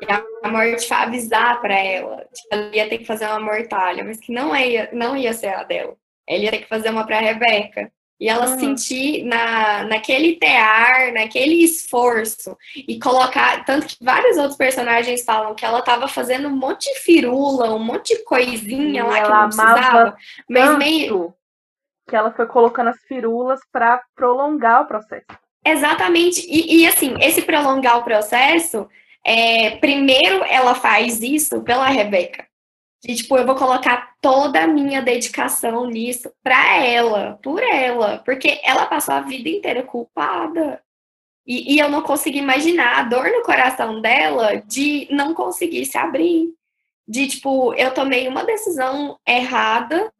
E 0.00 0.06
a 0.10 0.50
morte 0.50 0.92
avisar 0.92 1.60
para 1.60 1.74
ela 1.74 2.26
que 2.32 2.42
ela 2.50 2.74
ia 2.74 2.88
ter 2.88 2.98
que 2.98 3.04
fazer 3.04 3.26
uma 3.26 3.40
mortalha, 3.40 4.04
mas 4.04 4.18
que 4.18 4.32
não 4.32 4.56
ia, 4.56 4.90
não 4.92 5.16
ia 5.16 5.32
ser 5.32 5.54
a 5.54 5.64
dela. 5.64 5.96
Ela 6.26 6.44
ia 6.44 6.50
ter 6.50 6.58
que 6.58 6.68
fazer 6.68 6.90
uma 6.90 7.06
para 7.06 7.18
a 7.18 7.20
Rebeca. 7.20 7.92
E 8.20 8.28
ela 8.28 8.50
uhum. 8.50 8.58
sentir 8.58 9.24
na, 9.24 9.84
naquele 9.84 10.36
tear, 10.36 11.10
naquele 11.12 11.64
esforço, 11.64 12.54
e 12.76 12.98
colocar. 12.98 13.64
Tanto 13.64 13.86
que 13.86 13.96
vários 14.04 14.36
outros 14.36 14.56
personagens 14.56 15.24
falam 15.24 15.54
que 15.54 15.64
ela 15.64 15.78
estava 15.78 16.06
fazendo 16.06 16.48
um 16.48 16.56
monte 16.56 16.92
de 16.92 17.00
firula, 17.00 17.74
um 17.74 17.78
monte 17.78 18.14
de 18.14 18.22
coisinha 18.24 19.00
e 19.00 19.02
lá 19.02 19.22
que 19.22 19.28
não 19.30 19.44
precisava. 19.44 20.16
Mas 20.48 20.76
meio. 20.76 21.34
Que 22.06 22.16
ela 22.16 22.30
foi 22.32 22.46
colocando 22.46 22.88
as 22.88 23.00
firulas 23.04 23.60
para 23.72 24.02
prolongar 24.14 24.82
o 24.82 24.86
processo. 24.86 25.24
Exatamente. 25.64 26.44
E, 26.46 26.82
e, 26.82 26.86
assim, 26.86 27.14
esse 27.20 27.42
prolongar 27.42 27.98
o 27.98 28.04
processo, 28.04 28.88
é, 29.24 29.76
primeiro 29.76 30.44
ela 30.44 30.74
faz 30.74 31.20
isso 31.22 31.62
pela 31.62 31.86
Rebeca. 31.86 32.49
E, 33.06 33.14
tipo, 33.14 33.36
eu 33.36 33.46
vou 33.46 33.54
colocar 33.54 34.14
toda 34.20 34.62
a 34.62 34.66
minha 34.66 35.00
dedicação 35.00 35.86
nisso 35.86 36.30
pra 36.42 36.84
ela, 36.84 37.38
por 37.42 37.62
ela, 37.62 38.18
porque 38.18 38.60
ela 38.62 38.86
passou 38.86 39.14
a 39.14 39.20
vida 39.20 39.48
inteira 39.48 39.82
culpada. 39.82 40.82
E, 41.46 41.74
e 41.74 41.78
eu 41.78 41.88
não 41.88 42.02
consegui 42.02 42.38
imaginar 42.38 42.98
a 42.98 43.02
dor 43.04 43.30
no 43.30 43.42
coração 43.42 44.00
dela 44.00 44.56
de 44.66 45.08
não 45.10 45.34
conseguir 45.34 45.86
se 45.86 45.96
abrir. 45.96 46.52
De, 47.08 47.26
tipo, 47.26 47.74
eu 47.74 47.92
tomei 47.94 48.28
uma 48.28 48.44
decisão 48.44 49.18
errada, 49.26 50.12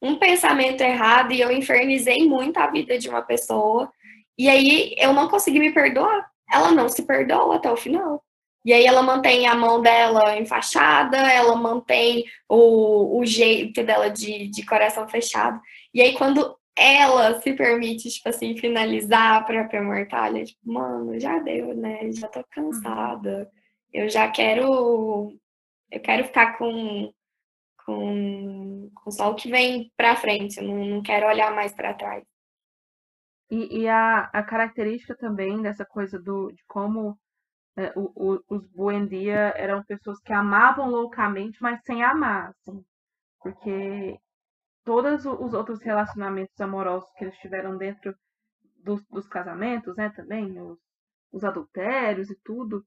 um 0.00 0.16
pensamento 0.16 0.82
errado, 0.82 1.32
e 1.32 1.40
eu 1.40 1.50
infernizei 1.50 2.28
muito 2.28 2.58
a 2.58 2.66
vida 2.66 2.98
de 2.98 3.08
uma 3.08 3.22
pessoa. 3.22 3.90
E 4.38 4.48
aí 4.48 4.94
eu 4.98 5.12
não 5.14 5.28
consegui 5.28 5.58
me 5.58 5.72
perdoar. 5.72 6.30
Ela 6.52 6.70
não 6.70 6.88
se 6.88 7.02
perdoou 7.04 7.52
até 7.52 7.70
o 7.70 7.76
final. 7.76 8.22
E 8.66 8.72
aí 8.72 8.84
ela 8.84 9.00
mantém 9.00 9.46
a 9.46 9.54
mão 9.54 9.80
dela 9.80 10.36
enfaixada, 10.36 11.16
ela 11.18 11.54
mantém 11.54 12.24
o, 12.48 13.20
o 13.20 13.24
jeito 13.24 13.84
dela 13.84 14.10
de, 14.10 14.48
de 14.48 14.66
coração 14.66 15.08
fechado. 15.08 15.60
E 15.94 16.02
aí 16.02 16.14
quando 16.18 16.58
ela 16.76 17.40
se 17.40 17.52
permite, 17.54 18.10
tipo 18.10 18.28
assim, 18.28 18.56
finalizar 18.56 19.36
a 19.36 19.44
própria 19.44 19.80
mortalha, 19.80 20.44
tipo, 20.44 20.60
mano, 20.64 21.18
já 21.20 21.38
deu, 21.38 21.76
né? 21.76 22.10
Já 22.12 22.26
tô 22.26 22.42
cansada. 22.50 23.48
Eu 23.92 24.08
já 24.08 24.28
quero. 24.30 25.32
Eu 25.90 26.00
quero 26.00 26.24
ficar 26.24 26.58
com, 26.58 27.12
com, 27.84 28.90
com 28.94 29.10
só 29.12 29.30
o 29.30 29.36
que 29.36 29.48
vem 29.48 29.92
pra 29.96 30.16
frente. 30.16 30.58
Eu 30.58 30.64
não, 30.64 30.84
não 30.86 31.02
quero 31.02 31.28
olhar 31.28 31.54
mais 31.54 31.72
para 31.72 31.94
trás. 31.94 32.24
E, 33.48 33.82
e 33.82 33.88
a, 33.88 34.28
a 34.32 34.42
característica 34.42 35.16
também 35.16 35.62
dessa 35.62 35.84
coisa 35.84 36.18
do, 36.18 36.50
de 36.50 36.64
como 36.66 37.16
o, 37.94 38.10
o, 38.14 38.42
os 38.48 38.66
Buendia 38.68 39.52
eram 39.56 39.84
pessoas 39.84 40.18
que 40.20 40.32
amavam 40.32 40.88
loucamente, 40.90 41.58
mas 41.60 41.82
sem 41.84 42.02
amar, 42.02 42.50
assim, 42.50 42.84
porque 43.40 44.18
todos 44.84 45.26
os 45.26 45.52
outros 45.52 45.82
relacionamentos 45.82 46.58
amorosos 46.60 47.10
que 47.12 47.24
eles 47.24 47.36
tiveram 47.38 47.76
dentro 47.76 48.14
dos, 48.82 49.04
dos 49.08 49.28
casamentos, 49.28 49.96
né, 49.96 50.10
também, 50.10 50.60
os, 50.60 50.78
os 51.32 51.44
adultérios 51.44 52.30
e 52.30 52.38
tudo, 52.42 52.84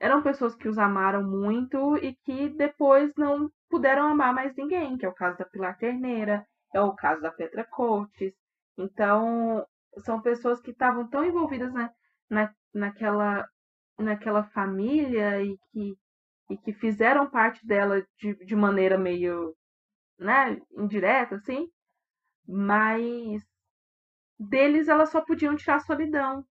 eram 0.00 0.22
pessoas 0.22 0.54
que 0.56 0.68
os 0.68 0.78
amaram 0.78 1.22
muito 1.22 1.96
e 1.98 2.14
que 2.24 2.48
depois 2.48 3.12
não 3.16 3.50
puderam 3.70 4.08
amar 4.08 4.34
mais 4.34 4.54
ninguém, 4.56 4.96
que 4.96 5.06
é 5.06 5.08
o 5.08 5.14
caso 5.14 5.38
da 5.38 5.44
Pilar 5.44 5.76
Terneira, 5.78 6.46
é 6.72 6.80
o 6.80 6.94
caso 6.94 7.22
da 7.22 7.30
Petra 7.30 7.64
Coates. 7.64 8.34
Então, 8.76 9.64
são 9.98 10.20
pessoas 10.20 10.60
que 10.60 10.72
estavam 10.72 11.08
tão 11.08 11.24
envolvidas 11.24 11.72
né, 11.72 11.90
na, 12.28 12.52
naquela 12.72 13.48
naquela 13.98 14.44
família 14.44 15.42
e 15.42 15.56
que, 15.70 15.94
e 16.50 16.56
que 16.58 16.72
fizeram 16.72 17.30
parte 17.30 17.64
dela 17.66 18.04
de, 18.18 18.34
de 18.44 18.56
maneira 18.56 18.98
meio 18.98 19.54
né, 20.18 20.60
indireta, 20.76 21.36
assim, 21.36 21.68
mas 22.46 23.42
deles 24.38 24.88
elas 24.88 25.10
só 25.10 25.20
podiam 25.20 25.56
tirar 25.56 25.76
a 25.76 25.80
solidão. 25.80 26.44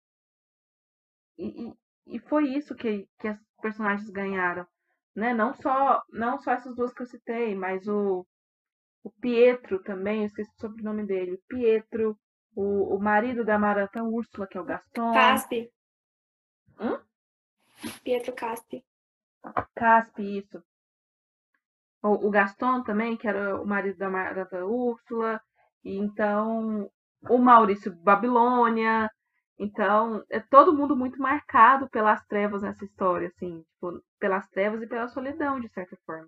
E, 1.38 1.68
e, 1.68 1.74
e 2.16 2.20
foi 2.20 2.50
isso 2.50 2.76
que, 2.76 3.08
que 3.20 3.28
as 3.28 3.40
personagens 3.62 4.10
ganharam. 4.10 4.66
Né? 5.16 5.34
Não, 5.34 5.54
só, 5.54 6.02
não 6.12 6.40
só 6.40 6.52
essas 6.52 6.76
duas 6.76 6.94
que 6.94 7.02
eu 7.02 7.08
citei, 7.08 7.56
mas 7.56 7.88
o, 7.88 8.26
o 9.04 9.12
Pietro 9.22 9.82
também, 9.84 10.22
eu 10.22 10.26
esqueci 10.28 10.52
o 10.58 10.62
sobrenome 10.62 11.06
dele. 11.06 11.42
Pietro, 11.48 12.18
o, 12.56 12.96
o 12.96 13.00
marido 13.00 13.44
da 13.44 13.60
Maratã 13.60 14.04
Úrsula, 14.04 14.48
que 14.48 14.58
é 14.58 14.62
o 14.62 14.66
Gaston. 14.66 15.14
Caspe. 15.14 15.72
Hum? 16.80 17.00
Pietro 18.04 18.34
Caspi. 18.34 18.84
Caspi, 19.76 20.40
isso. 20.40 20.64
O, 22.02 22.28
o, 22.28 22.30
Gaston 22.30 22.84
também, 22.84 23.16
que 23.16 23.28
era 23.28 23.62
o 23.62 23.66
marido 23.66 23.98
da, 23.98 24.44
da 24.44 24.66
Úrsula. 24.66 25.42
E 25.84 25.98
então, 25.98 26.90
o 27.30 27.38
Maurício 27.38 27.94
Babilônia. 27.94 29.10
Então, 29.58 30.24
é 30.30 30.40
todo 30.40 30.76
mundo 30.76 30.96
muito 30.96 31.22
marcado 31.22 31.90
pelas 31.90 32.26
trevas 32.26 32.62
nessa 32.62 32.84
história, 32.84 33.28
assim, 33.28 33.64
tipo, 33.74 34.04
pelas 34.20 34.48
trevas 34.50 34.82
e 34.82 34.88
pela 34.88 35.08
solidão, 35.08 35.60
de 35.60 35.70
certa 35.70 35.98
forma. 36.06 36.28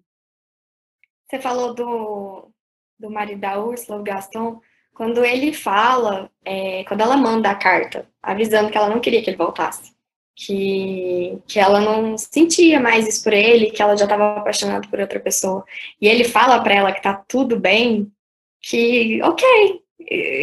Você 1.27 1.41
falou 1.41 1.73
do, 1.73 2.51
do 2.99 3.09
marido 3.09 3.41
da 3.41 3.59
Úrsula, 3.59 3.99
o 3.99 4.03
Gaston, 4.03 4.61
quando 4.93 5.25
ele 5.25 5.53
fala, 5.53 6.31
é, 6.43 6.83
quando 6.85 7.01
ela 7.01 7.17
manda 7.17 7.49
a 7.49 7.55
carta 7.55 8.07
avisando 8.21 8.71
que 8.71 8.77
ela 8.77 8.89
não 8.89 9.01
queria 9.01 9.23
que 9.23 9.29
ele 9.31 9.37
voltasse, 9.37 9.94
que, 10.35 11.39
que 11.47 11.59
ela 11.59 11.79
não 11.79 12.17
sentia 12.17 12.79
mais 12.79 13.07
isso 13.07 13.23
por 13.23 13.33
ele, 13.33 13.71
que 13.71 13.81
ela 13.81 13.95
já 13.95 14.05
estava 14.05 14.37
apaixonada 14.37 14.87
por 14.87 14.99
outra 14.99 15.19
pessoa. 15.19 15.63
E 16.01 16.07
ele 16.07 16.23
fala 16.25 16.61
para 16.61 16.75
ela 16.75 16.91
que 16.91 17.01
tá 17.01 17.13
tudo 17.27 17.59
bem, 17.59 18.11
que 18.61 19.21
ok, 19.23 19.81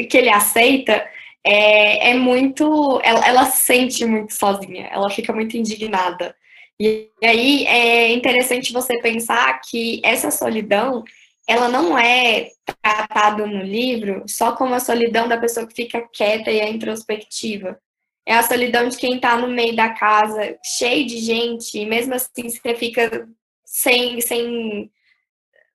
que 0.09 0.17
ele 0.17 0.31
aceita, 0.31 1.07
é, 1.45 2.11
é 2.11 2.15
muito. 2.15 3.01
Ela, 3.05 3.27
ela 3.27 3.45
se 3.47 3.65
sente 3.65 4.05
muito 4.07 4.33
sozinha, 4.35 4.89
ela 4.93 5.11
fica 5.11 5.33
muito 5.33 5.57
indignada. 5.57 6.35
E 6.81 7.11
aí 7.23 7.67
é 7.67 8.13
interessante 8.13 8.73
você 8.73 8.99
pensar 9.01 9.61
que 9.61 10.01
essa 10.05 10.31
solidão, 10.31 11.05
ela 11.47 11.69
não 11.69 11.99
é 11.99 12.51
tratada 12.83 13.47
no 13.47 13.63
livro 13.63 14.25
só 14.27 14.57
como 14.57 14.75
a 14.75 14.81
solidão 14.81 15.29
da 15.29 15.39
pessoa 15.39 15.67
que 15.67 15.75
fica 15.75 16.01
quieta 16.13 16.51
e 16.51 16.61
é 16.61 16.69
introspectiva. 16.71 17.79
É 18.25 18.35
a 18.35 18.43
solidão 18.43 18.89
de 18.89 18.97
quem 18.97 19.17
está 19.17 19.37
no 19.37 19.49
meio 19.49 19.75
da 19.75 19.91
casa, 19.91 20.57
cheio 20.65 21.07
de 21.07 21.19
gente, 21.19 21.79
e 21.79 21.87
mesmo 21.87 22.15
assim 22.15 22.49
você 22.49 22.75
fica 22.75 23.29
sem, 23.65 24.21
sem. 24.21 24.91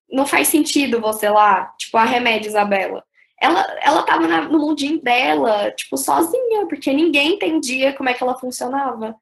Não 0.10 0.26
faz 0.26 0.48
sentido 0.48 1.02
você 1.02 1.30
lá, 1.30 1.66
tipo, 1.78 1.98
a 1.98 2.06
remédio 2.06 2.48
Isabela. 2.48 3.04
Ela, 3.39 3.66
ela 3.82 4.04
tava 4.04 4.28
na, 4.28 4.41
no 4.43 4.60
mundinho 4.60 5.02
dela, 5.02 5.72
tipo, 5.72 5.98
sozinha, 5.98 6.66
porque 6.68 6.91
ninguém 6.93 7.34
entendia 7.34 7.93
como 7.93 8.10
é 8.10 8.14
que 8.14 8.24
ela 8.24 8.39
funcionava. 8.39 9.16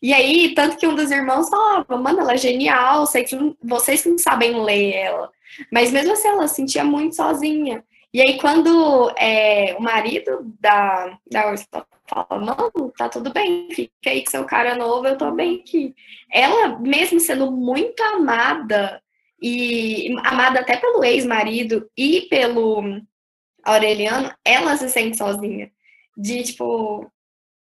E 0.00 0.14
aí, 0.14 0.54
tanto 0.54 0.76
que 0.76 0.86
um 0.86 0.94
dos 0.94 1.10
irmãos 1.10 1.48
falava, 1.48 1.96
mano, 1.96 2.20
ela 2.20 2.34
é 2.34 2.36
genial, 2.36 3.04
sei 3.06 3.24
que 3.24 3.36
vocês 3.62 4.04
não 4.06 4.16
sabem 4.16 4.62
ler 4.62 4.94
ela. 4.94 5.30
Mas 5.72 5.90
mesmo 5.90 6.12
assim, 6.12 6.28
ela 6.28 6.46
se 6.46 6.56
sentia 6.56 6.84
muito 6.84 7.16
sozinha. 7.16 7.84
E 8.14 8.22
aí, 8.22 8.38
quando 8.38 9.12
é, 9.18 9.74
o 9.78 9.82
marido 9.82 10.54
da, 10.60 11.18
da 11.30 11.50
Ursula 11.50 11.86
fala, 12.08 12.40
não, 12.40 12.90
tá 12.90 13.08
tudo 13.08 13.32
bem, 13.32 13.68
fica 13.70 13.92
aí 14.06 14.24
com 14.24 14.30
seu 14.30 14.44
cara 14.44 14.74
novo, 14.74 15.06
eu 15.06 15.18
tô 15.18 15.30
bem 15.30 15.60
aqui. 15.60 15.94
Ela, 16.32 16.78
mesmo 16.78 17.20
sendo 17.20 17.50
muito 17.52 18.00
amada, 18.02 19.02
e 19.40 20.14
amada 20.24 20.60
até 20.60 20.76
pelo 20.76 21.04
ex-marido 21.04 21.88
e 21.96 22.22
pelo 22.22 22.82
Aureliano, 23.64 24.32
ela 24.44 24.76
se 24.76 24.88
sente 24.90 25.16
sozinha. 25.16 25.70
De, 26.16 26.42
tipo, 26.42 27.10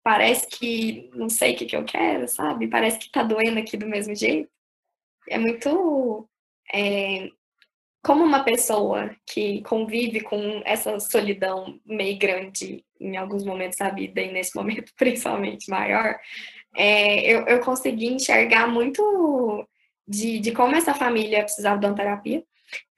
parece 0.04 0.48
que 0.48 1.10
não 1.14 1.30
sei 1.30 1.54
o 1.54 1.58
que, 1.58 1.66
que 1.66 1.76
eu 1.76 1.86
quero, 1.86 2.28
sabe? 2.28 2.68
Parece 2.68 2.98
que 2.98 3.12
tá 3.12 3.24
doendo 3.24 3.60
aqui 3.60 3.78
do 3.78 3.88
mesmo 3.88 4.16
jeito. 4.16 4.50
É 5.30 5.38
muito. 5.38 6.28
É, 6.74 7.30
como 8.04 8.24
uma 8.24 8.44
pessoa 8.44 9.16
que 9.26 9.62
convive 9.64 10.22
com 10.22 10.62
essa 10.66 11.00
solidão 11.00 11.80
meio 11.86 12.18
grande 12.18 12.84
em 13.00 13.18
alguns 13.18 13.44
momentos 13.46 13.78
da 13.78 13.90
vida, 13.90 14.22
e 14.22 14.32
nesse 14.32 14.56
momento 14.56 14.92
principalmente 14.98 15.70
maior, 15.70 16.18
é, 16.76 17.22
eu, 17.32 17.46
eu 17.48 17.60
consegui 17.60 18.08
enxergar 18.08 18.68
muito 18.68 19.68
de, 20.08 20.40
de 20.40 20.52
como 20.52 20.76
essa 20.76 20.94
família 20.94 21.44
precisava 21.44 21.80
de 21.80 21.86
uma 21.86 21.96
terapia, 21.96 22.44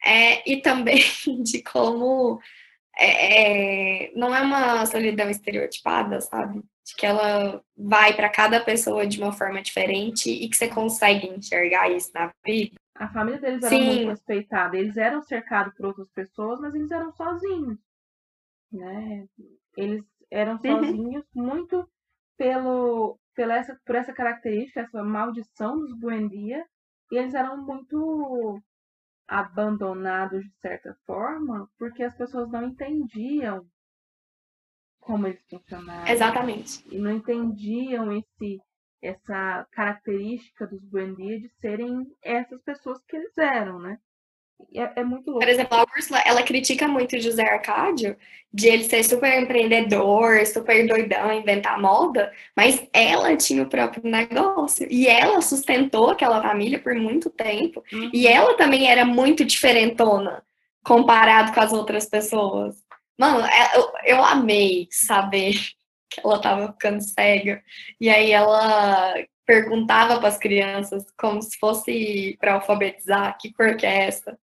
é, 0.06 0.50
e 0.50 0.62
também 0.62 1.02
de 1.44 1.62
como 1.64 2.40
é, 2.98 4.08
é, 4.08 4.12
não 4.16 4.36
é 4.36 4.42
uma 4.42 4.86
solidão 4.86 5.30
estereotipada, 5.30 6.22
sabe? 6.22 6.62
de 6.86 6.96
que 6.96 7.06
ela 7.06 7.64
vai 7.78 8.14
para 8.14 8.30
cada 8.30 8.60
pessoa 8.60 9.08
de 9.08 9.20
uma 9.20 9.32
forma 9.32 9.62
diferente 9.62 10.30
e 10.30 10.50
que 10.50 10.58
você 10.58 10.68
consegue 10.68 11.28
enxergar 11.28 11.90
isso 11.90 12.12
na 12.14 12.32
vida. 12.46 12.76
A 12.96 13.08
família 13.10 13.40
deles 13.40 13.64
era 13.64 13.78
Sim. 13.78 13.80
muito 13.80 14.10
respeitada. 14.10 14.78
Eles 14.78 14.98
eram 14.98 15.22
cercados 15.22 15.74
por 15.76 15.88
outras 15.88 16.10
pessoas, 16.12 16.60
mas 16.60 16.74
eles 16.76 16.92
eram 16.92 17.12
sozinhos. 17.14 17.78
Né? 18.72 19.28
Eles 19.78 20.04
eram 20.32 20.54
Uhum. 20.56 20.62
sozinhos 20.62 21.26
muito 21.34 21.90
pelo, 22.38 23.20
pela 23.36 23.56
essa, 23.56 23.80
por 23.86 23.96
essa 23.96 24.14
característica, 24.14 24.82
essa 24.82 25.04
maldição 25.04 25.80
dos 25.80 25.98
Buendia. 26.00 26.66
E 27.12 27.18
eles 27.18 27.34
eram 27.34 27.58
muito 27.66 28.60
abandonados 29.28 30.44
de 30.44 30.56
certa 30.60 30.96
forma, 31.06 31.70
porque 31.78 32.04
as 32.04 32.16
pessoas 32.16 32.50
não 32.50 32.64
entendiam 32.66 33.68
como 35.00 35.28
eles 35.28 35.44
funcionavam 35.50 36.12
Exatamente. 36.14 36.84
e 36.92 36.98
não 36.98 37.12
entendiam 37.12 38.12
esse 38.12 38.60
essa 39.04 39.68
característica 39.72 40.66
dos 40.66 40.82
Buendia 40.86 41.40
de 41.40 41.50
serem 41.60 42.08
essas 42.22 42.62
pessoas 42.64 43.04
que 43.06 43.18
eles 43.18 43.38
eram, 43.38 43.80
né? 43.80 43.98
É, 44.74 45.02
é 45.02 45.04
muito 45.04 45.28
louco. 45.30 45.46
Por 45.46 45.50
exemplo, 45.50 45.76
a 45.76 45.84
Úrsula, 45.84 46.20
ela 46.26 46.42
critica 46.42 46.88
muito 46.88 47.16
o 47.16 47.20
José 47.20 47.44
Arcádio 47.44 48.16
de 48.54 48.68
ele 48.68 48.84
ser 48.84 49.04
super 49.04 49.42
empreendedor, 49.42 50.46
super 50.46 50.88
doidão, 50.88 51.34
inventar 51.34 51.80
moda, 51.82 52.32
mas 52.56 52.88
ela 52.94 53.36
tinha 53.36 53.64
o 53.64 53.70
próprio 53.70 54.04
negócio 54.10 54.88
e 54.90 55.08
ela 55.08 55.42
sustentou 55.42 56.12
aquela 56.12 56.42
família 56.42 56.80
por 56.80 56.96
muito 56.96 57.30
tempo. 57.30 57.84
Uhum. 57.92 58.12
E 58.14 58.28
ela 58.28 58.56
também 58.56 58.90
era 58.90 59.04
muito 59.04 59.44
diferentona 59.44 60.44
comparado 60.84 61.52
com 61.52 61.60
as 61.60 61.74
outras 61.74 62.06
pessoas. 62.06 62.76
Mano, 63.18 63.46
é- 63.46 63.78
eu, 63.78 63.92
eu 64.06 64.24
amei 64.24 64.88
saber 64.92 65.56
que 66.14 66.22
ela 66.26 66.42
tava 66.42 66.72
ficando 66.74 67.02
cega. 67.02 67.62
E 68.00 68.10
aí 68.10 68.32
ela 68.32 69.14
perguntava 69.46 70.20
para 70.20 70.30
as 70.30 70.38
crianças 70.38 71.06
como 71.18 71.42
se 71.42 71.58
fosse 71.58 72.38
para 72.40 72.56
alfabetizar, 72.56 73.38
que 73.40 73.52
cor 73.54 73.76
que 73.76 73.86
é 73.86 74.06
essa? 74.06 74.38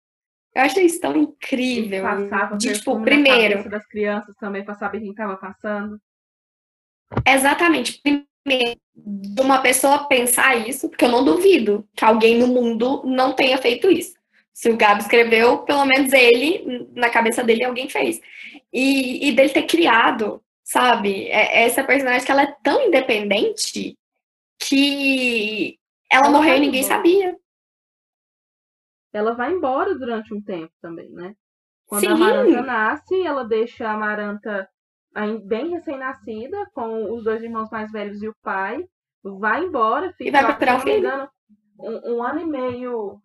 Eu 0.55 0.63
achei 0.63 0.87
isso 0.87 1.01
tão 1.01 1.17
incrível. 1.17 2.03
Passava 2.03 2.57
De, 2.57 2.73
tipo, 2.73 3.01
primeiro, 3.03 3.69
das 3.69 3.87
crianças 3.87 4.35
também 4.37 4.65
para 4.65 4.75
saber 4.75 5.01
quem 5.01 5.11
estava 5.11 5.37
passando. 5.37 6.01
Exatamente. 7.27 8.01
Primeiro, 8.03 8.79
de 8.97 9.41
uma 9.41 9.61
pessoa 9.61 10.09
pensar 10.09 10.57
isso, 10.69 10.89
porque 10.89 11.05
eu 11.05 11.11
não 11.11 11.25
duvido 11.25 11.87
que 11.95 12.05
alguém 12.05 12.39
no 12.39 12.49
mundo 12.49 13.03
não 13.05 13.33
tenha 13.33 13.59
feito 13.59 13.91
isso. 13.91 14.19
Se 14.53 14.69
o 14.71 14.77
Gabi 14.77 15.03
escreveu, 15.03 15.59
pelo 15.59 15.85
menos 15.85 16.13
ele, 16.13 16.89
na 16.93 17.09
cabeça 17.09 17.45
dele, 17.45 17.63
alguém 17.63 17.89
fez. 17.89 18.21
E, 18.73 19.29
e 19.29 19.33
dele 19.33 19.51
ter 19.51 19.63
criado, 19.63 20.43
sabe? 20.71 21.27
É- 21.29 21.65
Essa 21.65 21.83
personagem 21.85 22.25
que 22.25 22.33
ela 22.33 22.43
é 22.43 22.57
tão 22.63 22.87
independente 22.87 23.97
que 24.61 25.79
ela, 26.11 26.27
Ela 26.27 26.31
morreu 26.31 26.57
e 26.57 26.61
ninguém 26.61 26.81
embora. 26.83 26.97
sabia. 26.97 27.37
Ela 29.13 29.33
vai 29.35 29.53
embora 29.53 29.95
durante 29.99 30.33
um 30.35 30.43
tempo 30.43 30.73
também, 30.81 31.11
né? 31.11 31.35
Quando 31.87 32.03
Sim. 32.03 32.09
a 32.09 32.15
Amaranta 32.15 32.63
nasce, 32.63 33.23
ela 33.23 33.45
deixa 33.45 33.89
a 33.89 33.95
Amaranta 33.95 34.69
aí 35.15 35.39
bem 35.39 35.71
recém-nascida, 35.71 36.69
com 36.75 37.13
os 37.15 37.25
dois 37.25 37.43
irmãos 37.43 37.71
mais 37.71 37.91
velhos 37.91 38.23
e 38.23 38.29
o 38.29 38.37
pai. 38.43 38.85
Vai 39.23 39.65
embora, 39.65 40.13
fica, 40.13 40.25
E 40.25 40.31
vai 40.31 40.45
procurar 40.47 40.75
me 40.79 40.83
filho. 40.83 40.99
engano, 40.99 41.31
um, 41.79 42.17
um 42.17 42.23
ano 42.23 42.41
e 42.41 42.47
meio. 42.47 43.21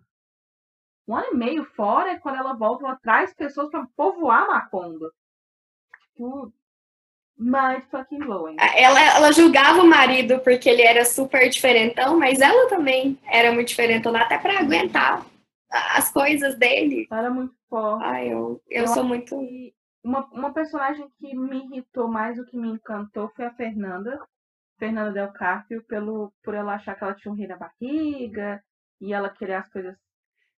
Um 1.05 1.15
ano 1.15 1.27
e 1.33 1.35
meio 1.35 1.65
fora, 1.65 2.13
e 2.13 2.19
quando 2.19 2.37
ela 2.37 2.53
volta, 2.53 2.85
ela 2.85 2.95
traz 3.03 3.33
pessoas 3.33 3.69
para 3.69 3.85
povoar 3.97 4.47
Macondo. 4.47 5.11
Tipo, 6.15 6.53
mind 7.37 7.83
fucking 7.89 8.19
blowing. 8.19 8.55
Ela, 8.59 9.01
ela 9.15 9.31
julgava 9.31 9.81
o 9.81 9.87
marido 9.87 10.39
porque 10.39 10.69
ele 10.69 10.81
era 10.81 11.03
super 11.05 11.49
diferentão, 11.49 12.17
mas 12.17 12.39
ela 12.39 12.69
também 12.69 13.17
era 13.25 13.51
muito 13.51 13.69
diferentona, 13.69 14.21
até 14.21 14.37
para 14.37 14.59
aguentar 14.59 15.25
as 15.69 16.11
coisas 16.11 16.57
dele. 16.57 17.07
Ela 17.09 17.21
era 17.21 17.29
muito 17.29 17.55
forte. 17.69 18.05
Ai, 18.05 18.31
eu, 18.31 18.61
eu 18.69 18.83
Eu 18.83 18.87
sou 18.87 19.03
muito. 19.03 19.39
Uma, 20.03 20.25
uma 20.31 20.53
personagem 20.53 21.07
que 21.17 21.35
me 21.35 21.65
irritou 21.65 22.07
mais 22.07 22.37
do 22.37 22.45
que 22.45 22.57
me 22.57 22.69
encantou 22.69 23.29
foi 23.35 23.45
a 23.45 23.53
Fernanda. 23.53 24.19
Fernanda 24.77 25.11
Del 25.11 25.31
Carpio, 25.31 25.83
pelo, 25.83 26.33
por 26.43 26.53
ela 26.53 26.75
achar 26.75 26.95
que 26.95 27.03
ela 27.03 27.15
tinha 27.15 27.31
um 27.31 27.35
rei 27.35 27.47
na 27.47 27.55
barriga 27.55 28.61
e 28.99 29.13
ela 29.13 29.29
querer 29.29 29.53
as 29.53 29.69
coisas 29.69 29.95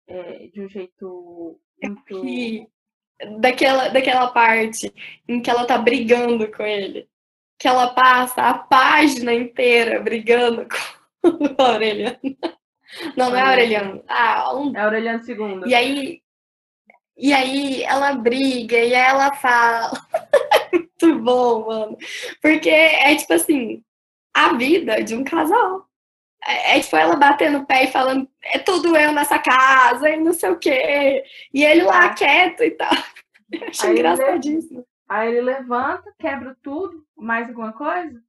é, 0.08 0.48
de 0.48 0.62
um 0.62 0.70
jeito 0.70 1.60
muito. 1.84 2.04
que 2.06 2.68
daquela, 3.39 3.89
daquela 3.89 4.28
parte 4.28 4.93
em 5.28 5.41
que 5.41 5.49
ela 5.49 5.66
tá 5.66 5.78
brigando 5.78 6.51
com 6.51 6.63
ele. 6.63 7.07
Que 7.57 7.68
ela 7.68 7.93
passa 7.93 8.41
a 8.41 8.53
página 8.57 9.34
inteira 9.34 10.01
brigando 10.01 10.68
com 11.22 11.30
o 11.30 11.61
Aureliano. 11.61 12.20
Não, 13.16 13.30
não 13.30 13.36
é 13.38 13.41
Aureliano. 13.41 14.03
Ah, 14.07 14.55
um... 14.55 14.76
É 14.76 14.82
Aureliano 14.82 15.24
II. 15.28 15.70
E 15.70 15.76
aí. 15.76 16.22
E 17.18 17.34
aí 17.34 17.84
ela 17.84 18.13
briga 18.13 18.78
e 18.78 18.93
ela 18.93 19.34
fala. 19.36 19.91
Muito 20.74 21.20
bom, 21.20 21.68
mano. 21.68 21.97
Porque 22.41 22.70
é 22.70 23.16
tipo 23.16 23.34
assim, 23.34 23.84
a 24.34 24.53
vida 24.53 25.03
de 25.03 25.16
um 25.16 25.24
casal. 25.24 25.88
É, 26.46 26.78
é 26.78 26.80
tipo 26.80 26.96
ela 26.96 27.16
batendo 27.16 27.60
o 27.60 27.66
pé 27.66 27.86
e 27.86 27.91
falando, 27.91 28.30
é 28.43 28.60
tudo 28.60 28.96
eu 28.96 29.12
nessa 29.12 29.39
casa 29.39 30.10
e 30.10 30.18
não 30.18 30.32
sei 30.34 30.50
o 30.52 30.60
quê. 30.60 31.24
E 31.54 31.64
ele 31.64 31.82
lá 31.84 32.14
quieto 32.14 32.64
e 32.64 32.72
tal. 32.72 32.91
Eu 33.52 33.68
achei 33.68 33.89
Aí 33.89 33.96
ele- 33.96 34.00
engraçadíssimo. 34.00 34.86
Aí 35.08 35.28
ele 35.30 35.41
levanta, 35.41 36.12
quebra 36.18 36.58
tudo, 36.64 37.06
mais 37.16 37.48
alguma 37.48 37.72
coisa. 37.74 38.20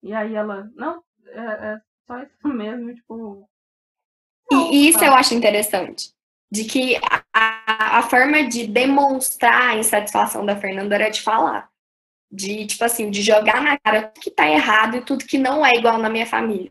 E 0.00 0.12
aí 0.14 0.34
ela, 0.34 0.70
não, 0.76 1.02
é, 1.26 1.40
é 1.40 1.80
só 2.06 2.18
isso 2.22 2.48
mesmo, 2.48 2.94
tipo. 2.94 3.48
E, 4.52 4.54
e 4.76 4.88
isso 4.88 5.04
eu 5.04 5.12
acho 5.12 5.34
interessante. 5.34 6.12
De 6.50 6.64
que 6.64 6.96
a, 7.34 7.98
a 7.98 8.02
forma 8.04 8.44
de 8.44 8.66
demonstrar 8.66 9.70
a 9.70 9.76
insatisfação 9.76 10.46
da 10.46 10.56
Fernanda 10.56 10.94
era 10.94 11.08
de 11.08 11.20
falar. 11.20 11.68
De, 12.30 12.64
tipo 12.66 12.84
assim, 12.84 13.10
de 13.10 13.20
jogar 13.20 13.60
na 13.60 13.76
cara 13.78 14.02
tudo 14.08 14.22
que 14.22 14.30
tá 14.30 14.48
errado 14.48 14.96
e 14.96 15.04
tudo 15.04 15.24
que 15.26 15.36
não 15.36 15.66
é 15.66 15.72
igual 15.72 15.98
na 15.98 16.08
minha 16.08 16.26
família. 16.26 16.70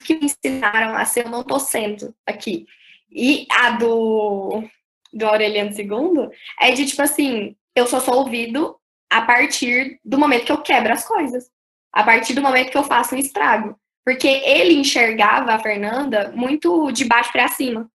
Que 0.00 0.14
me 0.14 0.26
ensinaram 0.26 0.96
a 0.96 1.04
ser, 1.04 1.26
eu 1.26 1.30
não 1.30 1.42
tô 1.42 1.58
sendo 1.58 2.14
aqui. 2.26 2.66
E 3.10 3.46
a 3.50 3.70
do, 3.70 4.64
do 5.12 5.26
Aureliano 5.26 5.70
II 5.70 6.28
é 6.60 6.72
de, 6.72 6.86
tipo 6.86 7.02
assim, 7.02 7.56
eu 7.74 7.86
só 7.86 8.00
sou 8.00 8.16
ouvido 8.16 8.76
a 9.10 9.22
partir 9.22 10.00
do 10.04 10.18
momento 10.18 10.44
que 10.44 10.52
eu 10.52 10.62
quebro 10.62 10.92
as 10.92 11.06
coisas. 11.06 11.50
A 11.92 12.02
partir 12.02 12.34
do 12.34 12.42
momento 12.42 12.70
que 12.70 12.76
eu 12.76 12.84
faço 12.84 13.14
um 13.14 13.18
estrago. 13.18 13.78
Porque 14.04 14.28
ele 14.28 14.74
enxergava 14.74 15.52
a 15.52 15.58
Fernanda 15.58 16.32
muito 16.34 16.90
de 16.90 17.04
baixo 17.04 17.32
para 17.32 17.48
cima. 17.48 17.88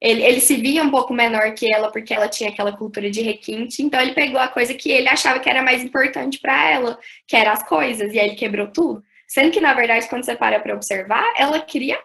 Ele, 0.00 0.22
ele 0.22 0.40
se 0.40 0.56
via 0.56 0.82
um 0.82 0.90
pouco 0.90 1.14
menor 1.14 1.54
que 1.54 1.72
ela 1.72 1.90
porque 1.90 2.12
ela 2.12 2.28
tinha 2.28 2.50
aquela 2.50 2.76
cultura 2.76 3.10
de 3.10 3.22
requinte, 3.22 3.82
então 3.82 3.98
ele 3.98 4.12
pegou 4.12 4.38
a 4.38 4.48
coisa 4.48 4.74
que 4.74 4.90
ele 4.90 5.08
achava 5.08 5.40
que 5.40 5.48
era 5.48 5.62
mais 5.62 5.82
importante 5.82 6.38
para 6.38 6.70
ela, 6.70 6.98
que 7.26 7.34
eram 7.34 7.52
as 7.52 7.66
coisas, 7.66 8.12
e 8.12 8.20
aí 8.20 8.28
ele 8.28 8.36
quebrou 8.36 8.68
tudo. 8.68 9.02
Sendo 9.36 9.50
que, 9.50 9.60
na 9.60 9.74
verdade, 9.74 10.08
quando 10.08 10.24
você 10.24 10.34
para 10.34 10.58
para 10.58 10.74
observar, 10.74 11.30
ela 11.36 11.60
queria 11.60 12.02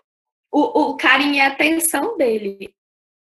o, 0.51 0.89
o 0.89 0.97
carinho 0.97 1.35
e 1.35 1.39
a 1.39 1.47
atenção 1.47 2.17
dele. 2.17 2.75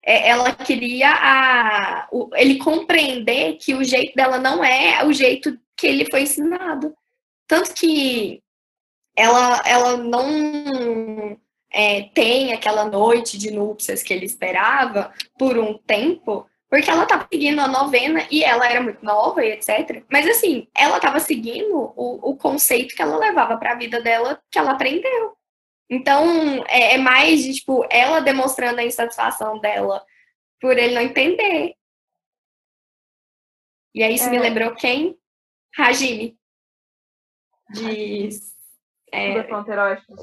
É, 0.02 0.30
ela 0.30 0.56
queria 0.56 1.10
a, 1.12 2.08
o, 2.10 2.30
ele 2.34 2.60
compreender 2.60 3.58
que 3.58 3.76
o 3.76 3.84
jeito 3.84 4.16
dela 4.16 4.38
não 4.38 4.64
é 4.64 5.04
o 5.06 5.12
jeito 5.12 5.60
que 5.76 5.86
ele 5.86 6.10
foi 6.10 6.22
ensinado. 6.22 6.96
Tanto 7.46 7.74
que 7.74 8.42
ela, 9.18 9.62
ela 9.66 9.98
não 9.98 11.38
é, 11.70 12.04
tem 12.14 12.54
aquela 12.54 12.86
noite 12.86 13.38
de 13.38 13.52
núpcias 13.52 14.02
que 14.02 14.14
ele 14.14 14.26
esperava 14.26 15.14
por 15.38 15.58
um 15.58 15.78
tempo, 15.78 16.49
porque 16.70 16.90
ela 16.90 17.04
estava 17.04 17.28
seguindo 17.32 17.60
a 17.60 17.68
novena 17.68 18.28
e 18.30 18.44
ela 18.44 18.70
era 18.70 18.80
muito 18.80 19.04
nova 19.04 19.44
e 19.44 19.52
etc. 19.52 20.04
Mas 20.12 20.28
assim, 20.28 20.68
ela 20.76 20.98
estava 20.98 21.20
seguindo 21.20 21.76
o, 21.76 22.30
o 22.30 22.38
conceito 22.38 22.96
que 22.96 23.02
ela 23.02 23.18
levava 23.18 23.58
para 23.58 23.72
a 23.72 23.76
vida 23.76 24.00
dela, 24.02 24.42
que 24.52 24.60
ela 24.60 24.72
aprendeu. 24.72 25.36
Então, 25.90 26.64
é, 26.68 26.94
é 26.94 26.98
mais 27.00 27.44
de, 27.44 27.56
tipo, 27.56 27.84
ela 27.90 28.20
demonstrando 28.20 28.80
a 28.80 28.84
insatisfação 28.84 29.60
dela 29.60 30.06
por 30.62 30.78
ele 30.78 30.94
não 30.94 31.02
entender. 31.02 31.74
E 33.96 34.04
aí 34.04 34.14
isso 34.14 34.28
É. 34.28 34.30
me 34.30 34.38
lembrou 34.38 34.76
quem? 34.76 35.18
Hajime. 35.76 36.38
De 37.72 38.30
é, 39.12 39.44
sol. 39.48 39.66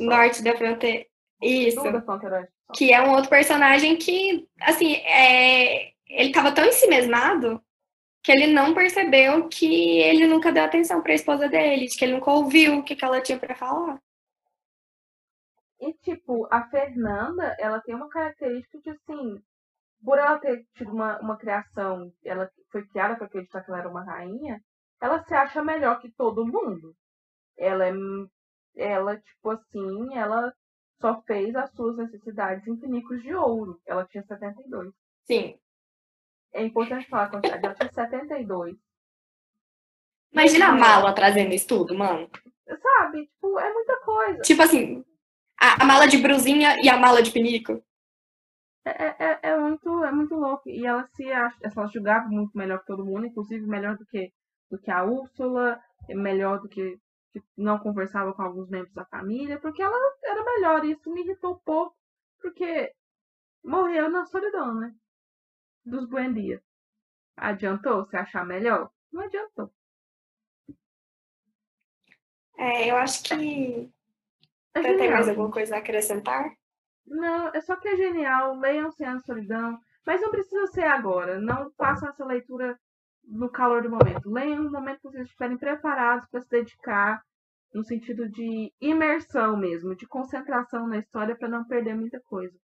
Norte 0.00 0.42
da 0.44 0.56
Fronteira. 0.56 1.06
Isso. 1.42 1.80
Sol. 1.80 2.48
Que 2.72 2.92
é 2.92 3.00
um 3.02 3.10
outro 3.10 3.28
personagem 3.30 3.96
que, 3.96 4.48
assim, 4.60 4.94
é, 4.96 5.95
ele 6.08 6.32
tava 6.32 6.52
tão 6.54 6.64
ensimesmado 6.64 7.62
que 8.22 8.32
ele 8.32 8.48
não 8.48 8.74
percebeu 8.74 9.48
que 9.48 10.00
ele 10.00 10.26
nunca 10.26 10.52
deu 10.52 10.64
atenção 10.64 11.02
pra 11.02 11.14
esposa 11.14 11.48
dele, 11.48 11.86
de 11.86 11.96
que 11.96 12.04
ele 12.04 12.14
nunca 12.14 12.30
ouviu 12.30 12.78
o 12.78 12.84
que, 12.84 12.96
que 12.96 13.04
ela 13.04 13.20
tinha 13.20 13.38
pra 13.38 13.54
falar. 13.54 14.00
E, 15.80 15.92
tipo, 15.94 16.48
a 16.50 16.68
Fernanda, 16.68 17.54
ela 17.58 17.80
tem 17.80 17.94
uma 17.94 18.08
característica 18.08 18.78
de, 18.80 18.90
assim, 18.90 19.42
por 20.04 20.18
ela 20.18 20.38
ter 20.38 20.66
tido 20.74 20.92
uma, 20.92 21.20
uma 21.20 21.36
criação, 21.36 22.12
ela 22.24 22.50
foi 22.70 22.86
criada 22.86 23.16
para 23.16 23.26
acreditar 23.26 23.62
que 23.62 23.70
ela 23.70 23.80
era 23.80 23.88
uma 23.88 24.04
rainha, 24.04 24.60
ela 25.00 25.22
se 25.24 25.34
acha 25.34 25.62
melhor 25.62 26.00
que 26.00 26.10
todo 26.12 26.46
mundo. 26.46 26.94
ela 27.58 27.86
é. 27.86 27.92
Ela, 28.76 29.16
tipo 29.18 29.50
assim, 29.50 30.14
ela 30.16 30.52
só 31.00 31.22
fez 31.22 31.54
as 31.56 31.70
suas 31.72 31.96
necessidades 31.96 32.66
em 32.66 32.76
pinicos 32.76 33.22
de 33.22 33.34
ouro. 33.34 33.80
Ela 33.86 34.06
tinha 34.06 34.24
72. 34.24 34.92
Sim. 35.24 35.58
É 36.52 36.64
importante 36.64 37.08
falar 37.08 37.24
a 37.24 37.30
quantidade. 37.30 37.64
Ela 37.64 37.74
tinha 37.74 37.92
72. 37.92 38.76
Imagina 40.32 40.68
a 40.68 40.72
mala 40.72 41.14
trazendo 41.14 41.54
isso 41.54 41.66
tudo, 41.66 41.94
mano. 41.94 42.28
Sabe? 42.82 43.26
Tipo, 43.26 43.58
é 43.58 43.72
muita 43.72 44.00
coisa. 44.00 44.42
Tipo 44.42 44.62
assim, 44.62 45.04
a, 45.60 45.82
a 45.82 45.86
mala 45.86 46.06
de 46.06 46.18
brusinha 46.18 46.76
e 46.82 46.88
a 46.88 46.96
mala 46.96 47.22
de 47.22 47.30
pinico. 47.30 47.82
É, 48.84 49.24
é, 49.24 49.38
é, 49.50 49.58
muito, 49.58 50.04
é 50.04 50.12
muito 50.12 50.34
louco. 50.34 50.68
E 50.68 50.86
ela 50.86 51.04
se 51.06 51.30
ach- 51.32 51.58
ela 51.62 51.86
julgava 51.88 52.28
muito 52.28 52.56
melhor 52.56 52.80
que 52.80 52.86
todo 52.86 53.04
mundo, 53.04 53.26
inclusive 53.26 53.66
melhor 53.66 53.96
do 53.96 54.06
que, 54.06 54.32
do 54.70 54.78
que 54.78 54.90
a 54.90 55.04
Úrsula, 55.04 55.80
melhor 56.08 56.60
do 56.60 56.68
que, 56.68 56.98
que 57.32 57.42
não 57.56 57.78
conversava 57.78 58.32
com 58.32 58.42
alguns 58.42 58.68
membros 58.68 58.94
da 58.94 59.04
família, 59.06 59.58
porque 59.60 59.82
ela 59.82 59.96
era 60.24 60.44
melhor. 60.44 60.84
E 60.84 60.92
isso 60.92 61.10
me 61.10 61.22
irritou 61.22 61.54
um 61.54 61.60
pouco, 61.64 61.96
porque 62.40 62.92
morreu 63.64 64.08
na 64.10 64.24
solidão, 64.26 64.74
né? 64.74 64.92
Dos 65.86 66.04
Buendia. 66.08 66.60
Adiantou 67.36 68.04
se 68.04 68.16
achar 68.16 68.44
melhor? 68.44 68.90
Não 69.12 69.22
adiantou. 69.22 69.72
É, 72.58 72.90
eu 72.90 72.96
acho 72.96 73.22
que. 73.22 73.88
É 74.74 74.82
Tem 74.82 75.10
mais 75.10 75.28
alguma 75.28 75.50
coisa 75.50 75.76
a 75.76 75.78
acrescentar? 75.78 76.50
Não, 77.06 77.48
é 77.54 77.60
só 77.60 77.76
que 77.76 77.88
é 77.88 77.96
genial. 77.96 78.58
Leiam 78.58 78.90
Sem 78.90 79.06
a 79.06 79.20
Solidão. 79.20 79.78
Mas 80.04 80.20
não 80.20 80.30
precisa 80.30 80.66
ser 80.68 80.84
agora. 80.84 81.38
Não 81.38 81.70
façam 81.72 82.08
essa 82.08 82.24
leitura 82.24 82.78
no 83.24 83.48
calor 83.48 83.82
do 83.82 83.90
momento. 83.90 84.30
Leiam 84.30 84.64
no 84.64 84.70
momento 84.70 85.00
que 85.00 85.08
vocês 85.08 85.26
estiverem 85.26 85.56
preparados 85.56 86.28
para 86.28 86.40
se 86.40 86.48
dedicar, 86.48 87.22
no 87.72 87.84
sentido 87.84 88.28
de 88.28 88.72
imersão 88.80 89.56
mesmo, 89.56 89.94
de 89.94 90.06
concentração 90.06 90.86
na 90.86 90.98
história 90.98 91.36
para 91.36 91.48
não 91.48 91.64
perder 91.64 91.94
muita 91.94 92.20
coisa. 92.20 92.56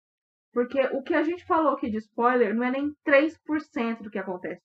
Porque 0.53 0.81
o 0.93 1.03
que 1.03 1.15
a 1.15 1.23
gente 1.23 1.45
falou 1.45 1.73
aqui 1.73 1.89
de 1.91 1.99
spoiler 1.99 2.55
não 2.55 2.65
é 2.65 2.71
nem 2.71 2.93
3% 3.05 4.03
do 4.03 4.11
que 4.11 4.19
acontece. 4.19 4.63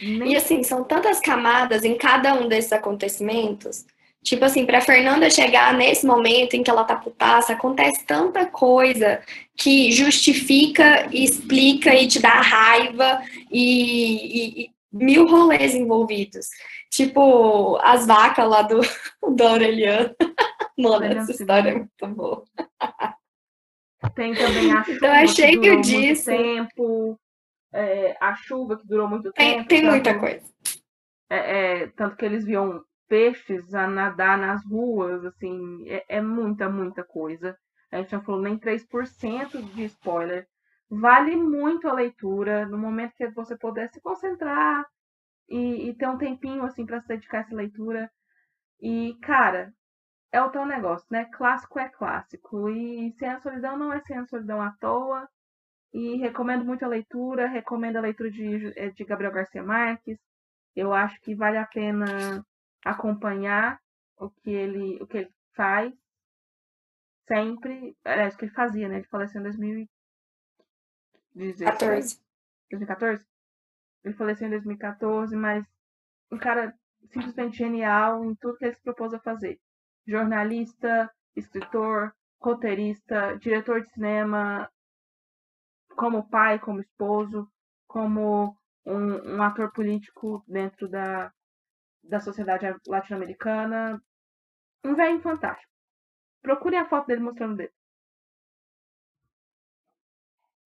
Nem 0.00 0.32
E 0.32 0.36
assim, 0.36 0.62
são 0.62 0.84
tantas 0.84 1.20
camadas 1.20 1.84
em 1.84 1.96
cada 1.96 2.34
um 2.34 2.48
desses 2.48 2.72
acontecimentos. 2.72 3.86
Tipo 4.22 4.44
assim, 4.44 4.66
pra 4.66 4.80
Fernanda 4.80 5.30
chegar 5.30 5.72
nesse 5.72 6.04
momento 6.04 6.54
em 6.54 6.62
que 6.62 6.68
ela 6.70 6.82
tá 6.84 6.96
putaça, 6.96 7.52
acontece 7.52 8.04
tanta 8.04 8.44
coisa 8.46 9.22
que 9.56 9.92
justifica, 9.92 11.06
e 11.14 11.22
explica 11.24 11.94
e 11.94 12.08
te 12.08 12.18
dá 12.20 12.40
raiva 12.40 13.22
e, 13.50 14.62
e- 14.62 14.64
e 14.64 14.70
mil 14.92 15.28
rolês 15.28 15.74
envolvidos. 15.74 16.48
Tipo, 16.90 17.76
as 17.82 18.04
vacas 18.06 18.48
lá 18.48 18.62
do, 18.62 18.80
do 19.36 19.42
Aureliano. 19.46 20.10
Mano, 20.78 21.04
essa 21.04 21.32
história 21.32 21.70
é 21.70 21.74
muito 21.74 22.06
boa. 22.08 22.44
Tem 24.14 24.34
também 24.34 24.72
a 24.72 24.84
chuva 24.84 24.96
Então, 24.96 25.10
é 25.10 25.26
que 25.26 25.56
durou 25.56 25.74
muito 25.76 25.84
disso. 25.86 26.24
tempo. 26.26 27.20
é, 27.72 28.16
a 28.20 28.34
chuva 28.34 28.78
que 28.78 28.86
durou 28.86 29.08
muito 29.08 29.32
Tem, 29.32 29.56
tempo. 29.56 29.68
tem 29.68 29.80
tanto- 29.82 29.90
muita 29.90 30.18
coisa. 30.18 30.54
é, 31.28 31.36
é, 31.82 31.86
tanto 31.88 32.16
que 32.16 32.24
eles 32.24 32.44
viam 32.44 32.82
peixes 33.08 33.74
a 33.74 33.86
nadar 33.86 34.38
nas 34.38 34.64
ruas, 34.64 35.24
assim, 35.24 35.88
é, 35.88 36.04
é 36.08 36.20
muita, 36.20 36.68
muita 36.68 37.04
coisa. 37.04 37.56
A 37.92 37.98
gente 37.98 38.12
não 38.12 38.22
falou 38.22 38.40
nem 38.40 38.58
3% 38.58 39.60
de 39.74 39.84
spoiler. 39.84 40.46
Vale 40.88 41.36
muito 41.36 41.88
a 41.88 41.92
leitura, 41.92 42.66
no 42.66 42.78
momento 42.78 43.14
que 43.16 43.28
você 43.30 43.56
puder 43.56 43.88
se 43.90 44.00
concentrar 44.00 44.84
e, 45.48 45.88
e 45.90 45.94
ter 45.94 46.08
um 46.08 46.16
tempinho, 46.18 46.62
assim, 46.64 46.86
para 46.86 47.00
se 47.00 47.08
dedicar 47.08 47.38
a 47.38 47.40
essa 47.42 47.54
leitura. 47.54 48.10
E, 48.80 49.16
cara, 49.22 49.72
é 50.32 50.42
o 50.42 50.50
teu 50.50 50.66
negócio, 50.66 51.06
né? 51.10 51.26
Clássico 51.26 51.78
é 51.78 51.88
clássico. 51.88 52.68
E 52.68 53.12
Sem 53.18 53.28
a 53.28 53.40
Solidão 53.40 53.76
não 53.76 53.92
é 53.92 54.00
Sem 54.02 54.18
a 54.18 54.26
Solidão 54.26 54.60
à 54.60 54.72
toa. 54.80 55.28
E 55.92 56.16
recomendo 56.16 56.64
muito 56.64 56.84
a 56.84 56.88
leitura, 56.88 57.46
recomendo 57.46 57.96
a 57.96 58.00
leitura 58.00 58.30
de, 58.30 58.78
eh, 58.78 58.90
de 58.90 59.04
Gabriel 59.04 59.32
Garcia 59.32 59.62
Marques. 59.62 60.18
Eu 60.74 60.92
acho 60.92 61.20
que 61.22 61.34
vale 61.34 61.58
a 61.58 61.66
pena 61.66 62.44
acompanhar 62.84 63.80
o 64.18 64.30
que 64.30 64.50
ele, 64.50 65.02
o 65.02 65.06
que 65.06 65.18
ele 65.18 65.30
faz 65.54 65.92
sempre. 67.26 67.96
Aliás, 68.04 68.34
o 68.34 68.38
que 68.38 68.44
ele 68.46 68.52
fazia, 68.52 68.88
né? 68.88 68.96
Ele 68.96 69.06
faleceu 69.06 69.40
em 69.40 69.44
2016. 69.44 71.70
14. 71.70 72.20
2014? 72.70 73.24
Ele 74.04 74.14
faleceu 74.14 74.46
em 74.46 74.50
2014, 74.50 75.36
mas 75.36 75.64
um 76.30 76.38
cara 76.38 76.74
simplesmente 77.10 77.56
genial 77.56 78.24
em 78.24 78.34
tudo 78.36 78.56
que 78.58 78.64
ele 78.64 78.74
se 78.74 78.82
propôs 78.82 79.12
a 79.14 79.20
fazer. 79.20 79.60
Jornalista, 80.06 81.10
escritor, 81.34 82.14
roteirista, 82.40 83.36
diretor 83.38 83.82
de 83.82 83.90
cinema, 83.90 84.70
como 85.96 86.28
pai, 86.28 86.58
como 86.58 86.80
esposo, 86.80 87.50
como 87.86 88.56
um, 88.84 89.36
um 89.36 89.42
ator 89.42 89.72
político 89.72 90.44
dentro 90.46 90.88
da, 90.88 91.32
da 92.02 92.20
sociedade 92.20 92.66
latino-americana. 92.86 94.02
Um 94.84 94.94
velho 94.94 95.20
fantástico. 95.20 95.72
Procure 96.42 96.76
a 96.76 96.88
foto 96.88 97.08
dele 97.08 97.22
mostrando 97.22 97.54
o 97.54 97.56
dedo. 97.56 97.72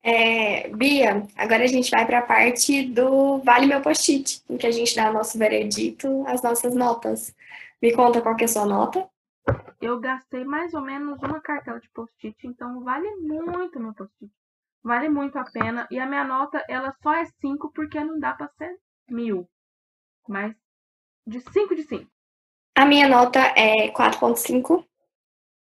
É, 0.03 0.69
Bia, 0.69 1.27
agora 1.37 1.65
a 1.65 1.67
gente 1.67 1.91
vai 1.91 2.07
para 2.07 2.21
a 2.21 2.23
parte 2.23 2.85
do 2.89 3.39
Vale 3.39 3.67
Meu 3.67 3.83
Post-it, 3.83 4.43
em 4.49 4.57
que 4.57 4.67
a 4.67 4.71
gente 4.71 4.97
dá 4.97 5.13
nosso 5.13 5.39
veredito, 5.39 6.25
as 6.27 6.43
nossas 6.43 6.75
notas. 6.75 7.35
Me 7.83 7.93
conta 7.93 8.21
qual 8.23 8.35
que 8.35 8.45
é 8.45 8.47
a 8.47 8.49
sua 8.49 8.65
nota. 8.65 9.10
Eu 9.81 9.99
gastei 9.99 10.45
mais 10.45 10.75
ou 10.75 10.83
menos 10.83 11.19
uma 11.23 11.41
cartela 11.41 11.81
de 11.81 11.89
post-it, 11.91 12.37
então 12.47 12.83
vale 12.85 13.09
muito 13.17 13.81
meu 13.81 13.95
post-it. 13.95 14.33
Vale 14.83 15.09
muito 15.09 15.39
a 15.39 15.45
pena. 15.45 15.87
E 15.91 15.99
a 15.99 16.07
minha 16.07 16.25
nota, 16.25 16.65
ela 16.69 16.95
só 17.03 17.13
é 17.13 17.25
5 17.41 17.73
porque 17.73 18.03
não 18.03 18.19
dá 18.19 18.35
pra 18.35 18.49
ser 18.59 18.79
mil. 19.09 19.49
Mas 20.29 20.55
de 21.27 21.41
5 21.41 21.75
de 21.75 21.83
5. 21.85 22.11
A 22.77 22.87
minha 22.87 23.09
nota 23.09 23.41
é 23.57 23.91
4.5, 23.91 24.85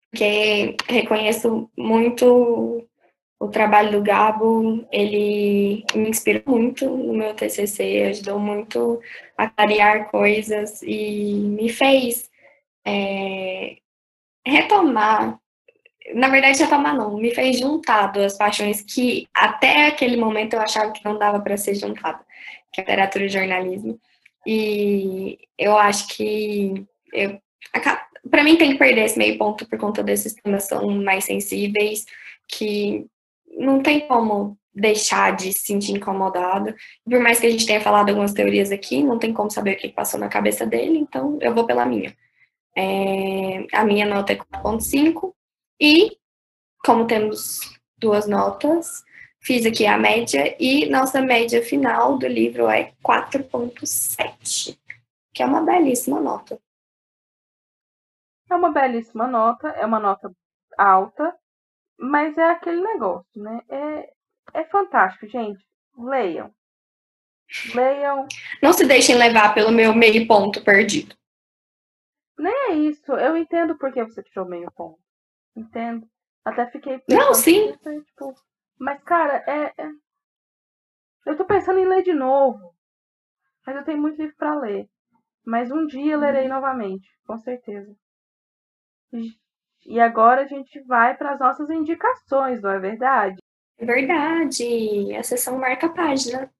porque 0.09 0.77
reconheço 0.87 1.69
muito 1.77 2.87
o 3.39 3.47
trabalho 3.49 3.91
do 3.91 4.03
Gabo, 4.03 4.87
ele 4.91 5.83
me 5.95 6.09
inspirou 6.09 6.43
muito 6.45 6.85
no 6.85 7.13
meu 7.13 7.33
TCC, 7.33 8.03
ajudou 8.03 8.39
muito 8.39 9.01
a 9.35 9.49
clarear 9.49 10.09
coisas 10.11 10.81
e 10.83 11.33
me 11.33 11.67
fez 11.67 12.30
é, 12.85 13.77
retomar, 14.45 15.39
na 16.13 16.29
verdade 16.29 16.59
retomar 16.59 16.95
não, 16.95 17.17
me 17.17 17.33
fez 17.33 17.59
juntar 17.59 18.07
duas 18.07 18.37
paixões 18.37 18.81
que 18.81 19.27
até 19.33 19.87
aquele 19.87 20.17
momento 20.17 20.53
eu 20.53 20.61
achava 20.61 20.91
que 20.91 21.03
não 21.05 21.17
dava 21.17 21.39
para 21.39 21.57
ser 21.57 21.75
juntada, 21.75 22.19
que 22.73 22.81
é 22.81 22.83
literatura 22.83 23.25
e 23.25 23.29
jornalismo. 23.29 23.99
E 24.45 25.37
eu 25.57 25.77
acho 25.77 26.07
que 26.07 26.87
para 28.29 28.43
mim 28.43 28.57
tem 28.57 28.71
que 28.71 28.77
perder 28.77 29.05
esse 29.05 29.17
meio 29.17 29.37
ponto 29.37 29.67
por 29.67 29.77
conta 29.77 30.03
desses 30.03 30.33
temas 30.33 30.63
são 30.63 30.89
mais 30.89 31.25
sensíveis, 31.25 32.05
que 32.47 33.05
não 33.57 33.81
tem 33.81 34.07
como 34.07 34.57
deixar 34.73 35.35
de 35.35 35.51
se 35.53 35.65
sentir 35.65 35.91
incomodado. 35.93 36.73
Por 37.03 37.19
mais 37.19 37.39
que 37.39 37.47
a 37.47 37.49
gente 37.49 37.65
tenha 37.65 37.81
falado 37.81 38.09
algumas 38.09 38.33
teorias 38.33 38.71
aqui, 38.71 39.03
não 39.03 39.19
tem 39.19 39.33
como 39.33 39.51
saber 39.51 39.73
o 39.73 39.77
que 39.77 39.89
passou 39.89 40.19
na 40.19 40.29
cabeça 40.29 40.65
dele, 40.65 40.97
então 40.97 41.37
eu 41.41 41.53
vou 41.53 41.65
pela 41.65 41.85
minha. 41.85 42.15
É, 42.75 43.67
a 43.73 43.83
minha 43.83 44.05
nota 44.05 44.33
é 44.33 44.37
4.5 44.37 45.33
e, 45.79 46.17
como 46.85 47.05
temos 47.05 47.59
duas 47.97 48.27
notas, 48.27 49.03
fiz 49.41 49.65
aqui 49.65 49.85
a 49.85 49.97
média 49.97 50.55
e 50.59 50.89
nossa 50.89 51.21
média 51.21 51.61
final 51.61 52.17
do 52.17 52.27
livro 52.27 52.69
é 52.69 52.93
4.7, 53.03 54.77
que 55.33 55.43
é 55.43 55.45
uma 55.45 55.61
belíssima 55.61 56.19
nota. 56.19 56.59
É 58.49 58.55
uma 58.55 58.71
belíssima 58.71 59.27
nota, 59.27 59.69
é 59.69 59.85
uma 59.85 59.99
nota 59.99 60.31
alta, 60.77 61.35
mas 61.97 62.37
é 62.37 62.43
aquele 62.43 62.81
negócio, 62.81 63.41
né? 63.41 63.61
É, 63.69 64.13
é 64.53 64.63
fantástico, 64.65 65.27
gente. 65.27 65.63
Leiam. 65.97 66.53
Leiam. 67.73 68.27
Não 68.61 68.73
se 68.73 68.85
deixem 68.85 69.15
levar 69.15 69.53
pelo 69.53 69.71
meu 69.71 69.93
meio 69.93 70.27
ponto 70.27 70.63
perdido. 70.63 71.15
Nem 72.41 72.53
é 72.71 72.73
isso. 72.75 73.11
Eu 73.13 73.37
entendo 73.37 73.77
por 73.77 73.91
que 73.93 74.03
você 74.03 74.23
tirou 74.23 74.47
meio 74.47 74.71
ponto. 74.71 74.99
Entendo. 75.55 76.07
Até 76.43 76.65
fiquei 76.71 77.01
Não, 77.07 77.33
sim. 77.33 77.69
e, 77.69 78.01
tipo, 78.03 78.33
mas, 78.79 79.01
cara, 79.03 79.43
é, 79.47 79.73
é- 79.81 79.91
Eu 81.25 81.37
tô 81.37 81.45
pensando 81.45 81.77
em 81.79 81.87
ler 81.87 82.01
de 82.03 82.13
novo. 82.13 82.73
Mas 83.65 83.75
eu 83.75 83.83
tenho 83.85 83.99
muito 83.99 84.19
livro 84.19 84.35
pra 84.37 84.55
ler. 84.59 84.89
Mas 85.45 85.71
um 85.71 85.85
dia 85.85 86.13
eu 86.13 86.19
lerei 86.19 86.47
novamente, 86.47 87.07
com 87.25 87.37
certeza. 87.37 87.95
E- 89.85 89.99
agora 89.99 90.41
a 90.41 90.47
gente 90.47 90.79
vai 90.83 91.15
para 91.15 91.33
as 91.33 91.39
nossas 91.39 91.69
indicações, 91.69 92.61
não 92.61 92.71
é 92.71 92.79
verdade? 92.79 93.37
É 93.77 93.85
verdade. 93.85 95.15
A 95.15 95.23
sessão 95.23 95.57
marca 95.57 95.87
a 95.87 95.93
página. 95.93 96.51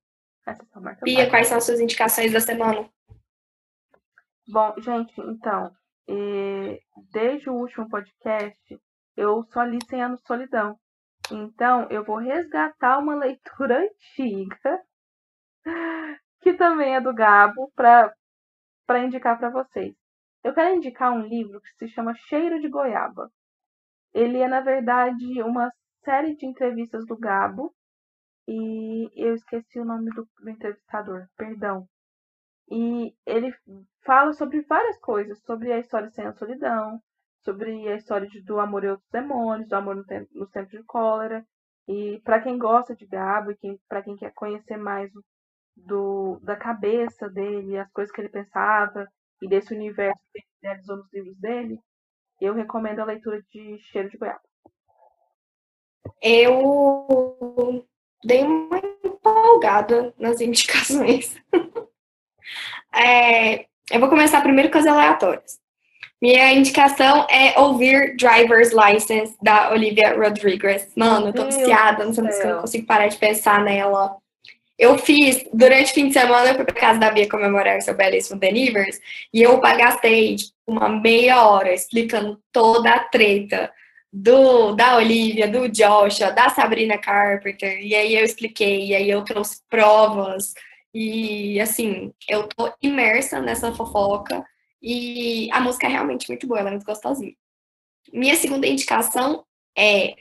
Essa 0.46 0.64
é 0.64 0.66
só 0.66 0.80
marca 0.82 1.02
Bia, 1.04 1.16
página. 1.18 1.30
quais 1.32 1.48
são 1.48 1.58
as 1.58 1.64
suas 1.64 1.80
indicações 1.80 2.32
da 2.34 2.40
semana? 2.40 2.90
Bom, 4.52 4.74
gente, 4.82 5.14
então, 5.22 5.72
desde 7.14 7.50
o 7.50 7.54
último 7.54 7.88
podcast, 7.88 8.82
eu 9.16 9.46
só 9.46 9.64
li 9.64 9.80
100 9.90 10.04
anos 10.04 10.20
de 10.20 10.28
solidão. 10.28 10.78
Então, 11.32 11.88
eu 11.90 12.04
vou 12.04 12.18
resgatar 12.18 13.00
uma 13.00 13.16
leitura 13.16 13.80
antiga, 13.80 14.84
que 16.42 16.54
também 16.56 16.96
é 16.96 17.00
do 17.00 17.14
Gabo, 17.14 17.72
para 17.78 18.14
indicar 19.00 19.40
para 19.40 19.50
vocês. 19.50 19.96
Eu 20.44 20.54
quero 20.54 20.76
indicar 20.76 21.14
um 21.14 21.22
livro 21.22 21.62
que 21.62 21.70
se 21.78 21.88
chama 21.94 22.14
Cheiro 22.28 22.60
de 22.60 22.68
Goiaba. 22.68 23.32
Ele 24.14 24.40
é, 24.40 24.50
na 24.50 24.60
verdade, 24.60 25.42
uma 25.44 25.72
série 26.04 26.36
de 26.36 26.46
entrevistas 26.46 27.06
do 27.06 27.18
Gabo. 27.18 27.74
E 28.46 29.10
eu 29.16 29.34
esqueci 29.34 29.80
o 29.80 29.86
nome 29.86 30.10
do, 30.10 30.28
do 30.42 30.50
entrevistador, 30.50 31.26
perdão. 31.38 31.88
E 32.70 33.14
ele 33.26 33.54
fala 34.06 34.34
sobre 34.34 34.62
várias 34.62 34.98
coisas, 35.00 35.42
sobre 35.44 35.72
a 35.72 35.80
história 35.80 36.10
sem 36.10 36.26
a 36.26 36.34
solidão, 36.34 37.02
sobre 37.44 37.88
a 37.90 37.96
história 37.96 38.28
de, 38.28 38.42
do 38.42 38.60
amor 38.60 38.84
e 38.84 38.90
outros 38.90 39.10
demônios, 39.12 39.68
do 39.68 39.76
amor 39.76 39.96
no 39.96 40.06
tempo, 40.06 40.30
nos 40.34 40.50
tempos 40.52 40.72
de 40.72 40.84
cólera. 40.84 41.46
E 41.88 42.22
para 42.24 42.42
quem 42.42 42.58
gosta 42.58 42.96
de 42.96 43.06
Gabo 43.06 43.52
e 43.52 43.80
para 43.88 44.02
quem 44.02 44.16
quer 44.16 44.32
conhecer 44.34 44.78
mais 44.78 45.12
do, 45.76 46.40
da 46.44 46.56
cabeça 46.56 47.30
dele, 47.30 47.78
as 47.78 47.92
coisas 47.92 48.14
que 48.14 48.22
ele 48.22 48.30
pensava 48.30 49.08
e 49.42 49.48
desse 49.48 49.74
universo 49.74 50.20
que 50.32 50.40
ele 50.40 50.46
realizou 50.62 50.98
nos 50.98 51.12
livros 51.12 51.38
dele, 51.38 51.80
eu 52.40 52.54
recomendo 52.54 53.00
a 53.00 53.06
leitura 53.06 53.42
de 53.50 53.78
Cheiro 53.92 54.10
de 54.10 54.18
Goiaba. 54.18 54.42
Eu 56.22 57.86
dei 58.24 58.44
uma 58.44 58.80
empolgada 59.04 60.14
nas 60.18 60.40
indicações. 60.42 61.36
É, 62.94 63.66
eu 63.92 64.00
vou 64.00 64.10
começar 64.10 64.42
primeiro 64.42 64.72
com 64.72 64.78
as 64.78 64.88
aleatórias. 64.88 65.60
Minha 66.22 66.54
indicação 66.54 67.26
é 67.30 67.60
ouvir 67.60 68.16
Driver's 68.16 68.72
License, 68.72 69.36
da 69.42 69.72
Olivia 69.72 70.16
Rodriguez. 70.16 70.92
Mano, 70.96 71.30
eu 71.30 71.34
tô 71.34 71.46
viciada, 71.46 72.06
não 72.06 72.14
sei 72.14 72.32
se 72.32 72.44
eu 72.44 72.50
não 72.54 72.62
consigo 72.62 72.86
parar 72.86 73.08
de 73.08 73.18
pensar 73.18 73.64
nela. 73.64 74.16
Eu 74.78 75.00
fiz, 75.00 75.44
durante 75.52 75.92
o 75.92 75.96
fim 75.96 76.08
de 76.08 76.14
semana, 76.14 76.50
eu 76.50 76.56
fui 76.56 76.66
pra 76.66 76.76
casa 76.76 77.00
da 77.00 77.12
Bia 77.12 77.28
comemorar 77.28 77.82
seu 77.82 77.96
belíssimo 77.96 78.40
Denivers, 78.40 79.00
e 79.34 79.42
eu 79.42 79.60
gastei 79.60 80.36
tipo, 80.36 80.54
uma 80.68 80.90
meia 80.90 81.44
hora 81.44 81.74
explicando 81.74 82.40
toda 82.52 82.92
a 82.92 83.00
treta 83.00 83.72
do, 84.14 84.74
da 84.74 84.98
Olivia, 84.98 85.48
do 85.48 85.68
Joshua, 85.70 86.32
da 86.32 86.50
Sabrina 86.50 86.98
Carpenter, 86.98 87.80
e 87.80 87.96
aí 87.96 88.16
eu 88.16 88.24
expliquei, 88.24 88.88
e 88.88 88.96
aí 88.96 89.10
eu 89.10 89.24
trouxe 89.24 89.62
provas, 89.70 90.54
e 90.94 91.60
assim, 91.60 92.14
eu 92.28 92.48
tô 92.48 92.72
imersa 92.82 93.40
nessa 93.40 93.72
fofoca, 93.74 94.46
e 94.82 95.50
a 95.52 95.60
música 95.60 95.88
é 95.88 95.90
realmente 95.90 96.28
muito 96.28 96.48
boa, 96.48 96.60
ela 96.60 96.70
é 96.70 96.72
muito 96.72 96.86
gostosinha. 96.86 97.34
Minha 98.12 98.36
segunda 98.36 98.68
indicação 98.68 99.46
é 99.78 100.16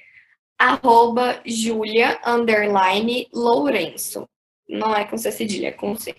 arroba 0.59 1.41
Julia 1.47 2.21
underline 2.25 3.27
Lourenço 3.33 4.29
não 4.71 4.95
é 4.95 5.05
com 5.05 5.19
C 5.19 5.33
cedilha, 5.33 5.69
é 5.69 5.73
com 5.73 5.97
C. 5.97 6.15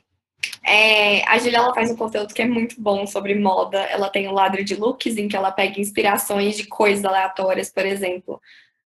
É, 0.66 1.24
a 1.28 1.38
Julia 1.38 1.60
ela 1.60 1.74
faz 1.74 1.90
um 1.90 1.96
conteúdo 1.96 2.34
que 2.34 2.42
é 2.42 2.48
muito 2.48 2.80
bom 2.80 3.08
sobre 3.08 3.34
moda. 3.36 3.80
Ela 3.84 4.10
tem 4.10 4.28
o 4.28 4.34
ladro 4.34 4.64
de 4.64 4.76
looks, 4.76 5.18
em 5.18 5.28
que 5.28 5.36
ela 5.36 5.52
pega 5.52 5.80
inspirações 5.80 6.58
de 6.58 6.66
coisas 6.68 7.06
aleatórias, 7.06 7.72
por 7.72 7.86
exemplo, 7.86 8.42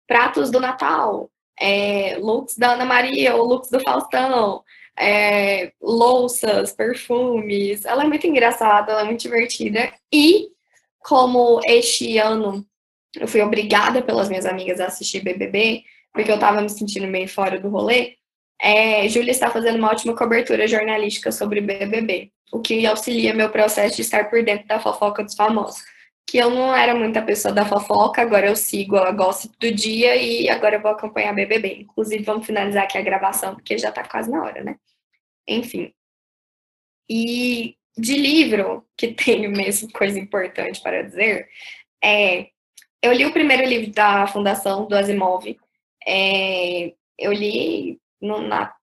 pratos 0.07 0.51
do 0.51 0.61
Natal, 0.61 1.31
é, 1.59 2.17
looks 2.19 2.59
da 2.59 2.73
Ana 2.73 2.85
Maria 2.85 3.35
ou 3.37 3.47
looks 3.47 3.71
do 3.71 3.81
Faustão, 3.81 4.63
é, 4.99 5.73
louças, 5.81 6.73
perfumes. 6.73 7.85
Ela 7.85 8.05
é 8.05 8.07
muito 8.07 8.27
engraçada, 8.27 8.93
ela 8.93 9.03
é 9.03 9.05
muito 9.05 9.21
divertida. 9.21 9.93
E 10.13 10.49
como 11.01 11.61
este 11.67 12.19
ano 12.19 12.65
eu 13.17 13.29
fui 13.29 13.41
obrigada 13.43 14.03
pelas 14.03 14.29
minhas 14.29 14.47
amigas 14.47 14.81
a 14.81 14.87
assistir 14.87 15.23
BBB, 15.23 15.83
porque 16.13 16.31
eu 16.31 16.39
tava 16.39 16.61
me 16.61 16.69
sentindo 16.69 17.07
meio 17.07 17.29
fora 17.29 17.59
do 17.59 17.69
rolê, 17.69 18.17
é, 18.61 19.09
Júlia 19.09 19.31
está 19.31 19.51
fazendo 19.51 19.77
uma 19.77 19.91
ótima 19.91 20.17
cobertura 20.17 20.67
jornalística 20.67 21.31
sobre 21.31 21.61
BBB, 21.61 22.31
o 22.53 22.61
que 22.61 22.87
auxilia 22.87 23.35
meu 23.35 23.51
processo 23.51 23.97
de 23.97 24.03
estar 24.03 24.31
por 24.31 24.43
dentro 24.43 24.67
da 24.67 24.81
fofoca 24.81 25.23
dos 25.23 25.35
famosos. 25.35 25.83
Que 26.27 26.39
eu 26.39 26.51
não 26.51 26.75
era 26.75 26.95
muita 26.95 27.23
pessoa 27.23 27.53
da 27.53 27.65
fofoca, 27.65 28.23
agora 28.23 28.47
eu 28.47 28.57
sigo 28.57 28.97
a 28.97 29.13
gossip 29.13 29.55
do 29.59 29.71
dia 29.73 30.17
e 30.17 30.49
agora 30.49 30.77
eu 30.77 30.83
vou 30.83 30.91
acompanhar 30.91 31.35
BBB. 31.35 31.83
Inclusive, 31.83 32.25
vamos 32.25 32.47
finalizar 32.47 32.85
aqui 32.85 32.99
a 32.99 33.03
gravação, 33.03 33.55
porque 33.55 33.79
já 33.79 33.91
está 33.91 34.03
quase 34.03 34.31
na 34.31 34.43
hora, 34.43 34.65
né? 34.65 34.77
Enfim. 35.47 35.93
E 37.09 37.77
de 37.97 38.17
livro, 38.17 38.87
que 38.97 39.09
tenho 39.15 39.51
mesmo 39.51 39.91
coisa 39.93 40.19
importante 40.19 40.81
para 40.83 41.03
dizer, 41.03 41.49
é, 42.03 42.49
eu 43.03 43.13
li 43.13 43.27
o 43.27 43.33
primeiro 43.33 43.65
livro 43.65 43.93
da 43.93 44.27
Fundação 44.27 44.87
do 44.87 44.97
Asimov. 44.97 45.45
É, 46.07 46.95
eu 47.19 47.33
li 47.33 48.01
no 48.21 48.41
Natal. 48.41 48.75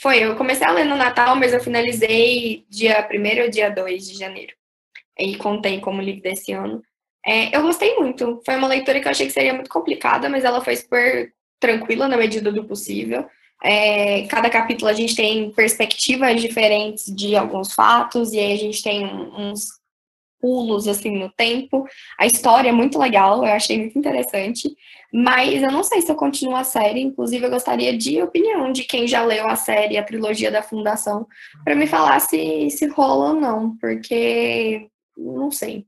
Foi, 0.00 0.18
eu 0.18 0.36
comecei 0.36 0.66
a 0.66 0.72
ler 0.72 0.84
no 0.84 0.96
Natal, 0.96 1.36
mas 1.36 1.52
eu 1.52 1.60
finalizei 1.60 2.64
dia 2.68 3.06
1 3.08 3.42
ou 3.42 3.50
dia 3.50 3.70
2 3.70 4.08
de 4.08 4.18
janeiro. 4.18 4.54
E 5.18 5.36
contei 5.36 5.80
como 5.80 6.02
livro 6.02 6.22
desse 6.22 6.52
ano. 6.52 6.82
É, 7.24 7.56
eu 7.56 7.62
gostei 7.62 7.94
muito. 7.96 8.42
Foi 8.44 8.56
uma 8.56 8.68
leitura 8.68 9.00
que 9.00 9.06
eu 9.06 9.10
achei 9.10 9.26
que 9.26 9.32
seria 9.32 9.54
muito 9.54 9.70
complicada, 9.70 10.28
mas 10.28 10.44
ela 10.44 10.60
foi 10.60 10.76
super 10.76 11.32
tranquila 11.58 12.08
na 12.08 12.16
medida 12.16 12.52
do 12.52 12.64
possível. 12.64 13.26
É, 13.62 14.26
cada 14.26 14.50
capítulo 14.50 14.90
a 14.90 14.92
gente 14.92 15.16
tem 15.16 15.50
perspectivas 15.50 16.40
diferentes 16.40 17.06
de 17.14 17.34
alguns 17.34 17.72
fatos, 17.72 18.32
e 18.32 18.38
aí 18.38 18.52
a 18.52 18.58
gente 18.58 18.82
tem 18.82 19.06
uns 19.06 19.68
pulos 20.38 20.86
assim 20.86 21.18
no 21.18 21.30
tempo. 21.30 21.86
A 22.18 22.26
história 22.26 22.68
é 22.68 22.72
muito 22.72 22.98
legal, 22.98 23.38
eu 23.38 23.52
achei 23.52 23.78
muito 23.78 23.98
interessante, 23.98 24.68
mas 25.10 25.62
eu 25.62 25.72
não 25.72 25.82
sei 25.82 26.02
se 26.02 26.12
eu 26.12 26.16
continuo 26.16 26.54
a 26.54 26.64
série, 26.64 27.00
inclusive 27.00 27.46
eu 27.46 27.50
gostaria 27.50 27.96
de 27.96 28.20
opinião 28.20 28.70
de 28.70 28.84
quem 28.84 29.08
já 29.08 29.24
leu 29.24 29.48
a 29.48 29.56
série, 29.56 29.96
a 29.96 30.04
trilogia 30.04 30.50
da 30.50 30.62
Fundação, 30.62 31.26
para 31.64 31.74
me 31.74 31.86
falar 31.86 32.20
se, 32.20 32.68
se 32.68 32.86
rola 32.88 33.30
ou 33.30 33.40
não, 33.40 33.74
porque 33.78 34.90
não 35.16 35.50
sei. 35.50 35.86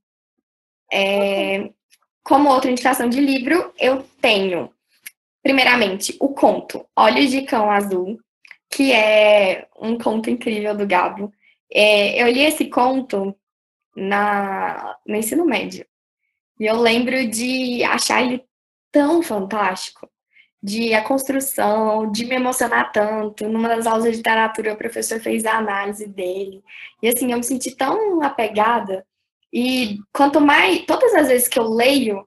É, 0.93 1.71
como 2.23 2.51
outra 2.51 2.71
indicação 2.71 3.09
de 3.09 3.21
livro, 3.21 3.73
eu 3.79 4.05
tenho, 4.21 4.71
primeiramente, 5.43 6.17
o 6.21 6.29
conto 6.31 6.85
Olhos 6.97 7.31
de 7.31 7.43
Cão 7.43 7.71
Azul, 7.71 8.19
que 8.71 8.93
é 8.93 9.69
um 9.81 9.97
conto 9.97 10.29
incrível 10.29 10.77
do 10.77 10.87
Gabo. 10.87 11.33
É, 11.73 12.23
eu 12.23 12.29
li 12.29 12.41
esse 12.41 12.67
conto 12.67 13.37
na, 13.97 14.97
no 15.07 15.17
ensino 15.17 15.45
médio. 15.45 15.87
E 16.59 16.67
eu 16.67 16.81
lembro 16.81 17.29
de 17.29 17.83
achar 17.85 18.23
ele 18.23 18.45
tão 18.91 19.23
fantástico, 19.23 20.09
de 20.63 20.95
a 20.95 21.03
construção, 21.03 22.11
de 22.11 22.25
me 22.25 22.35
emocionar 22.37 22.91
tanto. 22.93 23.49
Numa 23.49 23.69
das 23.69 23.87
aulas 23.87 24.05
de 24.05 24.17
literatura, 24.17 24.73
o 24.73 24.77
professor 24.77 25.21
fez 25.21 25.45
a 25.45 25.59
análise 25.59 26.07
dele. 26.07 26.63
E 27.03 27.09
assim, 27.09 27.31
eu 27.31 27.39
me 27.39 27.45
senti 27.45 27.75
tão 27.77 28.23
apegada. 28.23 29.07
E 29.53 29.99
quanto 30.13 30.41
mais, 30.41 30.85
todas 30.87 31.15
as 31.15 31.29
vezes 31.29 31.49
que 31.49 31.59
eu 31.59 31.69
leio, 31.69 32.27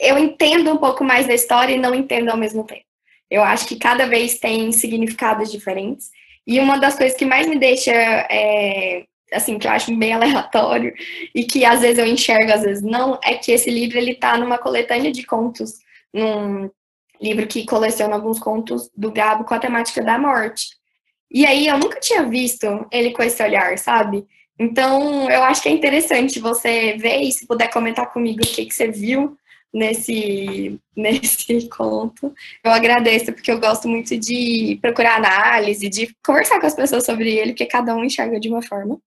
eu 0.00 0.18
entendo 0.18 0.72
um 0.72 0.76
pouco 0.76 1.02
mais 1.02 1.26
da 1.26 1.34
história 1.34 1.74
e 1.74 1.78
não 1.78 1.94
entendo 1.94 2.28
ao 2.28 2.36
mesmo 2.36 2.64
tempo. 2.64 2.84
Eu 3.30 3.42
acho 3.42 3.66
que 3.66 3.76
cada 3.76 4.06
vez 4.06 4.38
tem 4.38 4.70
significados 4.72 5.50
diferentes. 5.50 6.10
E 6.46 6.58
uma 6.58 6.78
das 6.78 6.96
coisas 6.96 7.16
que 7.16 7.24
mais 7.24 7.46
me 7.46 7.58
deixa 7.58 7.92
é, 7.92 9.04
assim, 9.32 9.58
que 9.58 9.66
eu 9.66 9.70
acho 9.70 9.94
bem 9.96 10.12
aleatório 10.12 10.92
e 11.34 11.44
que 11.44 11.64
às 11.64 11.80
vezes 11.80 11.98
eu 11.98 12.06
enxergo, 12.06 12.52
às 12.52 12.62
vezes 12.62 12.82
não, 12.82 13.18
é 13.24 13.34
que 13.34 13.52
esse 13.52 13.70
livro 13.70 13.98
ele 13.98 14.14
tá 14.14 14.36
numa 14.36 14.58
coletânea 14.58 15.12
de 15.12 15.24
contos, 15.24 15.74
num 16.12 16.70
livro 17.20 17.46
que 17.46 17.66
coleciona 17.66 18.14
alguns 18.14 18.38
contos 18.38 18.90
do 18.96 19.12
Gabo 19.12 19.44
com 19.44 19.54
a 19.54 19.58
temática 19.58 20.02
da 20.02 20.18
morte. 20.18 20.68
E 21.30 21.46
aí 21.46 21.68
eu 21.68 21.78
nunca 21.78 22.00
tinha 22.00 22.24
visto 22.24 22.66
ele 22.90 23.12
com 23.12 23.22
esse 23.22 23.40
olhar, 23.42 23.78
sabe? 23.78 24.26
Então, 24.58 25.30
eu 25.30 25.42
acho 25.42 25.62
que 25.62 25.68
é 25.68 25.72
interessante 25.72 26.38
você 26.38 26.96
ver 26.96 27.22
e 27.22 27.32
se 27.32 27.46
puder 27.46 27.70
comentar 27.70 28.12
comigo 28.12 28.40
o 28.42 28.46
que, 28.46 28.66
que 28.66 28.74
você 28.74 28.88
viu 28.88 29.36
nesse, 29.72 30.78
nesse 30.96 31.68
conto. 31.68 32.32
Eu 32.62 32.72
agradeço, 32.72 33.32
porque 33.32 33.50
eu 33.50 33.60
gosto 33.60 33.88
muito 33.88 34.18
de 34.18 34.78
procurar 34.82 35.16
análise, 35.16 35.88
de 35.88 36.14
conversar 36.24 36.60
com 36.60 36.66
as 36.66 36.74
pessoas 36.74 37.04
sobre 37.04 37.30
ele, 37.30 37.52
porque 37.52 37.66
cada 37.66 37.94
um 37.94 38.04
enxerga 38.04 38.38
de 38.38 38.48
uma 38.48 38.62
forma. 38.62 39.00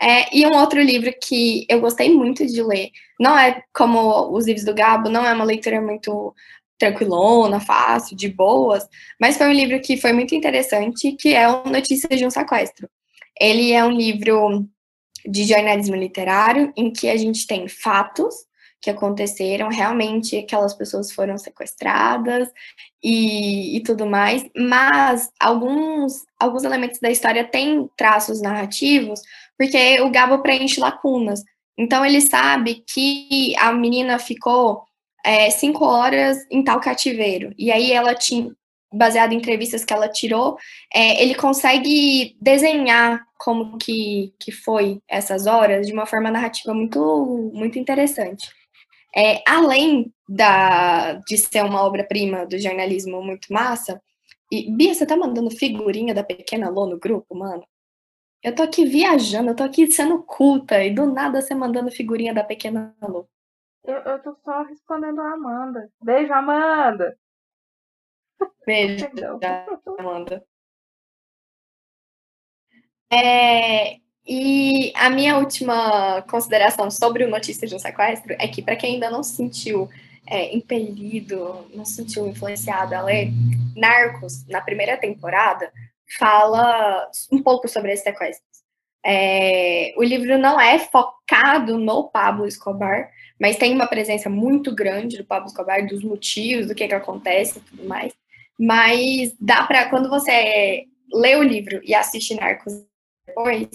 É, 0.00 0.36
e 0.36 0.46
um 0.46 0.54
outro 0.56 0.80
livro 0.80 1.10
que 1.22 1.64
eu 1.68 1.80
gostei 1.80 2.12
muito 2.12 2.46
de 2.46 2.62
ler, 2.62 2.90
não 3.18 3.38
é 3.38 3.62
como 3.72 4.30
os 4.30 4.46
livros 4.46 4.64
do 4.64 4.74
Gabo, 4.74 5.08
não 5.08 5.24
é 5.24 5.32
uma 5.32 5.44
leitura 5.44 5.80
muito 5.80 6.34
tranquilona, 6.78 7.60
fácil, 7.60 8.14
de 8.14 8.28
boas, 8.28 8.86
mas 9.18 9.38
foi 9.38 9.48
um 9.48 9.52
livro 9.52 9.80
que 9.80 9.96
foi 9.96 10.12
muito 10.12 10.34
interessante, 10.34 11.12
que 11.12 11.34
é 11.34 11.48
o 11.48 11.64
Notícias 11.70 12.18
de 12.18 12.26
um 12.26 12.30
Sequestro. 12.30 12.88
Ele 13.40 13.72
é 13.72 13.82
um 13.82 13.90
livro 13.90 14.68
de 15.28 15.44
jornalismo 15.44 15.96
literário 15.96 16.72
em 16.76 16.92
que 16.92 17.08
a 17.08 17.16
gente 17.16 17.46
tem 17.46 17.68
fatos 17.68 18.34
que 18.80 18.90
aconteceram, 18.90 19.68
realmente 19.68 20.36
aquelas 20.36 20.74
pessoas 20.74 21.10
foram 21.10 21.36
sequestradas 21.38 22.48
e, 23.02 23.76
e 23.76 23.82
tudo 23.82 24.06
mais, 24.06 24.44
mas 24.56 25.30
alguns, 25.40 26.24
alguns 26.38 26.62
elementos 26.62 27.00
da 27.00 27.10
história 27.10 27.42
têm 27.42 27.88
traços 27.96 28.40
narrativos 28.40 29.20
porque 29.58 30.00
o 30.00 30.10
Gabo 30.10 30.42
preenche 30.42 30.80
lacunas. 30.80 31.42
Então 31.78 32.04
ele 32.04 32.20
sabe 32.20 32.84
que 32.86 33.54
a 33.58 33.72
menina 33.72 34.18
ficou 34.18 34.84
é, 35.24 35.50
cinco 35.50 35.84
horas 35.84 36.38
em 36.50 36.62
tal 36.62 36.80
cativeiro. 36.80 37.52
E 37.58 37.70
aí 37.72 37.92
ela 37.92 38.14
tinha, 38.14 38.54
baseado 38.92 39.32
em 39.32 39.36
entrevistas 39.36 39.84
que 39.84 39.92
ela 39.92 40.08
tirou, 40.08 40.56
é, 40.92 41.22
ele 41.22 41.34
consegue 41.34 42.36
desenhar 42.40 43.24
como 43.38 43.76
que, 43.78 44.32
que 44.38 44.52
foi 44.52 45.00
essas 45.08 45.46
horas 45.46 45.86
de 45.86 45.92
uma 45.92 46.06
forma 46.06 46.30
narrativa 46.30 46.72
muito, 46.72 47.50
muito 47.52 47.78
interessante. 47.78 48.48
É, 49.14 49.42
além 49.46 50.12
da, 50.28 51.14
de 51.26 51.38
ser 51.38 51.64
uma 51.64 51.82
obra-prima 51.82 52.46
do 52.46 52.58
jornalismo 52.58 53.22
muito 53.22 53.52
massa, 53.52 54.00
e 54.52 54.70
Bia, 54.70 54.94
você 54.94 55.06
tá 55.06 55.16
mandando 55.16 55.50
figurinha 55.50 56.14
da 56.14 56.22
pequena 56.22 56.68
Lô 56.68 56.86
no 56.86 56.98
grupo, 56.98 57.34
mano? 57.34 57.66
Eu 58.42 58.54
tô 58.54 58.62
aqui 58.62 58.84
viajando, 58.84 59.50
eu 59.50 59.56
tô 59.56 59.64
aqui 59.64 59.90
sendo 59.90 60.22
culta, 60.22 60.84
e 60.84 60.94
do 60.94 61.06
nada 61.06 61.40
você 61.40 61.54
mandando 61.54 61.90
figurinha 61.90 62.32
da 62.32 62.44
pequena 62.44 62.94
Lô. 63.02 63.26
Eu, 63.84 63.96
eu 63.96 64.22
tô 64.22 64.36
só 64.44 64.62
respondendo 64.62 65.20
a 65.20 65.32
Amanda. 65.32 65.90
Beijo, 66.02 66.32
Amanda! 66.32 67.16
Beijo, 68.66 69.06
Amanda. 69.98 70.44
É, 73.12 73.98
e 74.26 74.92
a 74.96 75.08
minha 75.08 75.38
última 75.38 76.22
consideração 76.22 76.90
sobre 76.90 77.24
o 77.24 77.30
Notícias 77.30 77.70
de 77.70 77.76
um 77.76 77.78
Sequestro 77.78 78.34
é 78.38 78.48
que, 78.48 78.60
para 78.60 78.74
quem 78.74 78.94
ainda 78.94 79.08
não 79.08 79.22
se 79.22 79.36
sentiu 79.36 79.88
é, 80.26 80.54
impelido, 80.54 81.66
não 81.72 81.84
se 81.84 81.94
sentiu 81.94 82.26
influenciado 82.26 82.94
a 82.94 83.02
ler, 83.02 83.30
Narcos, 83.76 84.44
na 84.48 84.60
primeira 84.60 84.96
temporada, 84.96 85.72
fala 86.18 87.08
um 87.30 87.40
pouco 87.42 87.68
sobre 87.68 87.92
esse 87.92 88.02
sequestro. 88.02 88.44
É, 89.04 89.94
o 89.96 90.02
livro 90.02 90.36
não 90.36 90.60
é 90.60 90.80
focado 90.80 91.78
no 91.78 92.08
Pablo 92.10 92.46
Escobar, 92.46 93.08
mas 93.40 93.56
tem 93.56 93.72
uma 93.72 93.86
presença 93.86 94.28
muito 94.28 94.74
grande 94.74 95.18
do 95.18 95.24
Pablo 95.24 95.46
Escobar, 95.46 95.86
dos 95.86 96.02
motivos, 96.02 96.66
do 96.66 96.74
que, 96.74 96.88
que 96.88 96.94
acontece 96.94 97.58
e 97.58 97.62
tudo 97.62 97.84
mais. 97.84 98.12
Mas 98.58 99.34
dá 99.40 99.64
para, 99.64 99.88
quando 99.88 100.08
você 100.08 100.84
lê 101.12 101.36
o 101.36 101.42
livro 101.42 101.80
e 101.84 101.94
assiste 101.94 102.34
Narcos 102.34 102.72
depois, 103.26 103.68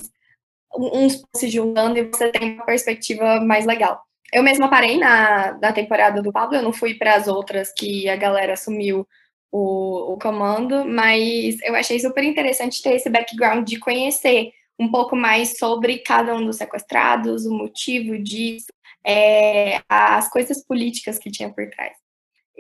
uns 0.76 1.24
se 1.36 1.50
juntando 1.50 2.00
e 2.00 2.04
você 2.04 2.30
tem 2.32 2.56
uma 2.56 2.66
perspectiva 2.66 3.40
mais 3.42 3.66
legal. 3.66 4.02
Eu 4.34 4.44
mesma 4.44 4.70
parei 4.70 4.98
na, 4.98 5.58
na 5.60 5.74
temporada 5.74 6.22
do 6.22 6.32
Pablo, 6.32 6.56
eu 6.56 6.64
não 6.64 6.72
fui 6.72 6.96
para 6.96 7.16
as 7.16 7.28
outras 7.28 7.74
que 7.74 8.08
a 8.10 8.16
galera 8.16 8.54
assumiu 8.54 9.06
o, 9.52 10.14
o 10.14 10.18
comando, 10.18 10.86
mas 10.86 11.62
eu 11.62 11.76
achei 11.76 12.00
super 12.00 12.24
interessante 12.24 12.82
ter 12.82 12.96
esse 12.96 13.10
background 13.10 13.68
de 13.68 13.78
conhecer 13.78 14.52
um 14.80 14.90
pouco 14.90 15.16
mais 15.16 15.58
sobre 15.60 16.00
cada 16.00 16.34
um 16.34 16.46
dos 16.46 16.58
sequestrados, 16.58 17.46
o 17.46 17.54
motivo 17.54 18.18
disso, 18.18 18.68
é, 19.06 19.82
as 19.88 20.30
coisas 20.30 20.66
políticas 20.66 21.20
que 21.20 21.30
tinha 21.30 21.50
por 21.50 21.70
trás. 21.70 22.01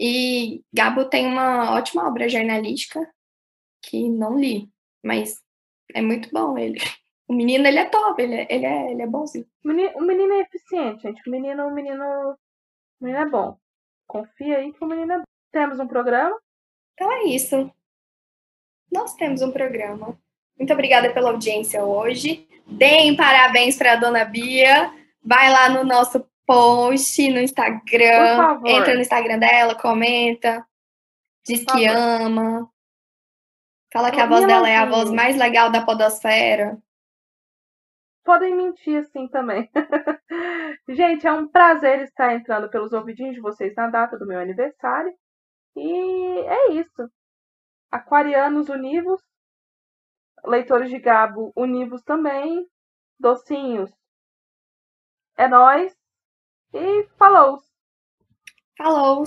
E 0.03 0.63
Gabo 0.73 1.05
tem 1.05 1.27
uma 1.27 1.75
ótima 1.75 2.07
obra 2.07 2.27
jornalística 2.27 3.07
que 3.83 4.09
não 4.09 4.35
li, 4.39 4.67
mas 5.03 5.39
é 5.93 6.01
muito 6.01 6.27
bom 6.31 6.57
ele. 6.57 6.79
O 7.27 7.33
menino, 7.33 7.67
ele 7.67 7.77
é 7.77 7.85
top, 7.85 8.19
ele 8.19 8.33
é, 8.33 8.47
ele 8.49 8.65
é, 8.65 8.91
ele 8.91 9.01
é 9.03 9.07
bonzinho. 9.07 9.45
O 9.63 9.67
menino, 9.67 9.91
o 9.95 10.01
menino 10.01 10.33
é 10.33 10.39
eficiente, 10.41 11.03
gente. 11.03 11.21
O 11.27 11.31
menino, 11.31 11.67
o 11.67 11.71
menino, 11.71 12.03
o 12.03 12.35
menino 12.99 13.21
é 13.21 13.29
bom. 13.29 13.55
Confia 14.07 14.57
aí 14.57 14.73
que 14.73 14.83
o 14.83 14.87
menino 14.87 15.13
é 15.13 15.17
bom. 15.19 15.23
Temos 15.51 15.79
um 15.79 15.87
programa? 15.87 16.35
Então 16.95 17.11
é 17.11 17.25
isso. 17.25 17.71
Nós 18.91 19.13
temos 19.13 19.43
um 19.43 19.51
programa. 19.51 20.19
Muito 20.57 20.73
obrigada 20.73 21.13
pela 21.13 21.29
audiência 21.29 21.85
hoje. 21.85 22.49
Deem 22.65 23.15
parabéns 23.15 23.77
para 23.77 23.93
a 23.93 23.97
dona 23.97 24.25
Bia. 24.25 24.91
Vai 25.23 25.51
lá 25.51 25.69
no 25.69 25.83
nosso 25.83 26.25
post 26.51 27.29
no 27.31 27.39
Instagram. 27.39 28.61
Entra 28.65 28.93
no 28.95 29.01
Instagram 29.01 29.39
dela, 29.39 29.75
comenta. 29.75 30.65
Diz 31.45 31.63
que 31.65 31.85
ama. 31.85 32.69
Fala 33.93 34.11
que 34.11 34.19
a 34.19 34.25
voz 34.25 34.45
dela 34.45 34.69
é 34.69 34.77
a 34.77 34.85
voz 34.85 35.11
mais 35.11 35.37
legal 35.37 35.69
da 35.69 35.85
podosfera 35.85 36.81
podem 38.23 38.55
mentir 38.55 38.97
assim 38.97 39.27
também. 39.27 39.69
Gente, 40.87 41.27
é 41.27 41.31
um 41.31 41.47
prazer 41.47 42.01
estar 42.01 42.33
entrando 42.33 42.69
pelos 42.69 42.93
ouvidinhos 42.93 43.35
de 43.35 43.41
vocês 43.41 43.75
na 43.75 43.87
data 43.87 44.17
do 44.17 44.25
meu 44.25 44.39
aniversário. 44.39 45.13
E 45.75 46.39
é 46.47 46.71
isso. 46.73 47.11
Aquarianos 47.91 48.69
univos, 48.69 49.21
leitores 50.45 50.89
de 50.89 50.99
Gabo 50.99 51.51
univos 51.55 52.01
também, 52.03 52.65
docinhos. 53.19 53.91
É 55.37 55.47
nós 55.47 55.93
e 56.73 57.07
falou. 57.17 57.61
Falou. 58.77 59.23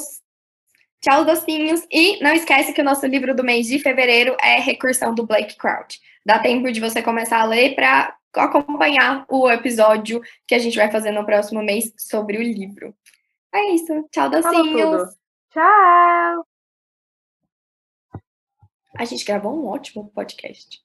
Tchau, 1.00 1.24
docinhos. 1.24 1.86
E 1.90 2.22
não 2.22 2.32
esquece 2.32 2.72
que 2.72 2.80
o 2.80 2.84
nosso 2.84 3.06
livro 3.06 3.34
do 3.34 3.44
mês 3.44 3.66
de 3.66 3.78
fevereiro 3.78 4.36
é 4.40 4.58
Recursão 4.58 5.14
do 5.14 5.26
Blake 5.26 5.56
Crouch. 5.56 6.00
Dá 6.24 6.38
tempo 6.38 6.72
de 6.72 6.80
você 6.80 7.02
começar 7.02 7.40
a 7.40 7.44
ler 7.44 7.74
para 7.74 8.16
acompanhar 8.34 9.26
o 9.28 9.50
episódio 9.50 10.20
que 10.46 10.54
a 10.54 10.58
gente 10.58 10.76
vai 10.76 10.90
fazer 10.90 11.10
no 11.10 11.26
próximo 11.26 11.62
mês 11.62 11.92
sobre 11.98 12.38
o 12.38 12.42
livro. 12.42 12.94
É 13.54 13.74
isso. 13.74 14.08
Tchau, 14.10 14.30
docinhos. 14.30 15.14
Tchau. 15.50 16.46
A 18.96 19.04
gente 19.04 19.24
gravou 19.24 19.54
um 19.54 19.66
ótimo 19.66 20.10
podcast. 20.10 20.82